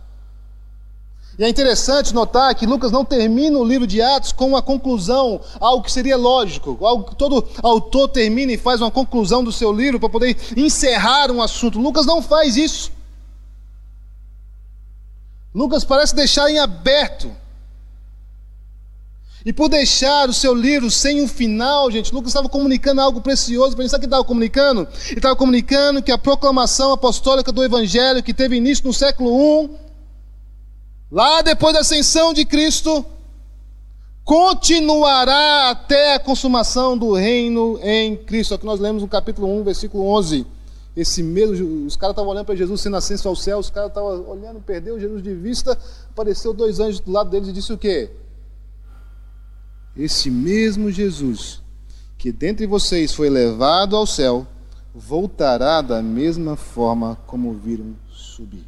E 1.37 1.45
é 1.45 1.49
interessante 1.49 2.15
notar 2.15 2.55
que 2.55 2.67
Lucas 2.67 2.93
não 2.93 3.05
termina 3.05 3.59
o 3.59 3.65
livro 3.65 3.87
de 3.87 4.01
Atos 4.01 4.31
com 4.31 4.47
uma 4.47 4.63
conclusão, 4.63 5.41
algo 5.59 5.83
que 5.83 5.91
seria 5.91 6.17
lógico, 6.17 6.79
algo 6.85 7.11
que 7.11 7.17
todo 7.17 7.45
autor 7.61 8.09
termina 8.09 8.53
e 8.53 8.59
faz 8.59 8.81
uma 8.81 8.91
conclusão 8.91 9.43
do 9.43 9.51
seu 9.51 9.73
livro 9.73 9.99
para 9.99 10.09
poder 10.09 10.37
encerrar 10.57 11.31
um 11.33 11.43
assunto. 11.43 11.81
Lucas 11.81 12.07
não 12.07 12.23
faz 12.23 12.57
isso. 12.57 12.98
Lucas 15.59 15.83
parece 15.83 16.15
deixar 16.15 16.49
em 16.49 16.61
aberto. 16.61 17.33
E 19.45 19.53
por 19.53 19.69
deixar 19.69 20.29
o 20.29 20.33
seu 20.33 20.55
livro 20.55 20.89
sem 20.89 21.21
um 21.21 21.27
final, 21.27 21.91
gente, 21.91 22.15
Lucas 22.15 22.29
estava 22.29 22.49
comunicando 22.49 23.01
algo 23.01 23.21
precioso. 23.21 23.75
Para 23.75 23.89
sabe 23.89 23.97
o 23.97 24.01
que 24.03 24.07
estava 24.07 24.23
comunicando? 24.23 24.87
Ele 25.07 25.17
estava 25.17 25.35
comunicando 25.35 26.01
que 26.01 26.13
a 26.13 26.19
proclamação 26.19 26.93
apostólica 26.93 27.51
do 27.51 27.65
Evangelho, 27.65 28.23
que 28.23 28.33
teve 28.33 28.55
início 28.55 28.87
no 28.87 28.93
século 28.93 29.65
I, 29.65 29.71
lá 31.11 31.43
depois 31.43 31.75
da 31.75 31.81
ascensão 31.81 32.33
de 32.33 32.45
Cristo, 32.45 33.05
continuará 34.23 35.71
até 35.71 36.15
a 36.15 36.21
consumação 36.21 36.97
do 36.97 37.15
reino 37.15 37.81
em 37.83 38.17
Cristo. 38.17 38.55
É 38.55 38.57
o 38.57 38.61
que 38.61 38.67
nós 38.67 38.79
lemos 38.79 39.03
no 39.03 39.09
capítulo 39.09 39.59
1, 39.61 39.65
versículo 39.65 40.07
11. 40.07 40.47
Esse 40.99 41.23
mesmo, 41.23 41.87
os 41.87 41.95
caras 41.95 42.13
estavam 42.15 42.33
olhando 42.33 42.47
para 42.47 42.57
Jesus 42.57 42.81
sendo 42.81 42.97
ascenso 42.97 43.29
ao 43.29 43.37
céu, 43.37 43.61
os 43.61 43.71
caras 43.71 43.91
estavam 43.91 44.29
olhando, 44.29 44.61
perdeu 44.61 44.99
Jesus 44.99 45.23
de 45.23 45.33
vista, 45.33 45.79
apareceu 46.11 46.53
dois 46.53 46.81
anjos 46.81 46.99
do 46.99 47.13
lado 47.13 47.31
deles 47.31 47.47
e 47.47 47.53
disse 47.53 47.73
o 47.73 47.79
quê? 47.79 48.11
Esse 49.97 50.29
mesmo 50.29 50.91
Jesus, 50.91 51.63
que 52.19 52.33
dentre 52.33 52.67
vocês 52.67 53.15
foi 53.15 53.31
levado 53.31 53.95
ao 53.95 54.09
céu, 54.09 54.45
voltará 54.93 55.81
da 55.83 56.03
mesma 56.03 56.57
forma 56.57 57.17
como 57.29 57.55
viram 57.55 57.95
subir. 58.11 58.67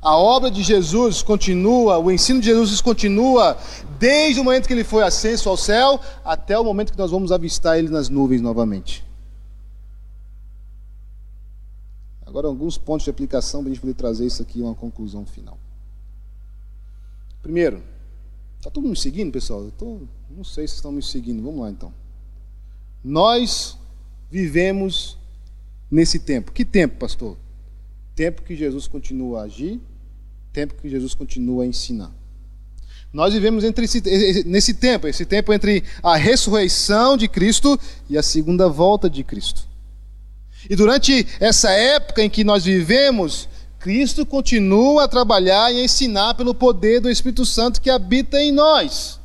A 0.00 0.16
obra 0.16 0.52
de 0.52 0.62
Jesus 0.62 1.20
continua, 1.20 1.98
o 1.98 2.12
ensino 2.12 2.38
de 2.38 2.46
Jesus 2.46 2.80
continua 2.80 3.58
desde 3.98 4.40
o 4.40 4.44
momento 4.44 4.68
que 4.68 4.72
ele 4.72 4.84
foi 4.84 5.02
ascenso 5.02 5.48
ao 5.48 5.56
céu 5.56 6.00
até 6.24 6.56
o 6.56 6.62
momento 6.62 6.92
que 6.92 6.98
nós 6.98 7.10
vamos 7.10 7.32
avistar 7.32 7.76
ele 7.76 7.88
nas 7.88 8.08
nuvens 8.08 8.40
novamente. 8.40 9.07
Agora, 12.28 12.46
alguns 12.46 12.76
pontos 12.76 13.04
de 13.04 13.10
aplicação 13.10 13.62
para 13.62 13.70
a 13.70 13.74
gente 13.74 13.80
poder 13.80 13.94
trazer 13.94 14.26
isso 14.26 14.42
aqui 14.42 14.60
a 14.60 14.66
uma 14.66 14.74
conclusão 14.74 15.24
final. 15.24 15.58
Primeiro, 17.40 17.82
está 18.58 18.70
todo 18.70 18.82
mundo 18.82 18.90
me 18.90 18.98
seguindo, 18.98 19.32
pessoal? 19.32 19.64
Eu 19.64 19.70
tô, 19.70 20.02
não 20.30 20.44
sei 20.44 20.68
se 20.68 20.74
estão 20.74 20.92
me 20.92 21.02
seguindo. 21.02 21.42
Vamos 21.42 21.60
lá 21.60 21.70
então. 21.70 21.90
Nós 23.02 23.78
vivemos 24.30 25.16
nesse 25.90 26.18
tempo. 26.18 26.52
Que 26.52 26.66
tempo, 26.66 26.98
pastor? 26.98 27.34
Tempo 28.14 28.42
que 28.42 28.54
Jesus 28.54 28.86
continua 28.86 29.40
a 29.40 29.44
agir, 29.44 29.80
tempo 30.52 30.74
que 30.74 30.90
Jesus 30.90 31.14
continua 31.14 31.64
a 31.64 31.66
ensinar. 31.66 32.12
Nós 33.10 33.32
vivemos 33.32 33.64
esse, 33.64 34.44
nesse 34.44 34.74
tempo, 34.74 35.08
esse 35.08 35.24
tempo 35.24 35.50
entre 35.50 35.82
a 36.02 36.14
ressurreição 36.14 37.16
de 37.16 37.26
Cristo 37.26 37.80
e 38.06 38.18
a 38.18 38.22
segunda 38.22 38.68
volta 38.68 39.08
de 39.08 39.24
Cristo. 39.24 39.67
E 40.68 40.76
durante 40.76 41.26
essa 41.40 41.70
época 41.70 42.22
em 42.22 42.28
que 42.28 42.44
nós 42.44 42.64
vivemos, 42.64 43.48
Cristo 43.78 44.26
continua 44.26 45.04
a 45.04 45.08
trabalhar 45.08 45.72
e 45.72 45.80
a 45.80 45.84
ensinar 45.84 46.34
pelo 46.34 46.54
poder 46.54 47.00
do 47.00 47.10
Espírito 47.10 47.46
Santo 47.46 47.80
que 47.80 47.88
habita 47.88 48.40
em 48.40 48.52
nós. 48.52 49.18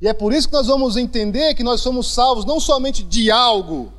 E 0.00 0.06
é 0.06 0.12
por 0.12 0.32
isso 0.32 0.48
que 0.48 0.54
nós 0.54 0.66
vamos 0.66 0.96
entender 0.96 1.54
que 1.54 1.64
nós 1.64 1.80
somos 1.80 2.12
salvos 2.12 2.44
não 2.44 2.60
somente 2.60 3.02
de 3.02 3.30
algo, 3.30 3.92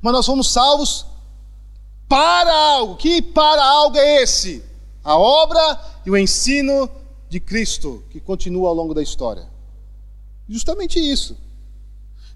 mas 0.00 0.12
nós 0.12 0.24
somos 0.24 0.50
salvos 0.50 1.04
para 2.08 2.52
algo. 2.52 2.96
Que 2.96 3.20
para 3.20 3.62
algo 3.62 3.96
é 3.96 4.22
esse? 4.22 4.64
A 5.02 5.18
obra 5.18 5.80
e 6.06 6.10
o 6.10 6.16
ensino 6.16 6.88
de 7.28 7.40
Cristo, 7.40 8.02
que 8.10 8.20
continua 8.20 8.68
ao 8.68 8.74
longo 8.74 8.94
da 8.94 9.02
história. 9.02 9.46
Justamente 10.48 10.98
isso. 10.98 11.36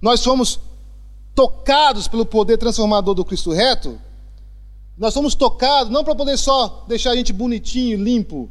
Nós 0.00 0.20
somos 0.20 0.60
tocados 1.34 2.08
pelo 2.08 2.26
poder 2.26 2.58
transformador 2.58 3.14
do 3.14 3.24
Cristo 3.24 3.50
reto. 3.50 3.98
Nós 4.96 5.14
somos 5.14 5.34
tocados 5.34 5.92
não 5.92 6.04
para 6.04 6.14
poder 6.14 6.36
só 6.36 6.84
deixar 6.86 7.12
a 7.12 7.16
gente 7.16 7.32
bonitinho, 7.32 8.02
limpo, 8.02 8.50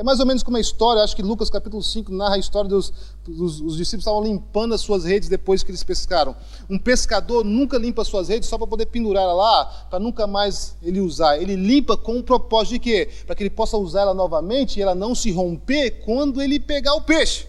é 0.00 0.04
mais 0.04 0.20
ou 0.20 0.26
menos 0.26 0.42
como 0.44 0.56
a 0.56 0.60
história, 0.60 1.02
acho 1.02 1.16
que 1.16 1.22
Lucas 1.22 1.50
capítulo 1.50 1.82
5 1.82 2.12
narra 2.12 2.36
a 2.36 2.38
história 2.38 2.70
dos, 2.70 2.92
dos 3.26 3.60
os 3.60 3.76
discípulos 3.76 4.02
estavam 4.02 4.22
limpando 4.22 4.72
as 4.72 4.80
suas 4.80 5.04
redes 5.04 5.28
depois 5.28 5.64
que 5.64 5.70
eles 5.70 5.82
pescaram. 5.82 6.34
Um 6.70 6.78
pescador 6.78 7.44
nunca 7.44 7.76
limpa 7.76 8.02
as 8.02 8.08
suas 8.08 8.28
redes 8.28 8.48
só 8.48 8.56
para 8.56 8.68
poder 8.68 8.86
pendurar 8.86 9.24
ela 9.24 9.34
lá, 9.34 9.64
para 9.90 9.98
nunca 9.98 10.28
mais 10.28 10.76
ele 10.80 11.00
usar. 11.00 11.38
Ele 11.38 11.56
limpa 11.56 11.96
com 11.96 12.18
o 12.18 12.22
propósito 12.22 12.74
de 12.74 12.78
quê? 12.78 13.08
Para 13.26 13.34
que 13.34 13.42
ele 13.42 13.50
possa 13.50 13.76
usar 13.76 14.02
ela 14.02 14.14
novamente 14.14 14.78
e 14.78 14.82
ela 14.82 14.94
não 14.94 15.12
se 15.12 15.32
romper 15.32 16.02
quando 16.04 16.40
ele 16.40 16.60
pegar 16.60 16.94
o 16.94 17.02
peixe. 17.02 17.46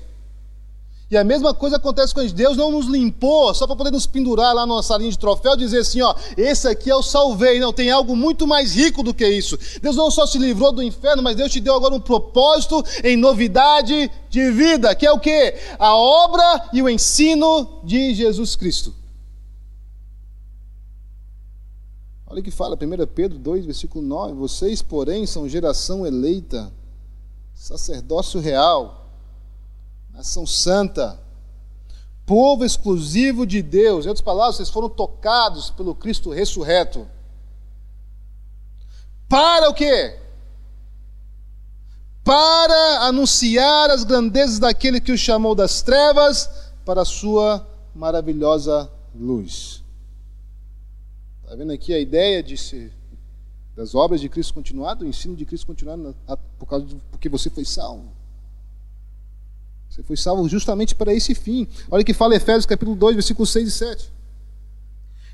E 1.11 1.17
a 1.17 1.25
mesma 1.25 1.53
coisa 1.53 1.75
acontece 1.75 2.13
com 2.13 2.21
a 2.21 2.23
gente. 2.23 2.33
Deus 2.33 2.55
não 2.55 2.71
nos 2.71 2.85
limpou 2.85 3.53
só 3.53 3.67
para 3.67 3.75
poder 3.75 3.91
nos 3.91 4.07
pendurar 4.07 4.55
lá 4.55 4.65
numa 4.65 4.81
salinha 4.81 5.11
de 5.11 5.19
troféu 5.19 5.55
e 5.55 5.57
dizer 5.57 5.79
assim: 5.79 6.01
ó, 6.01 6.15
esse 6.37 6.69
aqui 6.69 6.87
eu 6.87 7.03
salvei. 7.03 7.59
Não, 7.59 7.73
tem 7.73 7.91
algo 7.91 8.15
muito 8.15 8.47
mais 8.47 8.73
rico 8.73 9.03
do 9.03 9.13
que 9.13 9.27
isso. 9.27 9.59
Deus 9.81 9.97
não 9.97 10.09
só 10.09 10.25
te 10.25 10.37
livrou 10.37 10.71
do 10.71 10.81
inferno, 10.81 11.21
mas 11.21 11.35
Deus 11.35 11.51
te 11.51 11.59
deu 11.59 11.75
agora 11.75 11.93
um 11.93 11.99
propósito 11.99 12.81
em 13.03 13.17
novidade 13.17 14.09
de 14.29 14.51
vida, 14.51 14.95
que 14.95 15.05
é 15.05 15.11
o 15.11 15.19
que? 15.19 15.53
A 15.77 15.93
obra 15.93 16.69
e 16.71 16.81
o 16.81 16.87
ensino 16.87 17.81
de 17.83 18.15
Jesus 18.15 18.55
Cristo. 18.55 18.95
Olha 22.25 22.39
o 22.39 22.43
que 22.43 22.51
fala 22.51 22.77
1 22.77 23.07
Pedro 23.07 23.37
2, 23.37 23.65
versículo 23.65 24.01
9: 24.01 24.33
Vocês, 24.35 24.81
porém, 24.81 25.25
são 25.25 25.49
geração 25.49 26.07
eleita, 26.07 26.71
sacerdócio 27.53 28.39
real 28.39 29.00
nação 30.13 30.45
santa, 30.45 31.19
povo 32.25 32.63
exclusivo 32.63 33.45
de 33.45 33.61
Deus. 33.61 34.05
Em 34.05 34.09
outras 34.09 34.23
palavras, 34.23 34.57
vocês 34.57 34.69
foram 34.69 34.89
tocados 34.89 35.69
pelo 35.69 35.95
Cristo 35.95 36.31
ressurreto. 36.31 37.07
Para 39.27 39.69
o 39.69 39.73
quê? 39.73 40.17
Para 42.23 43.05
anunciar 43.07 43.89
as 43.89 44.03
grandezas 44.03 44.59
daquele 44.59 45.01
que 45.01 45.11
o 45.11 45.17
chamou 45.17 45.55
das 45.55 45.81
trevas 45.81 46.49
para 46.85 47.01
a 47.01 47.05
sua 47.05 47.67
maravilhosa 47.95 48.91
luz. 49.15 49.83
Está 51.43 51.55
vendo 51.55 51.73
aqui 51.73 51.93
a 51.93 51.99
ideia 51.99 52.41
de 52.41 52.57
ser 52.57 52.93
das 53.75 53.95
obras 53.95 54.21
de 54.21 54.29
Cristo 54.29 54.53
continuar, 54.53 54.93
do 54.93 55.05
ensino 55.05 55.35
de 55.35 55.45
Cristo 55.45 55.65
continuar 55.65 55.97
por 56.59 56.65
causa 56.65 56.85
de, 56.85 56.95
porque 57.09 57.29
você 57.29 57.49
foi 57.49 57.65
salvo. 57.65 58.11
Você 59.91 60.01
foi 60.03 60.15
salvo 60.15 60.47
justamente 60.47 60.95
para 60.95 61.13
esse 61.13 61.35
fim. 61.35 61.67
Olha 61.89 62.01
que 62.01 62.13
fala 62.13 62.33
Efésios 62.33 62.65
capítulo 62.65 62.95
2, 62.95 63.13
versículos 63.13 63.49
6 63.49 63.67
e 63.67 63.71
7. 63.71 64.13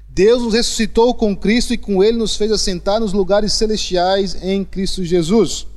Deus 0.10 0.42
nos 0.42 0.56
ressuscitou 0.56 1.14
com 1.14 1.38
Cristo 1.38 1.76
e 1.76 1.78
com 1.78 2.04
Ele 2.04 2.18
nos 2.18 2.36
fez 2.36 2.52
assentar 2.52 3.00
nos 3.00 3.14
lugares 3.14 3.54
celestiais 3.54 4.34
em 4.42 4.66
Cristo 4.66 5.06
Jesus. 5.06 5.68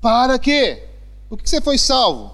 Para 0.00 0.38
quê? 0.38 0.84
Por 1.28 1.42
que 1.42 1.50
você 1.50 1.60
foi 1.60 1.76
salvo? 1.76 2.32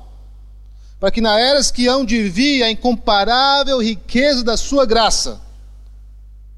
Para 0.99 1.11
que 1.11 1.23
na 1.23 1.41
eras 1.41 1.71
que 1.71 1.89
hão 1.89 2.05
de 2.05 2.29
vir 2.29 2.63
a 2.63 2.71
incomparável 2.71 3.83
riqueza 3.83 4.45
da 4.45 4.59
sua 4.59 4.85
graça, 4.85 5.41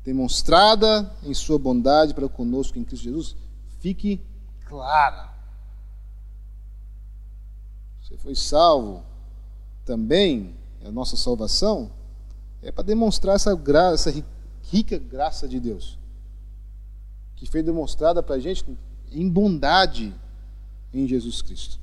demonstrada 0.04 1.08
em 1.22 1.32
sua 1.32 1.60
bondade 1.60 2.12
para 2.12 2.28
conosco 2.28 2.76
em 2.76 2.82
Cristo 2.82 3.04
Jesus, 3.04 3.36
fique 3.78 4.20
clara. 4.66 5.30
Você 8.02 8.16
foi 8.18 8.34
salvo 8.34 9.11
também, 9.84 10.54
a 10.84 10.90
nossa 10.90 11.16
salvação, 11.16 11.90
é 12.62 12.70
para 12.70 12.84
demonstrar 12.84 13.36
essa, 13.36 13.54
graça, 13.54 14.10
essa 14.10 14.24
rica 14.70 14.98
graça 14.98 15.48
de 15.48 15.58
Deus, 15.58 15.98
que 17.36 17.46
foi 17.46 17.62
demonstrada 17.62 18.22
para 18.22 18.36
a 18.36 18.38
gente 18.38 18.64
em 19.10 19.28
bondade 19.28 20.14
em 20.92 21.06
Jesus 21.06 21.42
Cristo. 21.42 21.80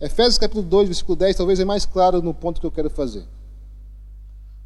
Efésios 0.00 0.38
capítulo 0.38 0.64
2, 0.64 0.88
versículo 0.88 1.16
10, 1.16 1.36
talvez 1.36 1.60
é 1.60 1.64
mais 1.64 1.84
claro 1.84 2.22
no 2.22 2.32
ponto 2.32 2.60
que 2.60 2.66
eu 2.66 2.70
quero 2.70 2.88
fazer. 2.88 3.24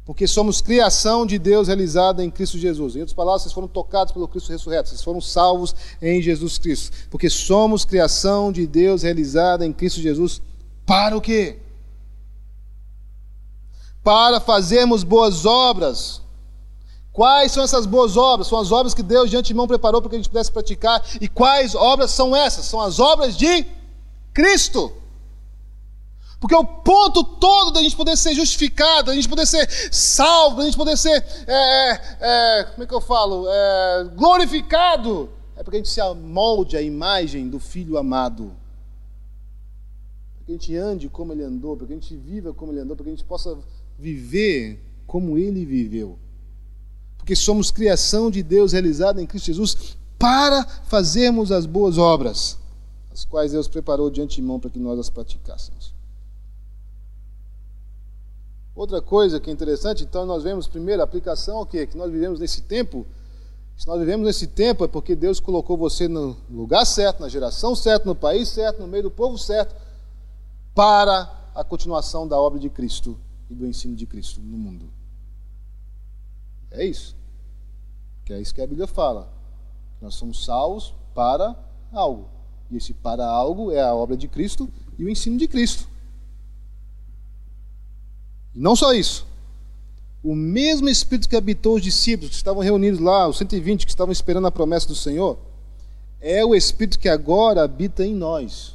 Porque 0.05 0.27
somos 0.27 0.61
criação 0.61 1.25
de 1.25 1.39
Deus 1.39 1.67
realizada 1.67 2.23
em 2.23 2.29
Cristo 2.29 2.59
Jesus. 2.59 2.95
Em 2.95 2.99
outras 2.99 3.15
palavras, 3.15 3.41
vocês 3.41 3.53
foram 3.53 3.67
tocados 3.67 4.13
pelo 4.13 4.27
Cristo 4.27 4.51
ressurreto, 4.51 4.87
vocês 4.87 5.01
foram 5.01 5.19
salvos 5.19 5.75
em 5.99 6.21
Jesus 6.21 6.59
Cristo. 6.59 6.95
Porque 7.09 7.27
somos 7.27 7.83
criação 7.83 8.51
de 8.51 8.67
Deus 8.67 9.01
realizada 9.01 9.65
em 9.65 9.73
Cristo 9.73 9.99
Jesus. 9.99 10.43
Para 10.85 11.17
o 11.17 11.21
quê? 11.21 11.57
Para 14.05 14.39
fazermos 14.39 15.03
boas 15.03 15.47
obras. 15.47 16.21
Quais 17.11 17.51
são 17.51 17.63
essas 17.63 17.87
boas 17.87 18.15
obras? 18.15 18.45
São 18.45 18.59
as 18.59 18.71
obras 18.71 18.93
que 18.93 19.01
Deus 19.01 19.31
de 19.31 19.35
antemão 19.35 19.67
preparou 19.67 19.99
para 19.99 20.09
que 20.11 20.15
a 20.15 20.19
gente 20.19 20.29
pudesse 20.29 20.51
praticar. 20.51 21.03
E 21.19 21.27
quais 21.27 21.73
obras 21.73 22.11
são 22.11 22.35
essas? 22.35 22.65
São 22.65 22.79
as 22.79 22.99
obras 22.99 23.35
de 23.35 23.65
Cristo. 24.31 24.93
Porque 26.39 26.53
o 26.53 26.63
ponto 26.63 27.23
todo 27.23 27.71
da 27.71 27.81
gente 27.81 27.95
poder 27.95 28.15
ser 28.15 28.35
justificado, 28.35 29.07
da 29.07 29.15
gente 29.15 29.27
poder 29.27 29.47
ser 29.47 29.67
salvo, 29.91 30.57
da 30.57 30.65
gente 30.65 30.77
poder 30.77 30.97
ser, 30.97 31.25
é, 31.47 31.91
é, 31.91 32.59
é, 32.59 32.63
como 32.65 32.83
é 32.83 32.85
que 32.85 32.93
eu 32.93 33.01
falo, 33.01 33.47
é, 33.49 34.03
glorificado, 34.13 35.31
é 35.55 35.63
porque 35.63 35.77
a 35.77 35.79
gente 35.79 35.89
se 35.89 36.01
amolde 36.01 36.77
à 36.77 36.81
imagem 36.81 37.49
do 37.49 37.59
Filho 37.59 37.97
amado. 37.97 38.51
Para 40.35 40.45
que 40.45 40.51
a 40.51 40.55
gente 40.55 40.75
ande 40.75 41.09
como 41.09 41.31
ele 41.31 41.43
andou, 41.43 41.75
para 41.75 41.87
que 41.87 41.93
a 41.93 41.95
gente 41.95 42.15
viva 42.15 42.53
como 42.53 42.71
ele 42.71 42.81
andou, 42.81 42.95
para 42.95 43.05
que 43.05 43.09
a 43.09 43.15
gente 43.15 43.25
possa 43.25 43.57
viver 43.97 44.79
como 45.07 45.37
ele 45.37 45.65
viveu. 45.65 46.17
Porque 47.17 47.35
somos 47.35 47.71
criação 47.71 48.29
de 48.29 48.43
Deus 48.43 48.71
realizada 48.71 49.21
em 49.21 49.25
Cristo 49.25 49.47
Jesus 49.47 49.97
para 50.19 50.63
fazermos 50.85 51.51
as 51.51 51.65
boas 51.65 51.97
obras, 51.97 52.57
as 53.11 53.25
quais 53.25 53.51
Deus 53.51 53.67
preparou 53.67 54.09
de 54.09 54.21
antemão 54.21 54.59
para 54.59 54.69
que 54.69 54.79
nós 54.79 54.99
as 54.99 55.09
praticássemos. 55.09 55.93
Outra 58.75 59.01
coisa 59.01 59.39
que 59.39 59.49
é 59.49 59.53
interessante, 59.53 60.03
então 60.03 60.25
nós 60.25 60.43
vemos 60.43 60.67
primeiro 60.67 61.01
a 61.01 61.05
aplicação 61.05 61.57
ao 61.57 61.65
quê? 61.65 61.87
Que 61.87 61.97
nós 61.97 62.11
vivemos 62.11 62.39
nesse 62.39 62.61
tempo. 62.61 63.05
Se 63.77 63.87
nós 63.87 63.99
vivemos 63.99 64.25
nesse 64.25 64.47
tempo 64.47 64.83
é 64.83 64.87
porque 64.87 65.15
Deus 65.15 65.39
colocou 65.39 65.77
você 65.77 66.07
no 66.07 66.35
lugar 66.49 66.85
certo, 66.85 67.21
na 67.21 67.29
geração 67.29 67.75
certa, 67.75 68.05
no 68.05 68.15
país 68.15 68.49
certo, 68.49 68.81
no 68.81 68.87
meio 68.87 69.03
do 69.03 69.11
povo 69.11 69.37
certo, 69.37 69.75
para 70.73 71.31
a 71.55 71.63
continuação 71.63 72.27
da 72.27 72.37
obra 72.37 72.59
de 72.59 72.69
Cristo 72.69 73.17
e 73.49 73.53
do 73.53 73.65
ensino 73.65 73.95
de 73.95 74.05
Cristo 74.05 74.41
no 74.41 74.57
mundo. 74.57 74.89
É 76.71 76.85
isso. 76.85 77.15
Que 78.23 78.33
é 78.33 78.41
isso 78.41 78.53
que 78.53 78.61
a 78.61 78.67
Bíblia 78.67 78.87
fala. 78.87 79.31
Nós 80.01 80.15
somos 80.15 80.43
salvos 80.43 80.93
para 81.13 81.55
algo. 81.91 82.29
E 82.69 82.77
esse 82.77 82.93
para 82.93 83.25
algo 83.25 83.71
é 83.71 83.81
a 83.81 83.93
obra 83.93 84.17
de 84.17 84.27
Cristo 84.27 84.69
e 84.97 85.03
o 85.03 85.09
ensino 85.09 85.37
de 85.37 85.47
Cristo. 85.47 85.87
E 88.53 88.59
não 88.59 88.75
só 88.75 88.93
isso. 88.93 89.25
O 90.23 90.33
mesmo 90.33 90.89
Espírito 90.89 91.29
que 91.29 91.35
habitou 91.35 91.75
os 91.75 91.83
discípulos 91.83 92.31
que 92.31 92.35
estavam 92.35 92.63
reunidos 92.63 92.99
lá, 92.99 93.27
os 93.27 93.37
120 93.37 93.85
que 93.85 93.91
estavam 93.91 94.11
esperando 94.11 94.47
a 94.47 94.51
promessa 94.51 94.87
do 94.87 94.95
Senhor, 94.95 95.37
é 96.19 96.43
o 96.43 96.55
Espírito 96.55 96.97
que 96.97 97.07
agora 97.07 97.63
habita 97.63 98.03
em 98.03 98.15
nós. 98.15 98.74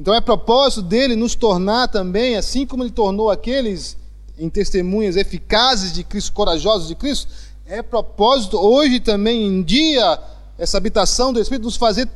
Então 0.00 0.14
é 0.14 0.20
propósito 0.22 0.80
dele 0.80 1.14
nos 1.14 1.34
tornar 1.34 1.86
também, 1.88 2.34
assim 2.34 2.64
como 2.64 2.82
ele 2.82 2.90
tornou 2.90 3.30
aqueles 3.30 3.98
em 4.38 4.48
testemunhas 4.48 5.14
eficazes 5.14 5.92
de 5.92 6.02
Cristo, 6.02 6.32
corajosos 6.32 6.88
de 6.88 6.94
Cristo, 6.94 7.28
é 7.66 7.82
propósito 7.82 8.56
hoje 8.56 8.98
também 8.98 9.44
em 9.44 9.62
dia 9.62 10.18
essa 10.56 10.78
habitação 10.78 11.34
do 11.34 11.38
Espírito 11.38 11.64
nos 11.64 11.76
fazer 11.76 12.08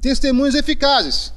testemunhas 0.00 0.54
eficazes 0.54 1.34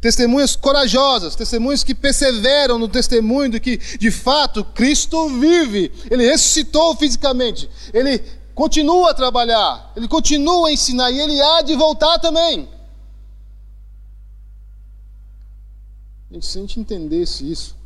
testemunhas 0.00 0.54
corajosas, 0.54 1.34
testemunhas 1.34 1.82
que 1.82 1.94
perseveram 1.94 2.78
no 2.78 2.88
testemunho 2.88 3.48
de 3.50 3.58
que, 3.58 3.78
de 3.98 4.10
fato, 4.10 4.62
Cristo 4.62 5.30
vive, 5.30 5.90
ele 6.10 6.26
ressuscitou 6.26 6.94
fisicamente, 6.94 7.70
ele 7.90 8.22
continua 8.54 9.12
a 9.12 9.14
trabalhar, 9.14 9.92
ele 9.96 10.06
continua 10.06 10.68
a 10.68 10.72
ensinar 10.72 11.10
e 11.10 11.18
ele 11.18 11.40
há 11.40 11.62
de 11.62 11.74
voltar 11.74 12.18
também. 12.18 12.68
Gente, 16.34 16.46
se 16.46 16.58
a 16.58 16.60
gente 16.62 16.80
entendesse 16.80 17.48
isso, 17.48 17.76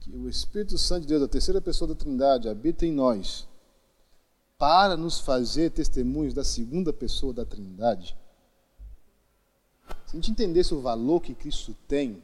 que 0.00 0.10
o 0.10 0.26
Espírito 0.26 0.78
Santo 0.78 1.02
de 1.02 1.08
Deus, 1.08 1.22
a 1.22 1.28
terceira 1.28 1.60
pessoa 1.60 1.86
da 1.86 1.94
Trindade, 1.94 2.48
habita 2.48 2.86
em 2.86 2.92
nós, 2.92 3.46
para 4.56 4.96
nos 4.96 5.20
fazer 5.20 5.70
testemunhos 5.70 6.32
da 6.32 6.42
segunda 6.42 6.94
pessoa 6.94 7.34
da 7.34 7.44
Trindade, 7.44 8.16
se 10.06 10.12
a 10.12 10.16
gente 10.16 10.30
entendesse 10.30 10.72
o 10.72 10.80
valor 10.80 11.20
que 11.20 11.34
Cristo 11.34 11.76
tem, 11.86 12.22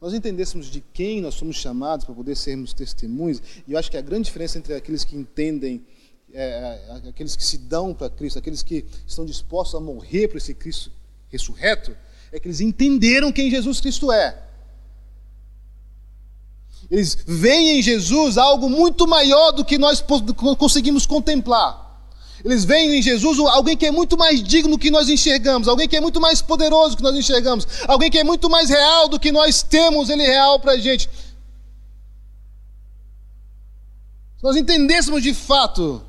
nós 0.00 0.14
entendêssemos 0.14 0.68
de 0.68 0.80
quem 0.80 1.20
nós 1.20 1.34
somos 1.34 1.56
chamados 1.56 2.06
para 2.06 2.14
poder 2.14 2.34
sermos 2.34 2.72
testemunhos, 2.72 3.42
e 3.68 3.72
eu 3.72 3.78
acho 3.78 3.90
que 3.90 3.98
a 3.98 4.02
grande 4.02 4.24
diferença 4.24 4.56
entre 4.56 4.72
aqueles 4.72 5.04
que 5.04 5.14
entendem, 5.14 5.84
é, 6.32 7.02
é 7.04 7.08
aqueles 7.10 7.36
que 7.36 7.44
se 7.44 7.58
dão 7.58 7.92
para 7.92 8.08
Cristo, 8.08 8.38
aqueles 8.38 8.62
que 8.62 8.86
estão 9.06 9.26
dispostos 9.26 9.74
a 9.74 9.80
morrer 9.84 10.28
por 10.28 10.38
esse 10.38 10.54
Cristo 10.54 10.90
ressurreto, 11.28 11.94
é 12.32 12.40
que 12.40 12.48
eles 12.48 12.60
entenderam 12.60 13.30
quem 13.30 13.50
Jesus 13.50 13.80
Cristo 13.80 14.10
é. 14.10 14.42
Eles 16.90 17.16
veem 17.26 17.78
em 17.78 17.82
Jesus 17.82 18.36
algo 18.38 18.68
muito 18.68 19.06
maior 19.06 19.52
do 19.52 19.64
que 19.64 19.78
nós 19.78 20.02
conseguimos 20.58 21.06
contemplar. 21.06 21.80
Eles 22.44 22.64
veem 22.64 22.98
em 22.98 23.02
Jesus 23.02 23.38
alguém 23.38 23.76
que 23.76 23.86
é 23.86 23.90
muito 23.90 24.16
mais 24.16 24.42
digno 24.42 24.72
do 24.72 24.78
que 24.78 24.90
nós 24.90 25.08
enxergamos, 25.08 25.68
alguém 25.68 25.88
que 25.88 25.96
é 25.96 26.00
muito 26.00 26.20
mais 26.20 26.42
poderoso 26.42 26.90
do 26.90 26.96
que 26.96 27.02
nós 27.02 27.16
enxergamos, 27.16 27.66
alguém 27.86 28.10
que 28.10 28.18
é 28.18 28.24
muito 28.24 28.50
mais 28.50 28.68
real 28.68 29.08
do 29.08 29.20
que 29.20 29.30
nós 29.30 29.62
temos 29.62 30.10
ele 30.10 30.24
real 30.24 30.58
para 30.58 30.72
a 30.72 30.78
gente. 30.78 31.08
Se 34.36 34.42
nós 34.42 34.56
entendêssemos 34.56 35.22
de 35.22 35.32
fato 35.32 36.02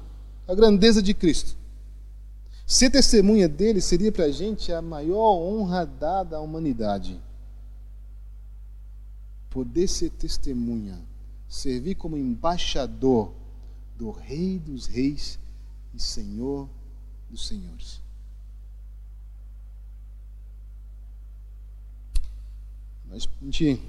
a 0.47 0.55
grandeza 0.55 1.01
de 1.03 1.13
Cristo, 1.13 1.55
ser 2.65 2.89
testemunha 2.89 3.47
dele 3.47 3.81
seria 3.81 4.11
para 4.11 4.25
a 4.25 4.31
gente 4.31 4.71
a 4.71 4.81
maior 4.81 5.35
honra 5.35 5.85
dada 5.85 6.37
à 6.37 6.41
humanidade. 6.41 7.19
Poder 9.49 9.87
ser 9.87 10.09
testemunha, 10.09 10.99
servir 11.47 11.95
como 11.95 12.17
embaixador 12.17 13.33
do 13.95 14.11
Rei 14.11 14.57
dos 14.59 14.87
Reis 14.87 15.39
e 15.93 16.01
Senhor 16.01 16.67
dos 17.29 17.47
Senhores. 17.47 18.01
Mas 23.07 23.27
a 23.27 23.45
gente 23.45 23.79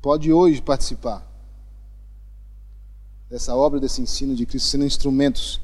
pode 0.00 0.32
hoje 0.32 0.62
participar 0.62 1.26
dessa 3.28 3.54
obra, 3.54 3.80
desse 3.80 4.00
ensino 4.00 4.34
de 4.34 4.46
Cristo, 4.46 4.68
sendo 4.68 4.84
instrumentos 4.84 5.60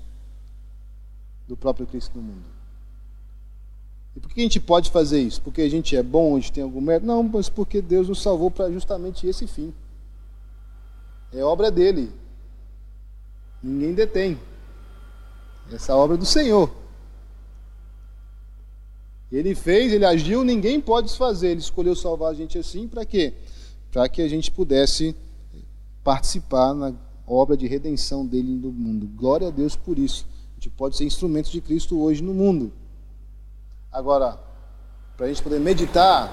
do 1.46 1.56
próprio 1.56 1.86
Cristo 1.86 2.12
no 2.16 2.22
mundo. 2.22 2.54
E 4.16 4.20
por 4.20 4.30
que 4.30 4.40
a 4.40 4.44
gente 4.44 4.60
pode 4.60 4.90
fazer 4.90 5.20
isso? 5.20 5.42
Porque 5.42 5.62
a 5.62 5.68
gente 5.68 5.96
é 5.96 6.02
bom, 6.02 6.36
a 6.36 6.40
gente 6.40 6.52
tem 6.52 6.62
algum 6.62 6.80
mérito? 6.80 7.06
Não, 7.06 7.22
mas 7.22 7.48
porque 7.48 7.82
Deus 7.82 8.08
nos 8.08 8.22
salvou 8.22 8.50
para 8.50 8.70
justamente 8.70 9.26
esse 9.26 9.46
fim. 9.46 9.74
É 11.32 11.42
obra 11.42 11.70
dele. 11.70 12.12
Ninguém 13.62 13.92
detém. 13.92 14.38
Essa 15.72 15.96
obra 15.96 16.16
do 16.16 16.24
Senhor. 16.24 16.70
Ele 19.32 19.54
fez, 19.54 19.92
ele 19.92 20.04
agiu, 20.04 20.44
ninguém 20.44 20.80
pode 20.80 21.08
desfazer. 21.08 21.48
Ele 21.48 21.60
escolheu 21.60 21.96
salvar 21.96 22.30
a 22.30 22.34
gente 22.34 22.56
assim 22.56 22.86
para 22.86 23.04
quê? 23.04 23.34
Para 23.90 24.08
que 24.08 24.22
a 24.22 24.28
gente 24.28 24.52
pudesse 24.52 25.16
participar 26.04 26.72
na 26.72 26.92
obra 27.26 27.56
de 27.56 27.66
redenção 27.66 28.24
dele 28.24 28.52
no 28.52 28.70
mundo. 28.70 29.08
Glória 29.08 29.48
a 29.48 29.50
Deus 29.50 29.74
por 29.74 29.98
isso. 29.98 30.24
Gente 30.64 30.76
pode 30.76 30.96
ser 30.96 31.04
instrumento 31.04 31.50
de 31.50 31.60
Cristo 31.60 32.00
hoje 32.00 32.22
no 32.22 32.32
mundo. 32.32 32.72
Agora, 33.92 34.40
para 35.14 35.26
a 35.26 35.28
gente 35.28 35.42
poder 35.42 35.60
meditar, 35.60 36.32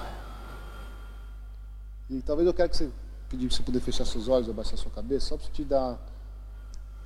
e 2.09 2.21
talvez 2.21 2.47
eu 2.47 2.53
quero 2.53 2.69
que 2.69 2.77
você 2.77 2.89
pedir 3.27 3.47
para 3.47 3.57
você 3.57 3.63
poder 3.63 3.81
fechar 3.81 4.05
seus 4.05 4.29
olhos, 4.29 4.49
abaixar 4.49 4.77
sua 4.77 4.89
cabeça, 4.89 5.27
só 5.27 5.37
para 5.37 5.49
te 5.49 5.65
dar 5.65 5.99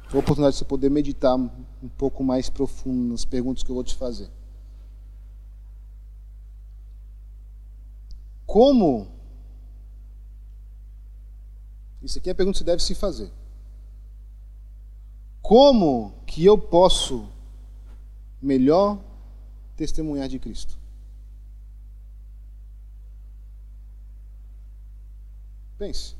a 0.03 0.17
oportunidade 0.17 0.53
de 0.53 0.59
você 0.59 0.65
poder 0.65 0.91
meditar 0.91 1.35
um 1.35 1.89
pouco 1.97 2.23
mais 2.23 2.47
profundo 2.47 3.09
nas 3.11 3.25
perguntas 3.25 3.63
que 3.63 3.71
eu 3.71 3.75
vou 3.75 3.83
te 3.83 3.95
fazer. 3.95 4.29
Como? 8.45 9.07
Isso 12.03 12.19
aqui 12.19 12.29
é 12.29 12.33
a 12.33 12.35
pergunta 12.35 12.53
que 12.53 12.59
você 12.59 12.65
deve 12.65 12.83
se 12.83 12.93
fazer. 12.93 13.31
Como 15.47 16.11
que 16.25 16.43
eu 16.43 16.57
posso 16.57 17.29
melhor 18.41 18.99
testemunhar 19.77 20.27
de 20.27 20.39
Cristo? 20.39 20.75
Pense. 25.77 26.15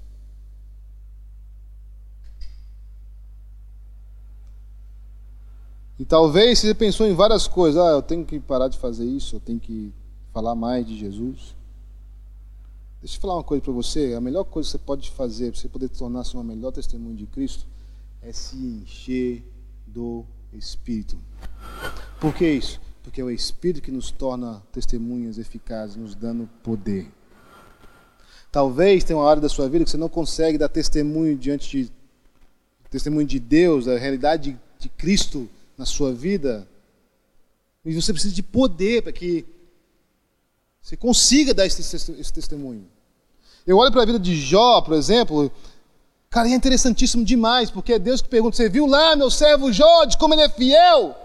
E 5.98 6.06
talvez 6.06 6.60
você 6.60 6.76
pensou 6.76 7.08
em 7.08 7.16
várias 7.16 7.48
coisas. 7.48 7.82
Ah, 7.82 7.94
eu 7.94 8.04
tenho 8.04 8.24
que 8.24 8.40
parar 8.40 8.68
de 8.68 8.78
fazer 8.78 9.06
isso, 9.06 9.38
eu 9.38 9.40
tenho 9.40 9.60
que 9.60 9.92
falar 10.32 10.54
mais 10.54 10.86
de 10.86 10.96
Jesus. 10.96 11.56
Deixa 13.02 13.18
eu 13.18 13.22
falar 13.22 13.38
uma 13.38 13.44
coisa 13.44 13.64
para 13.64 13.74
você. 13.74 14.14
A 14.14 14.22
melhor 14.22 14.44
coisa 14.44 14.68
que 14.68 14.72
você 14.74 14.78
pode 14.78 15.10
fazer 15.10 15.52
para 15.52 15.60
você 15.60 15.68
poder 15.68 15.90
tornar-se 15.90 16.36
uma 16.36 16.44
melhor 16.44 16.72
testemunha 16.72 17.16
de 17.16 17.26
Cristo 17.26 17.66
é 18.28 18.34
se 18.34 18.58
encher 18.58 19.44
do 19.86 20.26
Espírito. 20.52 21.16
Por 22.20 22.34
que 22.34 22.50
isso? 22.50 22.82
Porque 23.04 23.22
é 23.22 23.24
o 23.24 23.30
Espírito 23.30 23.84
que 23.84 23.92
nos 23.92 24.10
torna 24.10 24.64
testemunhas 24.72 25.38
eficazes, 25.38 25.96
nos 25.96 26.16
dando 26.16 26.50
poder. 26.64 27.08
Talvez 28.52 29.04
tenha 29.04 29.20
uma 29.20 29.30
área 29.30 29.42
da 29.42 29.50
sua 29.50 29.70
vida 29.70 29.86
que 29.86 29.92
você 29.92 29.98
não 29.98 30.10
consegue 30.10 30.58
dar 30.58 30.70
testemunho 30.70 31.38
diante 31.38 31.84
de 31.84 31.92
testemunho 32.90 33.28
de 33.28 33.40
Deus, 33.40 33.86
da 33.86 33.98
realidade 33.98 34.54
de, 34.54 34.60
de 34.80 34.90
Cristo 34.90 35.48
na 35.78 35.86
sua 35.86 36.12
vida, 36.12 36.68
e 37.84 37.94
você 37.94 38.12
precisa 38.12 38.34
de 38.34 38.42
poder 38.42 39.04
para 39.04 39.12
que 39.12 39.46
você 40.82 40.98
consiga 40.98 41.54
dar 41.54 41.68
esse, 41.68 41.82
esse 41.82 42.34
testemunho. 42.34 42.88
Eu 43.68 43.78
olho 43.78 43.92
para 43.92 44.02
a 44.02 44.06
vida 44.06 44.20
de 44.20 44.36
Jó, 44.36 44.82
por 44.82 44.96
exemplo, 44.96 45.52
cara, 46.36 46.50
é 46.50 46.52
interessantíssimo 46.52 47.24
demais, 47.24 47.72
porque 47.72 47.94
é 47.94 48.00
Deus 48.00 48.22
que 48.22 48.28
pergunta: 48.28 48.58
Você 48.58 48.68
viu 48.68 48.86
lá 48.86 49.16
meu 49.16 49.32
servo 49.32 49.72
de 49.72 50.18
como 50.18 50.34
ele 50.34 50.42
é 50.42 50.50
fiel? 50.50 51.16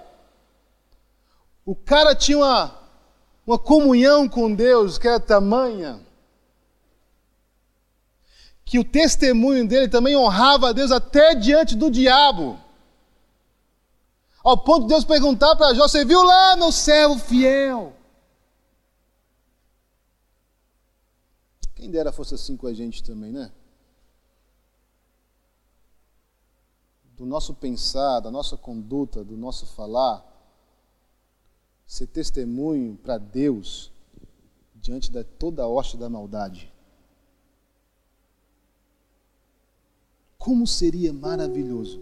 O 1.66 1.74
cara 1.74 2.14
tinha 2.14 2.38
uma, 2.38 2.78
uma 3.44 3.58
comunhão 3.58 4.28
com 4.28 4.54
Deus 4.54 4.98
que 4.98 5.08
era 5.08 5.18
tamanha 5.18 5.98
que 8.64 8.78
o 8.78 8.84
testemunho 8.84 9.66
dele 9.66 9.88
também 9.88 10.16
honrava 10.16 10.68
a 10.68 10.72
Deus 10.72 10.92
até 10.92 11.34
diante 11.34 11.74
do 11.74 11.90
diabo. 11.90 12.56
Ao 14.44 14.56
ponto 14.56 14.82
de 14.82 14.90
Deus 14.90 15.04
perguntar 15.04 15.56
para 15.56 15.74
Jó: 15.74 15.88
Você 15.88 16.04
viu 16.04 16.22
lá 16.22 16.54
meu 16.54 16.70
servo 16.70 17.18
fiel? 17.18 17.96
Quem 21.74 21.90
dera 21.90 22.12
fosse 22.12 22.36
assim 22.36 22.56
com 22.56 22.68
a 22.68 22.72
gente 22.72 23.02
também, 23.02 23.32
né? 23.32 23.50
Do 27.20 27.26
nosso 27.26 27.52
pensar, 27.52 28.20
da 28.20 28.30
nossa 28.30 28.56
conduta, 28.56 29.22
do 29.22 29.36
nosso 29.36 29.66
falar, 29.66 30.26
ser 31.86 32.06
testemunho 32.06 32.96
para 32.96 33.18
Deus 33.18 33.92
diante 34.74 35.12
de 35.12 35.22
toda 35.22 35.62
a 35.62 35.68
hoste 35.68 35.98
da 35.98 36.08
maldade. 36.08 36.72
Como 40.38 40.66
seria 40.66 41.12
maravilhoso 41.12 42.00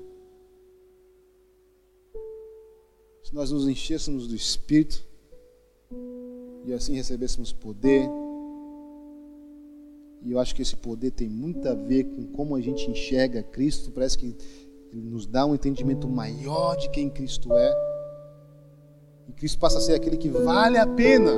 se 3.25 3.35
nós 3.35 3.51
nos 3.51 3.67
enchêssemos 3.67 4.29
do 4.29 4.37
Espírito 4.37 5.05
e 6.65 6.73
assim 6.73 6.95
recebêssemos 6.95 7.53
poder. 7.53 8.09
E 10.23 10.31
eu 10.31 10.39
acho 10.39 10.55
que 10.55 10.63
esse 10.63 10.77
poder 10.77 11.11
tem 11.11 11.29
muito 11.29 11.69
a 11.69 11.75
ver 11.75 12.05
com 12.05 12.25
como 12.29 12.55
a 12.55 12.61
gente 12.61 12.89
enxerga 12.89 13.43
Cristo. 13.43 13.91
Parece 13.91 14.17
que 14.17 14.68
ele 14.93 15.03
nos 15.03 15.27
dá 15.27 15.45
um 15.47 15.55
entendimento 15.55 16.09
maior 16.09 16.77
de 16.77 16.89
quem 16.91 17.11
Cristo 17.11 17.53
é. 17.55 17.75
E 19.29 19.33
Cristo 19.33 19.59
passa 19.59 19.79
a 19.79 19.81
ser 19.81 19.95
aquele 19.95 20.17
que 20.17 20.29
vale 20.29 20.79
a 20.79 20.87
pena 20.87 21.33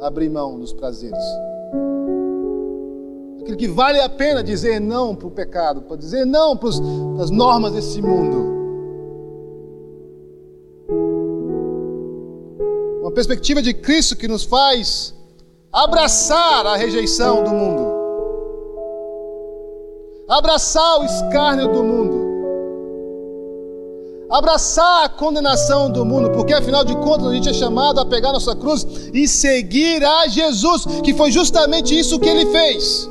abrir 0.00 0.30
mão 0.30 0.58
dos 0.58 0.72
prazeres 0.72 1.24
aquele 3.48 3.56
que 3.56 3.68
vale 3.68 3.98
a 3.98 4.08
pena 4.10 4.42
dizer 4.42 4.78
não 4.78 5.14
para 5.14 5.26
o 5.26 5.30
pecado, 5.30 5.80
para 5.82 5.96
dizer 5.96 6.26
não 6.26 6.54
para 6.54 6.68
as 6.68 7.30
normas 7.30 7.72
desse 7.72 8.02
mundo. 8.02 8.58
Uma 13.00 13.10
perspectiva 13.10 13.62
de 13.62 13.72
Cristo 13.72 14.16
que 14.16 14.28
nos 14.28 14.44
faz 14.44 15.14
abraçar 15.72 16.66
a 16.66 16.76
rejeição 16.76 17.42
do 17.42 17.50
mundo, 17.50 17.86
abraçar 20.28 21.00
o 21.00 21.04
escárnio 21.04 21.72
do 21.72 21.82
mundo, 21.82 22.17
abraçar 24.30 25.04
a 25.04 25.08
condenação 25.08 25.90
do 25.90 26.04
mundo, 26.04 26.30
porque 26.30 26.52
afinal 26.52 26.84
de 26.84 26.94
contas 26.96 27.28
a 27.28 27.34
gente 27.34 27.48
é 27.48 27.52
chamado 27.52 28.00
a 28.00 28.06
pegar 28.06 28.32
nossa 28.32 28.54
cruz 28.54 28.86
e 29.12 29.26
seguir 29.26 30.04
a 30.04 30.28
Jesus, 30.28 30.84
que 31.02 31.14
foi 31.14 31.30
justamente 31.30 31.98
isso 31.98 32.18
que 32.18 32.28
ele 32.28 32.46
fez. 32.46 33.08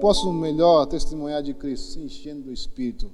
posso 0.00 0.32
melhor 0.32 0.86
testemunhar 0.86 1.42
de 1.42 1.52
Cristo? 1.52 1.92
Se 1.92 2.00
enchendo 2.00 2.44
do 2.44 2.52
Espírito. 2.52 3.10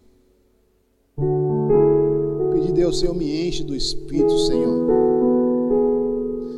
Pedir 2.53 2.71
a 2.71 2.75
Deus, 2.75 3.01
Senhor, 3.01 3.15
me 3.15 3.49
enche 3.49 3.65
do 3.65 3.75
Espírito, 3.75 4.39
Senhor. 4.39 4.87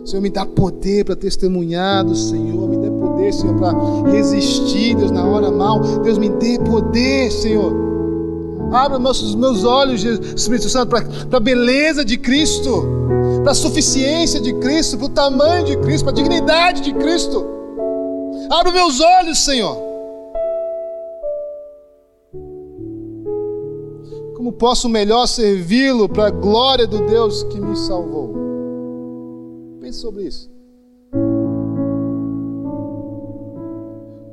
Senhor, 0.05 0.21
me 0.23 0.31
dá 0.31 0.45
poder 0.47 1.05
para 1.05 1.17
testemunhar 1.17 2.05
do 2.05 2.15
Senhor. 2.15 2.69
Me 2.69 2.77
dê 2.77 2.91
poder, 2.91 3.08
Senhor, 3.33 3.57
para 3.57 4.11
resistir, 4.11 4.95
Deus, 4.97 5.11
na 5.11 5.25
hora 5.25 5.51
mal. 5.51 5.81
Deus, 6.03 6.19
me 6.19 6.29
dê 6.29 6.59
poder, 6.59 7.31
Senhor. 7.31 7.73
Abra 8.73 8.99
os 8.99 9.35
meus 9.35 9.65
olhos, 9.65 10.05
Espírito 10.05 10.69
Santo, 10.69 10.91
para 10.91 11.05
a 11.33 11.41
beleza 11.41 12.05
de 12.05 12.19
Cristo, 12.19 12.85
para 13.43 13.53
a 13.53 13.55
suficiência 13.55 14.41
de 14.41 14.53
Cristo, 14.55 14.99
para 14.99 15.07
o 15.07 15.11
tamanho 15.11 15.65
de 15.65 15.77
Cristo, 15.79 16.05
para 16.05 16.13
a 16.13 16.17
dignidade 16.17 16.83
de 16.83 16.93
Cristo. 16.93 17.47
Abra 18.51 18.73
meus 18.73 19.01
olhos, 19.01 19.39
Senhor. 19.39 19.77
Como 24.37 24.53
posso 24.53 24.89
melhor 24.89 25.27
servi-lo 25.27 26.09
para 26.09 26.27
a 26.27 26.31
glória 26.31 26.87
do 26.87 27.07
Deus 27.07 27.43
que 27.45 27.61
me 27.61 27.77
salvou? 27.77 28.35
Pense 29.81 30.01
sobre 30.01 30.25
isso. 30.25 30.58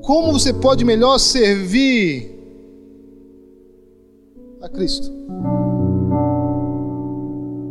Como 0.05 0.31
você 0.31 0.53
pode 0.53 0.85
melhor 0.85 1.17
servir 1.17 2.31
a 4.61 4.69
Cristo? 4.69 5.11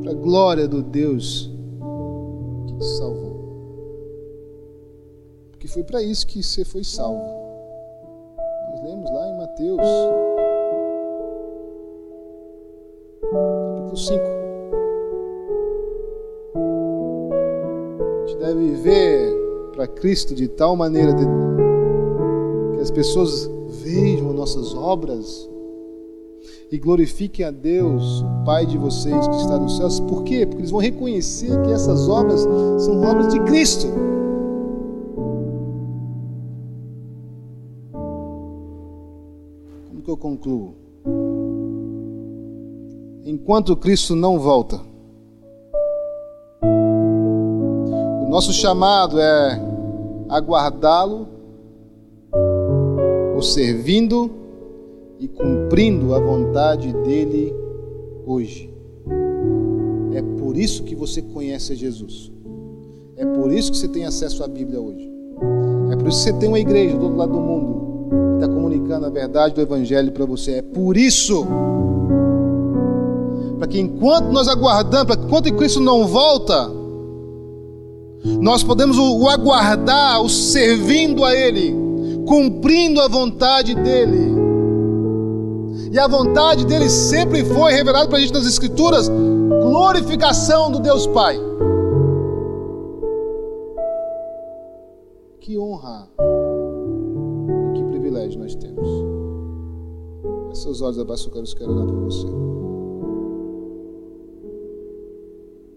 Para 0.02 0.10
a 0.10 0.14
glória 0.14 0.66
do 0.66 0.82
Deus 0.82 1.48
que 2.66 2.74
te 2.76 2.84
salvou. 2.98 3.34
Porque 5.52 5.68
foi 5.68 5.84
para 5.84 6.02
isso 6.02 6.26
que 6.26 6.42
você 6.42 6.64
foi 6.64 6.82
salvo. 6.82 7.22
Nós 8.70 8.82
lemos 8.82 9.10
lá 9.12 9.28
em 9.28 9.36
Mateus 9.36 9.80
capítulo 13.94 13.96
5. 13.96 14.20
A 18.24 18.26
gente 18.26 18.38
deve 18.38 18.60
viver 18.70 19.32
para 19.72 19.86
Cristo 19.86 20.34
de 20.34 20.48
tal 20.48 20.74
maneira 20.74 21.12
de, 21.12 21.24
as 22.84 22.90
pessoas 22.90 23.50
vejam 23.82 24.30
as 24.30 24.34
nossas 24.34 24.74
obras 24.74 25.48
e 26.70 26.78
glorifiquem 26.78 27.44
a 27.44 27.50
Deus, 27.50 28.22
o 28.22 28.44
Pai 28.44 28.66
de 28.66 28.78
vocês 28.78 29.26
que 29.26 29.36
está 29.36 29.58
nos 29.58 29.76
céus. 29.76 30.00
Por 30.00 30.22
quê? 30.22 30.46
Porque 30.46 30.60
eles 30.60 30.70
vão 30.70 30.80
reconhecer 30.80 31.60
que 31.62 31.72
essas 31.72 32.08
obras 32.08 32.40
são 32.78 33.02
obras 33.02 33.32
de 33.32 33.40
Cristo. 33.40 33.86
Como 39.88 40.02
que 40.02 40.10
eu 40.10 40.16
concluo? 40.16 40.84
enquanto 43.24 43.76
Cristo 43.76 44.14
não 44.14 44.38
volta. 44.38 44.80
O 46.62 48.28
nosso 48.28 48.52
chamado 48.52 49.20
é 49.20 49.60
aguardá-lo, 50.28 51.26
o 53.36 53.42
servindo 53.42 54.30
e 55.18 55.28
cumprindo 55.28 56.14
a 56.14 56.18
vontade 56.18 56.92
dele 56.92 57.54
hoje. 58.26 58.72
É 60.12 60.22
por 60.38 60.56
isso 60.56 60.84
que 60.84 60.94
você 60.94 61.20
conhece 61.20 61.74
Jesus. 61.74 62.32
É 63.16 63.24
por 63.24 63.52
isso 63.52 63.70
que 63.72 63.78
você 63.78 63.88
tem 63.88 64.04
acesso 64.04 64.42
à 64.42 64.48
Bíblia 64.48 64.80
hoje. 64.80 65.10
É 65.90 65.96
por 65.96 66.08
isso 66.08 66.18
que 66.18 66.30
você 66.30 66.32
tem 66.34 66.48
uma 66.48 66.58
igreja 66.58 66.96
do 66.96 67.04
outro 67.04 67.18
lado 67.18 67.32
do 67.32 67.40
mundo 67.40 67.84
que 68.38 68.44
está 68.44 68.48
comunicando 68.48 69.06
a 69.06 69.10
verdade 69.10 69.54
do 69.54 69.60
Evangelho 69.60 70.12
para 70.12 70.24
você. 70.24 70.52
É 70.52 70.62
por 70.62 70.96
isso 70.96 71.46
para 73.58 73.68
que 73.68 73.80
enquanto 73.80 74.26
nós 74.26 74.48
aguardamos, 74.48 75.06
para 75.06 75.16
que 75.16 75.24
enquanto 75.24 75.52
Cristo 75.52 75.80
não 75.80 76.06
volta, 76.06 76.70
nós 78.40 78.62
podemos 78.62 78.98
o 78.98 79.28
aguardar, 79.28 80.22
o 80.22 80.28
servindo 80.28 81.24
a 81.24 81.34
Ele, 81.34 81.74
cumprindo 82.26 83.00
a 83.00 83.08
vontade 83.08 83.74
dEle. 83.74 84.34
E 85.92 85.98
a 85.98 86.08
vontade 86.08 86.66
dele 86.66 86.88
sempre 86.88 87.44
foi 87.44 87.72
revelada 87.72 88.08
para 88.08 88.18
a 88.18 88.20
gente 88.20 88.32
nas 88.32 88.46
Escrituras 88.46 89.08
glorificação 89.08 90.70
do 90.70 90.80
Deus 90.80 91.06
Pai. 91.06 91.38
Que 95.40 95.58
honra 95.58 96.08
e 97.74 97.76
que 97.76 97.84
privilégio 97.84 98.40
nós 98.40 98.54
temos. 98.54 98.88
Seus 100.52 100.80
olhos 100.80 100.98
abaixo, 100.98 101.28
eu 101.28 101.56
quero 101.56 101.72
orar 101.72 101.86
para 101.86 101.96
você. 101.96 102.26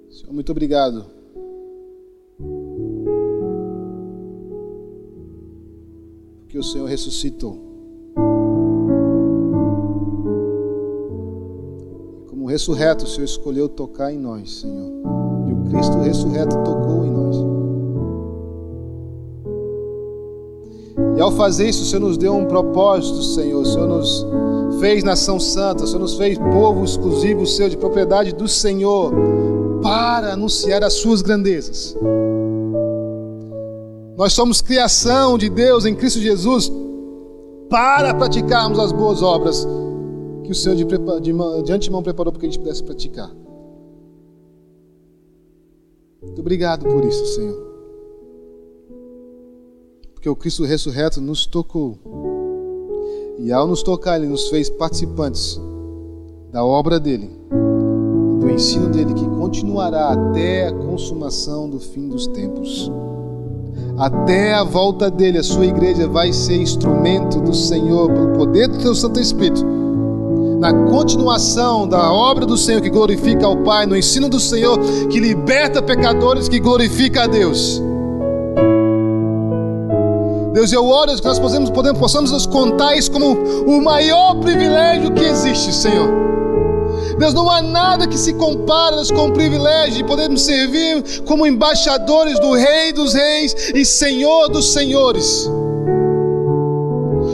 Senhor, 0.10 0.34
muito 0.34 0.52
obrigado. 0.52 1.16
Porque 6.58 6.60
o 6.60 6.64
Senhor 6.64 6.86
ressuscitou. 6.86 7.60
Como 12.28 12.47
ressurreto, 12.47 13.05
o 13.05 13.08
Senhor 13.08 13.26
escolheu 13.26 13.70
tocar 13.70 14.12
em 14.12 14.18
nós, 14.18 14.62
Senhor. 14.62 14.91
E 15.47 15.53
o 15.53 15.70
Cristo 15.70 15.99
ressurreto 15.99 16.58
tocou 16.64 17.05
em 17.05 17.12
nós. 17.12 17.36
E 21.16 21.22
ao 21.22 21.32
fazer 21.32 21.70
isso, 21.70 21.84
o 21.84 21.86
Senhor 21.86 22.01
nos 22.01 22.18
deu 22.18 22.34
um 22.34 22.45
propósito, 22.45 23.22
Senhor. 23.22 23.62
O 23.62 23.66
Senhor 23.66 23.88
nos 23.88 24.26
fez 24.80 25.03
nação 25.03 25.39
santa, 25.39 25.84
o 25.84 25.88
Senhor 25.88 25.99
nos 25.99 26.16
fez 26.16 26.39
povo 26.39 26.84
exclusivo 26.84 27.45
seu, 27.45 27.70
de 27.70 27.78
propriedade 27.78 28.34
do 28.34 28.47
Senhor 28.47 29.14
para 29.84 30.34
anunciar 30.34 30.84
as 30.84 30.93
suas 30.93 31.22
grandezas. 31.22 31.95
Nós 34.18 34.34
somos 34.34 34.61
criação 34.61 35.38
de 35.38 35.47
Deus 35.47 35.86
em 35.86 35.93
Cristo 35.93 36.20
Jesus 36.20 36.72
para 37.70 38.15
praticarmos 38.15 38.80
as 38.80 38.91
boas 38.91 39.22
obras 39.22 39.68
que 40.43 40.51
o 40.51 40.55
Senhor 40.55 40.76
de, 40.76 40.86
de, 40.86 41.63
de 41.63 41.72
antemão 41.72 42.01
preparou 42.01 42.34
para 42.34 42.39
que 42.39 42.47
a 42.47 42.49
gente 42.49 42.57
pudesse 42.59 42.84
praticar. 42.84 43.30
Muito 46.20 46.41
obrigado 46.41 46.84
por 46.86 47.05
isso, 47.05 47.26
Senhor. 47.28 47.68
Porque 50.15 50.28
o 50.28 50.36
Cristo 50.36 50.63
ressurreto 50.63 51.22
nos 51.22 51.45
tocou. 51.45 51.99
E 53.38 53.51
ao 53.51 53.68
nos 53.68 53.84
tocar, 53.84 54.18
Ele 54.18 54.28
nos 54.28 54.49
fez 54.49 54.68
participantes 54.68 55.61
da 56.51 56.65
obra 56.65 56.99
dele, 56.99 57.30
do 58.39 58.49
ensino 58.49 58.89
dele, 58.89 59.13
que 59.13 59.26
continuará 59.28 60.09
até 60.09 60.70
a 60.70 60.74
consumação 60.74 61.70
do 61.70 61.80
fim 61.80 62.09
dos 62.09 62.26
tempos. 62.26 62.91
Até 63.97 64.53
a 64.53 64.63
volta 64.63 65.09
dele, 65.09 65.39
a 65.39 65.43
sua 65.43 65.65
igreja 65.65 66.07
vai 66.07 66.32
ser 66.32 66.61
instrumento 66.61 67.41
do 67.41 67.53
Senhor 67.53 68.11
pelo 68.11 68.34
poder 68.34 68.67
do 68.67 68.80
seu 68.82 68.93
Santo 68.93 69.19
Espírito. 69.19 69.65
Na 70.59 70.71
continuação 70.71 71.88
da 71.88 72.11
obra 72.11 72.45
do 72.45 72.57
Senhor 72.57 72.82
que 72.82 72.89
glorifica 72.89 73.45
ao 73.45 73.57
Pai, 73.57 73.86
no 73.86 73.97
ensino 73.97 74.30
do 74.30 74.39
Senhor 74.39 74.80
que 75.09 75.19
liberta 75.19 75.82
pecadores, 75.82 76.47
que 76.47 76.59
glorifica 76.59 77.23
a 77.23 77.28
Deus. 77.28 77.82
Deus, 80.53 80.71
eu 80.73 80.88
oro 80.88 81.15
que 81.15 81.23
nós 81.23 81.38
possamos, 81.38 81.69
podemos, 81.69 81.99
possamos 81.99 82.32
nos 82.32 82.47
contar 82.47 82.95
isso 82.95 83.11
como 83.11 83.34
o 83.67 83.80
maior 83.80 84.36
privilégio 84.39 85.11
que 85.11 85.23
existe, 85.23 85.71
Senhor. 85.71 86.09
Deus, 87.18 87.34
não 87.34 87.49
há 87.49 87.61
nada 87.61 88.07
que 88.07 88.18
se 88.18 88.34
compare 88.34 88.95
com 89.13 89.28
o 89.28 89.34
privilégio 89.34 89.95
de 89.95 90.03
podermos 90.03 90.43
servir 90.43 91.22
como 91.26 91.47
embaixadores 91.47 92.39
do 92.39 92.53
Rei 92.53 92.93
dos 92.93 93.13
Reis 93.13 93.72
e 93.74 93.84
Senhor 93.84 94.49
dos 94.49 94.72
Senhores. 94.74 95.49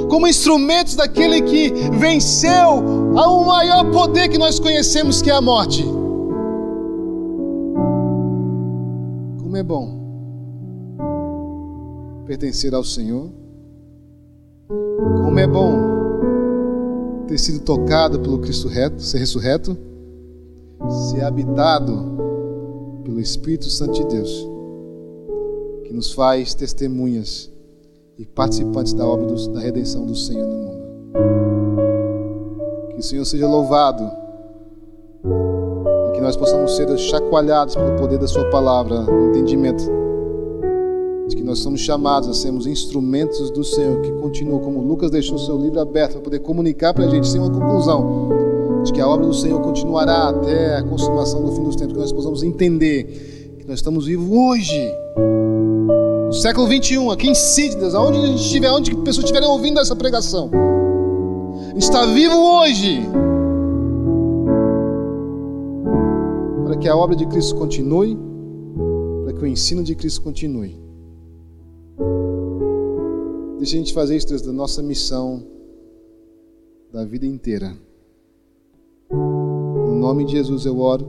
Como 0.10 0.28
instrumentos 0.28 0.96
daquele 0.96 1.42
que 1.42 1.72
venceu 2.00 3.16
ao 3.16 3.44
maior 3.44 3.92
poder 3.92 4.30
que 4.30 4.38
nós 4.38 4.60
conhecemos, 4.60 5.22
que 5.22 5.30
é 5.30 5.34
a 5.34 5.42
morte. 5.42 5.84
Como 9.42 9.58
é 9.58 9.64
bom 9.64 10.02
pertencer 12.26 12.74
ao 12.74 12.84
Senhor. 12.84 13.30
Como 14.68 15.40
é 15.40 15.46
bom 15.46 16.03
ter 17.28 17.38
sido 17.38 17.60
tocado 17.60 18.20
pelo 18.20 18.40
Cristo 18.40 18.68
reto, 18.68 19.02
ser 19.02 19.20
ressurreto, 19.20 19.78
ser 21.12 21.24
habitado 21.24 22.14
pelo 23.04 23.20
Espírito 23.20 23.66
Santo 23.66 23.94
de 23.94 24.06
Deus, 24.06 24.48
que 25.86 25.94
nos 25.94 26.12
faz 26.12 26.54
testemunhas 26.54 27.52
e 28.18 28.26
participantes 28.26 28.94
da 28.94 29.06
obra 29.06 29.26
do, 29.26 29.50
da 29.50 29.60
redenção 29.60 30.06
do 30.06 30.16
Senhor 30.16 30.48
no 30.48 30.56
mundo. 30.56 30.84
Que 32.92 33.00
o 33.00 33.04
Senhor 33.04 33.26
seja 33.26 33.48
louvado 33.48 34.04
e 36.10 36.16
que 36.16 36.22
nós 36.22 36.36
possamos 36.36 36.76
ser 36.76 36.96
chacoalhados 36.98 37.76
pelo 37.76 37.98
poder 37.98 38.20
da 38.20 38.28
Sua 38.28 38.50
palavra, 38.50 39.02
no 39.02 39.30
entendimento 39.30 40.03
de 41.28 41.36
que 41.36 41.44
nós 41.44 41.60
somos 41.60 41.80
chamados 41.80 42.28
a 42.28 42.34
sermos 42.34 42.68
instrumentos 42.68 43.50
do 43.52 43.64
Senhor, 43.64 44.02
que 44.02 44.12
continua, 44.14 44.60
como 44.60 44.82
Lucas 44.82 45.10
deixou 45.10 45.38
seu 45.38 45.58
livro 45.58 45.80
aberto 45.80 46.14
para 46.14 46.22
poder 46.22 46.40
comunicar 46.40 46.94
para 46.94 47.06
a 47.06 47.10
gente 47.10 47.28
sem 47.28 47.40
uma 47.40 47.50
conclusão, 47.50 48.30
de 48.84 48.92
que 48.92 49.00
a 49.00 49.08
obra 49.08 49.26
do 49.26 49.34
Senhor 49.34 49.62
continuará 49.62 50.30
até 50.30 50.78
a 50.78 50.84
consumação 50.84 51.44
do 51.44 51.52
fim 51.54 51.64
dos 51.64 51.76
tempos, 51.76 51.94
que 51.94 52.00
nós 52.00 52.12
possamos 52.12 52.44
entender 52.44 53.56
que 53.60 53.66
nós 53.68 53.80
estamos 53.80 54.06
vivos 54.06 54.30
hoje, 54.30 54.92
no 56.28 56.34
século 56.34 56.68
21, 56.68 57.12
aqui 57.12 57.30
em 57.30 57.36
Sydney, 57.36 57.96
aonde 57.96 58.18
a 58.18 58.26
gente 58.26 58.42
estiver, 58.42 58.72
onde 58.72 58.92
as 58.92 58.98
pessoas 58.98 59.24
estiverem 59.24 59.48
ouvindo 59.48 59.80
essa 59.80 59.96
pregação, 59.96 60.52
está 61.78 62.06
vivo 62.06 62.36
hoje. 62.36 63.08
Para 66.66 66.76
que 66.76 66.90
a 66.90 66.96
obra 66.96 67.16
de 67.16 67.26
Cristo 67.28 67.56
continue, 67.56 68.18
para 69.24 69.34
que 69.34 69.44
o 69.44 69.48
ensino 69.48 69.82
de 69.82 69.96
Cristo 69.96 70.22
continue. 70.22 70.83
Deixa 73.64 73.78
a 73.78 73.80
gente 73.80 73.94
fazer 73.94 74.18
isso, 74.18 74.46
da 74.46 74.52
nossa 74.52 74.84
missão 74.84 75.42
da 76.92 77.06
vida 77.06 77.26
inteira. 77.26 77.74
No 79.10 79.96
nome 79.96 80.26
de 80.26 80.34
Jesus 80.34 80.66
eu 80.66 80.78
oro 80.80 81.08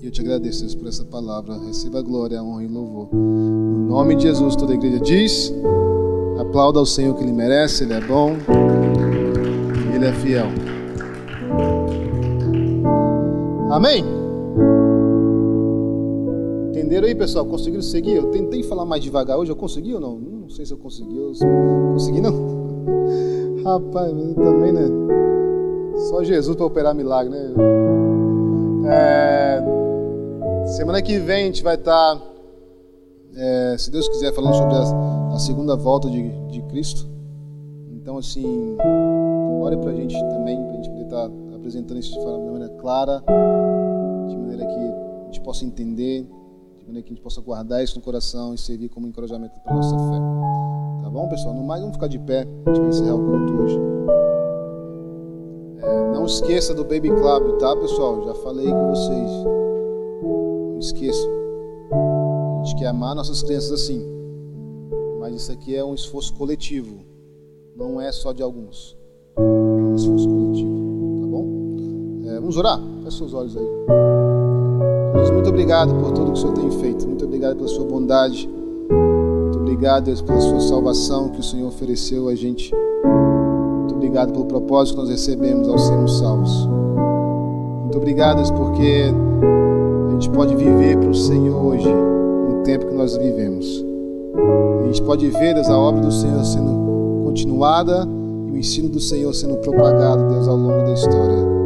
e 0.00 0.06
eu 0.06 0.10
te 0.10 0.22
agradeço, 0.22 0.60
Deus, 0.62 0.74
por 0.74 0.88
essa 0.88 1.04
palavra. 1.04 1.58
Receba 1.58 2.00
glória, 2.00 2.42
honra 2.42 2.64
e 2.64 2.66
louvor. 2.66 3.14
No 3.14 3.88
nome 3.88 4.16
de 4.16 4.22
Jesus, 4.22 4.56
toda 4.56 4.72
a 4.72 4.74
igreja 4.74 5.00
diz: 5.00 5.52
aplauda 6.38 6.78
ao 6.78 6.86
Senhor 6.86 7.14
que 7.14 7.22
Ele 7.22 7.32
merece, 7.34 7.84
Ele 7.84 7.92
é 7.92 8.00
bom 8.00 8.36
e 9.92 9.96
Ele 9.96 10.06
é 10.06 10.12
fiel. 10.14 10.46
Amém? 13.70 14.02
Entenderam 16.70 17.06
aí, 17.06 17.14
pessoal? 17.14 17.44
Conseguiram 17.44 17.82
seguir? 17.82 18.14
Eu 18.14 18.30
tentei 18.30 18.62
falar 18.62 18.86
mais 18.86 19.02
devagar 19.02 19.36
hoje, 19.36 19.52
eu 19.52 19.56
consegui 19.56 19.92
ou 19.92 20.00
não? 20.00 20.39
Não 20.50 20.56
sei 20.56 20.66
se 20.66 20.72
eu 20.72 20.78
consegui. 20.78 21.16
Eu 21.16 21.32
consegui 21.92 22.20
não? 22.20 22.34
Rapaz, 23.62 24.10
também, 24.34 24.72
né? 24.72 24.82
Só 26.08 26.24
Jesus 26.24 26.56
para 26.56 26.66
operar 26.66 26.92
milagre, 26.92 27.32
né? 27.32 27.54
É... 28.88 29.62
Semana 30.66 31.00
que 31.02 31.20
vem 31.20 31.44
a 31.44 31.46
gente 31.46 31.62
vai 31.62 31.76
estar, 31.76 32.16
tá, 32.16 32.22
é, 33.36 33.76
se 33.78 33.92
Deus 33.92 34.08
quiser, 34.08 34.34
falando 34.34 34.54
sobre 34.54 34.74
a, 34.74 35.34
a 35.36 35.38
segunda 35.38 35.76
volta 35.76 36.10
de, 36.10 36.28
de, 36.48 36.60
Cristo. 36.62 37.08
Então, 37.92 38.18
assim, 38.18 38.76
ore 39.62 39.76
para 39.76 39.92
a 39.92 39.94
gente 39.94 40.18
também, 40.30 40.56
para 40.64 40.72
a 40.72 40.76
gente 40.76 40.90
poder 40.90 41.04
estar 41.04 41.28
tá 41.28 41.34
apresentando 41.54 42.00
isso 42.00 42.18
de 42.18 42.26
maneira 42.26 42.74
clara, 42.80 43.22
de 44.28 44.36
maneira 44.36 44.66
que 44.66 44.74
a 44.74 45.24
gente 45.26 45.40
possa 45.42 45.64
entender 45.64 46.26
maneira 46.90 47.06
que 47.06 47.12
a 47.12 47.14
gente 47.14 47.22
possa 47.22 47.40
guardar 47.40 47.82
isso 47.82 47.96
no 47.96 48.02
coração 48.02 48.52
e 48.52 48.58
servir 48.58 48.88
como 48.88 49.06
encorajamento 49.06 49.58
para 49.60 49.72
a 49.72 49.76
nossa 49.76 49.96
fé. 49.96 51.02
Tá 51.02 51.08
bom, 51.08 51.28
pessoal? 51.28 51.54
No 51.54 51.62
mais, 51.62 51.80
vamos 51.80 51.96
ficar 51.96 52.08
de 52.08 52.18
pé. 52.18 52.46
A 52.66 52.70
gente 52.70 52.80
vai 52.80 52.88
encerrar 52.88 53.14
o 53.14 53.18
culto 53.18 53.62
hoje. 53.62 53.80
É, 55.82 56.12
não 56.12 56.26
esqueça 56.26 56.74
do 56.74 56.82
Baby 56.82 57.08
Club, 57.08 57.58
tá, 57.58 57.74
pessoal? 57.76 58.24
Já 58.24 58.34
falei 58.34 58.70
com 58.70 58.90
vocês. 58.90 59.30
Não 60.22 60.78
esqueça. 60.78 61.26
A 61.92 62.64
gente 62.64 62.76
quer 62.76 62.86
amar 62.86 63.14
nossas 63.14 63.42
crianças 63.42 63.72
assim. 63.72 64.04
Mas 65.20 65.34
isso 65.34 65.52
aqui 65.52 65.74
é 65.74 65.84
um 65.84 65.94
esforço 65.94 66.34
coletivo. 66.34 67.00
Não 67.76 68.00
é 68.00 68.10
só 68.12 68.32
de 68.32 68.42
alguns. 68.42 68.96
É 69.36 69.40
um 69.40 69.94
esforço 69.94 70.28
coletivo. 70.28 71.20
Tá 71.20 71.26
bom? 71.26 71.46
É, 72.26 72.34
vamos 72.40 72.56
orar? 72.56 72.80
Feche 73.04 73.16
seus 73.16 73.32
olhos 73.32 73.56
aí. 73.56 74.39
Deus, 75.30 75.32
muito 75.32 75.48
obrigado 75.48 75.94
por 75.94 76.12
tudo 76.12 76.32
que 76.32 76.38
o 76.38 76.40
Senhor 76.40 76.54
tem 76.54 76.70
feito. 76.70 77.06
Muito 77.06 77.24
obrigado 77.24 77.56
pela 77.56 77.68
sua 77.68 77.84
bondade. 77.84 78.48
Muito 78.90 79.58
obrigado, 79.58 80.04
Deus, 80.04 80.20
pela 80.20 80.40
sua 80.40 80.60
salvação 80.60 81.28
que 81.28 81.40
o 81.40 81.42
Senhor 81.42 81.68
ofereceu 81.68 82.28
a 82.28 82.34
gente. 82.34 82.74
Muito 82.74 83.94
obrigado 83.94 84.32
pelo 84.32 84.44
propósito 84.44 84.96
que 84.96 85.00
nós 85.02 85.10
recebemos 85.10 85.68
ao 85.68 85.78
sermos 85.78 86.18
salvos. 86.18 86.68
Muito 87.82 87.96
obrigado, 87.96 88.36
Deus, 88.36 88.50
porque 88.50 89.06
a 90.08 90.12
gente 90.12 90.30
pode 90.30 90.54
viver 90.56 90.98
para 90.98 91.10
o 91.10 91.14
Senhor 91.14 91.64
hoje, 91.64 91.88
no 91.88 92.62
tempo 92.64 92.86
que 92.86 92.94
nós 92.94 93.16
vivemos. 93.16 93.84
A 94.82 94.86
gente 94.86 95.02
pode 95.02 95.28
ver, 95.28 95.54
Deus, 95.54 95.68
a 95.68 95.78
obra 95.78 96.00
do 96.00 96.12
Senhor 96.12 96.44
sendo 96.44 97.24
continuada 97.24 98.06
e 98.48 98.52
o 98.52 98.58
ensino 98.58 98.88
do 98.88 99.00
Senhor 99.00 99.32
sendo 99.34 99.56
propagado, 99.58 100.28
Deus, 100.28 100.48
ao 100.48 100.56
longo 100.56 100.84
da 100.84 100.92
história. 100.92 101.59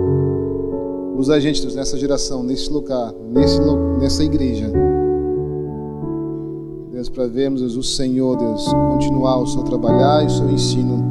Usa 1.24 1.36
a 1.36 1.40
gente, 1.40 1.62
Deus, 1.62 1.74
nessa 1.74 1.96
geração, 1.96 2.42
nesse 2.42 2.70
lugar, 2.70 3.10
nesse, 3.32 3.58
nessa 3.98 4.22
igreja. 4.22 4.70
Deus, 6.92 7.08
para 7.08 7.26
vermos 7.26 7.62
Deus, 7.62 7.76
o 7.76 7.82
Senhor, 7.82 8.36
Deus, 8.36 8.66
continuar 8.92 9.38
o 9.38 9.46
seu 9.46 9.62
trabalhar 9.62 10.22
e 10.22 10.26
o 10.26 10.30
seu 10.30 10.50
ensino. 10.50 11.02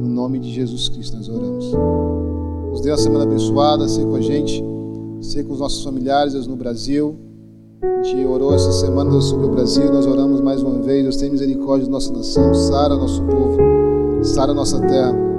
No 0.00 0.08
nome 0.08 0.38
de 0.38 0.50
Jesus 0.50 0.88
Cristo 0.88 1.18
nós 1.18 1.28
oramos. 1.28 1.70
Nos 2.70 2.80
dê 2.80 2.90
uma 2.90 2.96
semana 2.96 3.24
abençoada, 3.24 3.86
ser 3.86 4.06
com 4.06 4.14
a 4.14 4.22
gente, 4.22 4.64
ser 5.20 5.44
com 5.44 5.52
os 5.52 5.60
nossos 5.60 5.84
familiares, 5.84 6.32
Deus, 6.32 6.46
no 6.46 6.56
Brasil. 6.56 7.14
A 7.82 8.02
gente 8.02 8.24
orou 8.24 8.54
essa 8.54 8.72
semana 8.72 9.10
Deus, 9.10 9.26
sobre 9.26 9.48
o 9.48 9.50
Brasil, 9.50 9.92
nós 9.92 10.06
oramos 10.06 10.40
mais 10.40 10.62
uma 10.62 10.80
vez. 10.80 11.02
Deus, 11.02 11.16
tem 11.16 11.28
misericórdia 11.28 11.84
da 11.84 11.92
nossa 11.92 12.10
nação, 12.10 12.54
sara 12.54 12.96
nosso 12.96 13.22
povo, 13.24 13.58
sara 14.24 14.54
nossa 14.54 14.80
terra. 14.80 15.31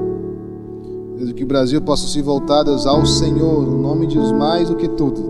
Deus, 1.23 1.33
que 1.33 1.43
o 1.43 1.47
Brasil 1.47 1.81
possa 1.81 2.07
se 2.07 2.21
voltar 2.21 2.63
Deus, 2.63 2.85
ao 2.85 3.05
Senhor, 3.05 3.63
no 3.63 3.77
nome 3.77 4.07
de 4.07 4.15
Jesus, 4.15 4.31
mais 4.33 4.69
do 4.69 4.75
que 4.75 4.87
tudo. 4.87 5.21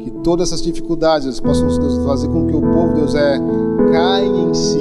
Que 0.00 0.10
todas 0.22 0.48
essas 0.48 0.62
dificuldades 0.62 1.24
Deus, 1.24 1.40
possam 1.40 1.66
Deus, 1.66 2.04
fazer 2.04 2.28
com 2.28 2.46
que 2.46 2.54
o 2.54 2.60
povo, 2.60 2.94
Deus, 2.94 3.14
é, 3.14 3.38
caia 3.90 4.26
em 4.26 4.52
si. 4.52 4.78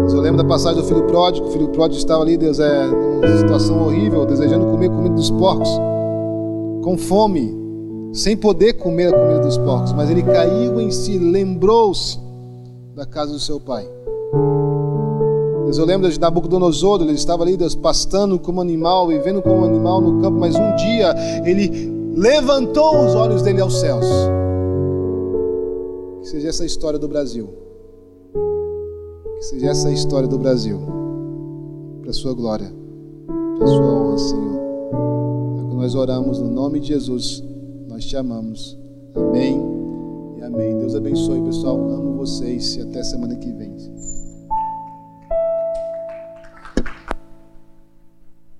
Deus, 0.00 0.14
eu 0.14 0.20
lembro 0.20 0.38
da 0.42 0.48
passagem 0.48 0.80
do 0.80 0.86
filho 0.86 1.04
pródigo, 1.04 1.48
o 1.48 1.50
filho 1.50 1.68
pródigo 1.68 1.98
estava 1.98 2.22
ali, 2.22 2.36
Deus, 2.36 2.60
é, 2.60 2.86
numa 2.86 3.38
situação 3.38 3.84
horrível, 3.84 4.24
desejando 4.24 4.66
comer 4.66 4.88
comida 4.88 5.14
dos 5.14 5.30
porcos, 5.30 5.68
com 6.82 6.96
fome, 6.96 7.52
sem 8.12 8.36
poder 8.36 8.74
comer 8.74 9.12
a 9.12 9.18
comida 9.18 9.40
dos 9.40 9.58
porcos, 9.58 9.92
mas 9.92 10.08
ele 10.08 10.22
caiu 10.22 10.80
em 10.80 10.90
si, 10.90 11.18
lembrou-se 11.18 12.18
da 12.94 13.04
casa 13.04 13.32
do 13.32 13.40
seu 13.40 13.58
pai. 13.58 13.88
Deus, 15.74 15.78
eu 15.78 15.84
lembro 15.84 16.08
de 16.08 16.20
Nabucodonosor, 16.20 17.02
ele 17.02 17.12
estava 17.12 17.42
ali, 17.42 17.58
pastando 17.82 18.38
como 18.38 18.60
animal, 18.60 19.08
vivendo 19.08 19.42
como 19.42 19.64
animal 19.64 20.00
no 20.00 20.20
campo, 20.20 20.38
mas 20.38 20.54
um 20.54 20.76
dia 20.76 21.12
ele 21.44 21.92
levantou 22.14 23.04
os 23.04 23.14
olhos 23.14 23.42
dele 23.42 23.60
aos 23.60 23.80
céus. 23.80 24.06
Que 26.20 26.28
seja 26.28 26.48
essa 26.48 26.62
a 26.62 26.66
história 26.66 26.98
do 26.98 27.08
Brasil. 27.08 27.48
Que 29.36 29.44
seja 29.44 29.70
essa 29.70 29.88
a 29.88 29.92
história 29.92 30.28
do 30.28 30.38
Brasil, 30.38 30.80
para 32.00 32.10
a 32.10 32.14
sua 32.14 32.34
glória, 32.34 32.72
para 33.56 33.64
a 33.64 33.68
sua 33.68 33.84
honra, 33.84 34.18
Senhor. 34.18 34.60
É 35.58 35.68
que 35.70 35.74
nós 35.74 35.94
oramos 35.96 36.38
no 36.38 36.50
nome 36.50 36.78
de 36.78 36.88
Jesus, 36.88 37.42
nós 37.88 38.04
te 38.04 38.16
amamos. 38.16 38.78
Amém 39.12 39.60
e 40.38 40.42
amém. 40.42 40.78
Deus 40.78 40.94
abençoe, 40.94 41.42
pessoal. 41.42 41.76
Amo 41.76 42.16
vocês 42.16 42.76
e 42.76 42.82
até 42.82 43.02
semana 43.02 43.34
que 43.34 43.52
vem. 43.52 43.74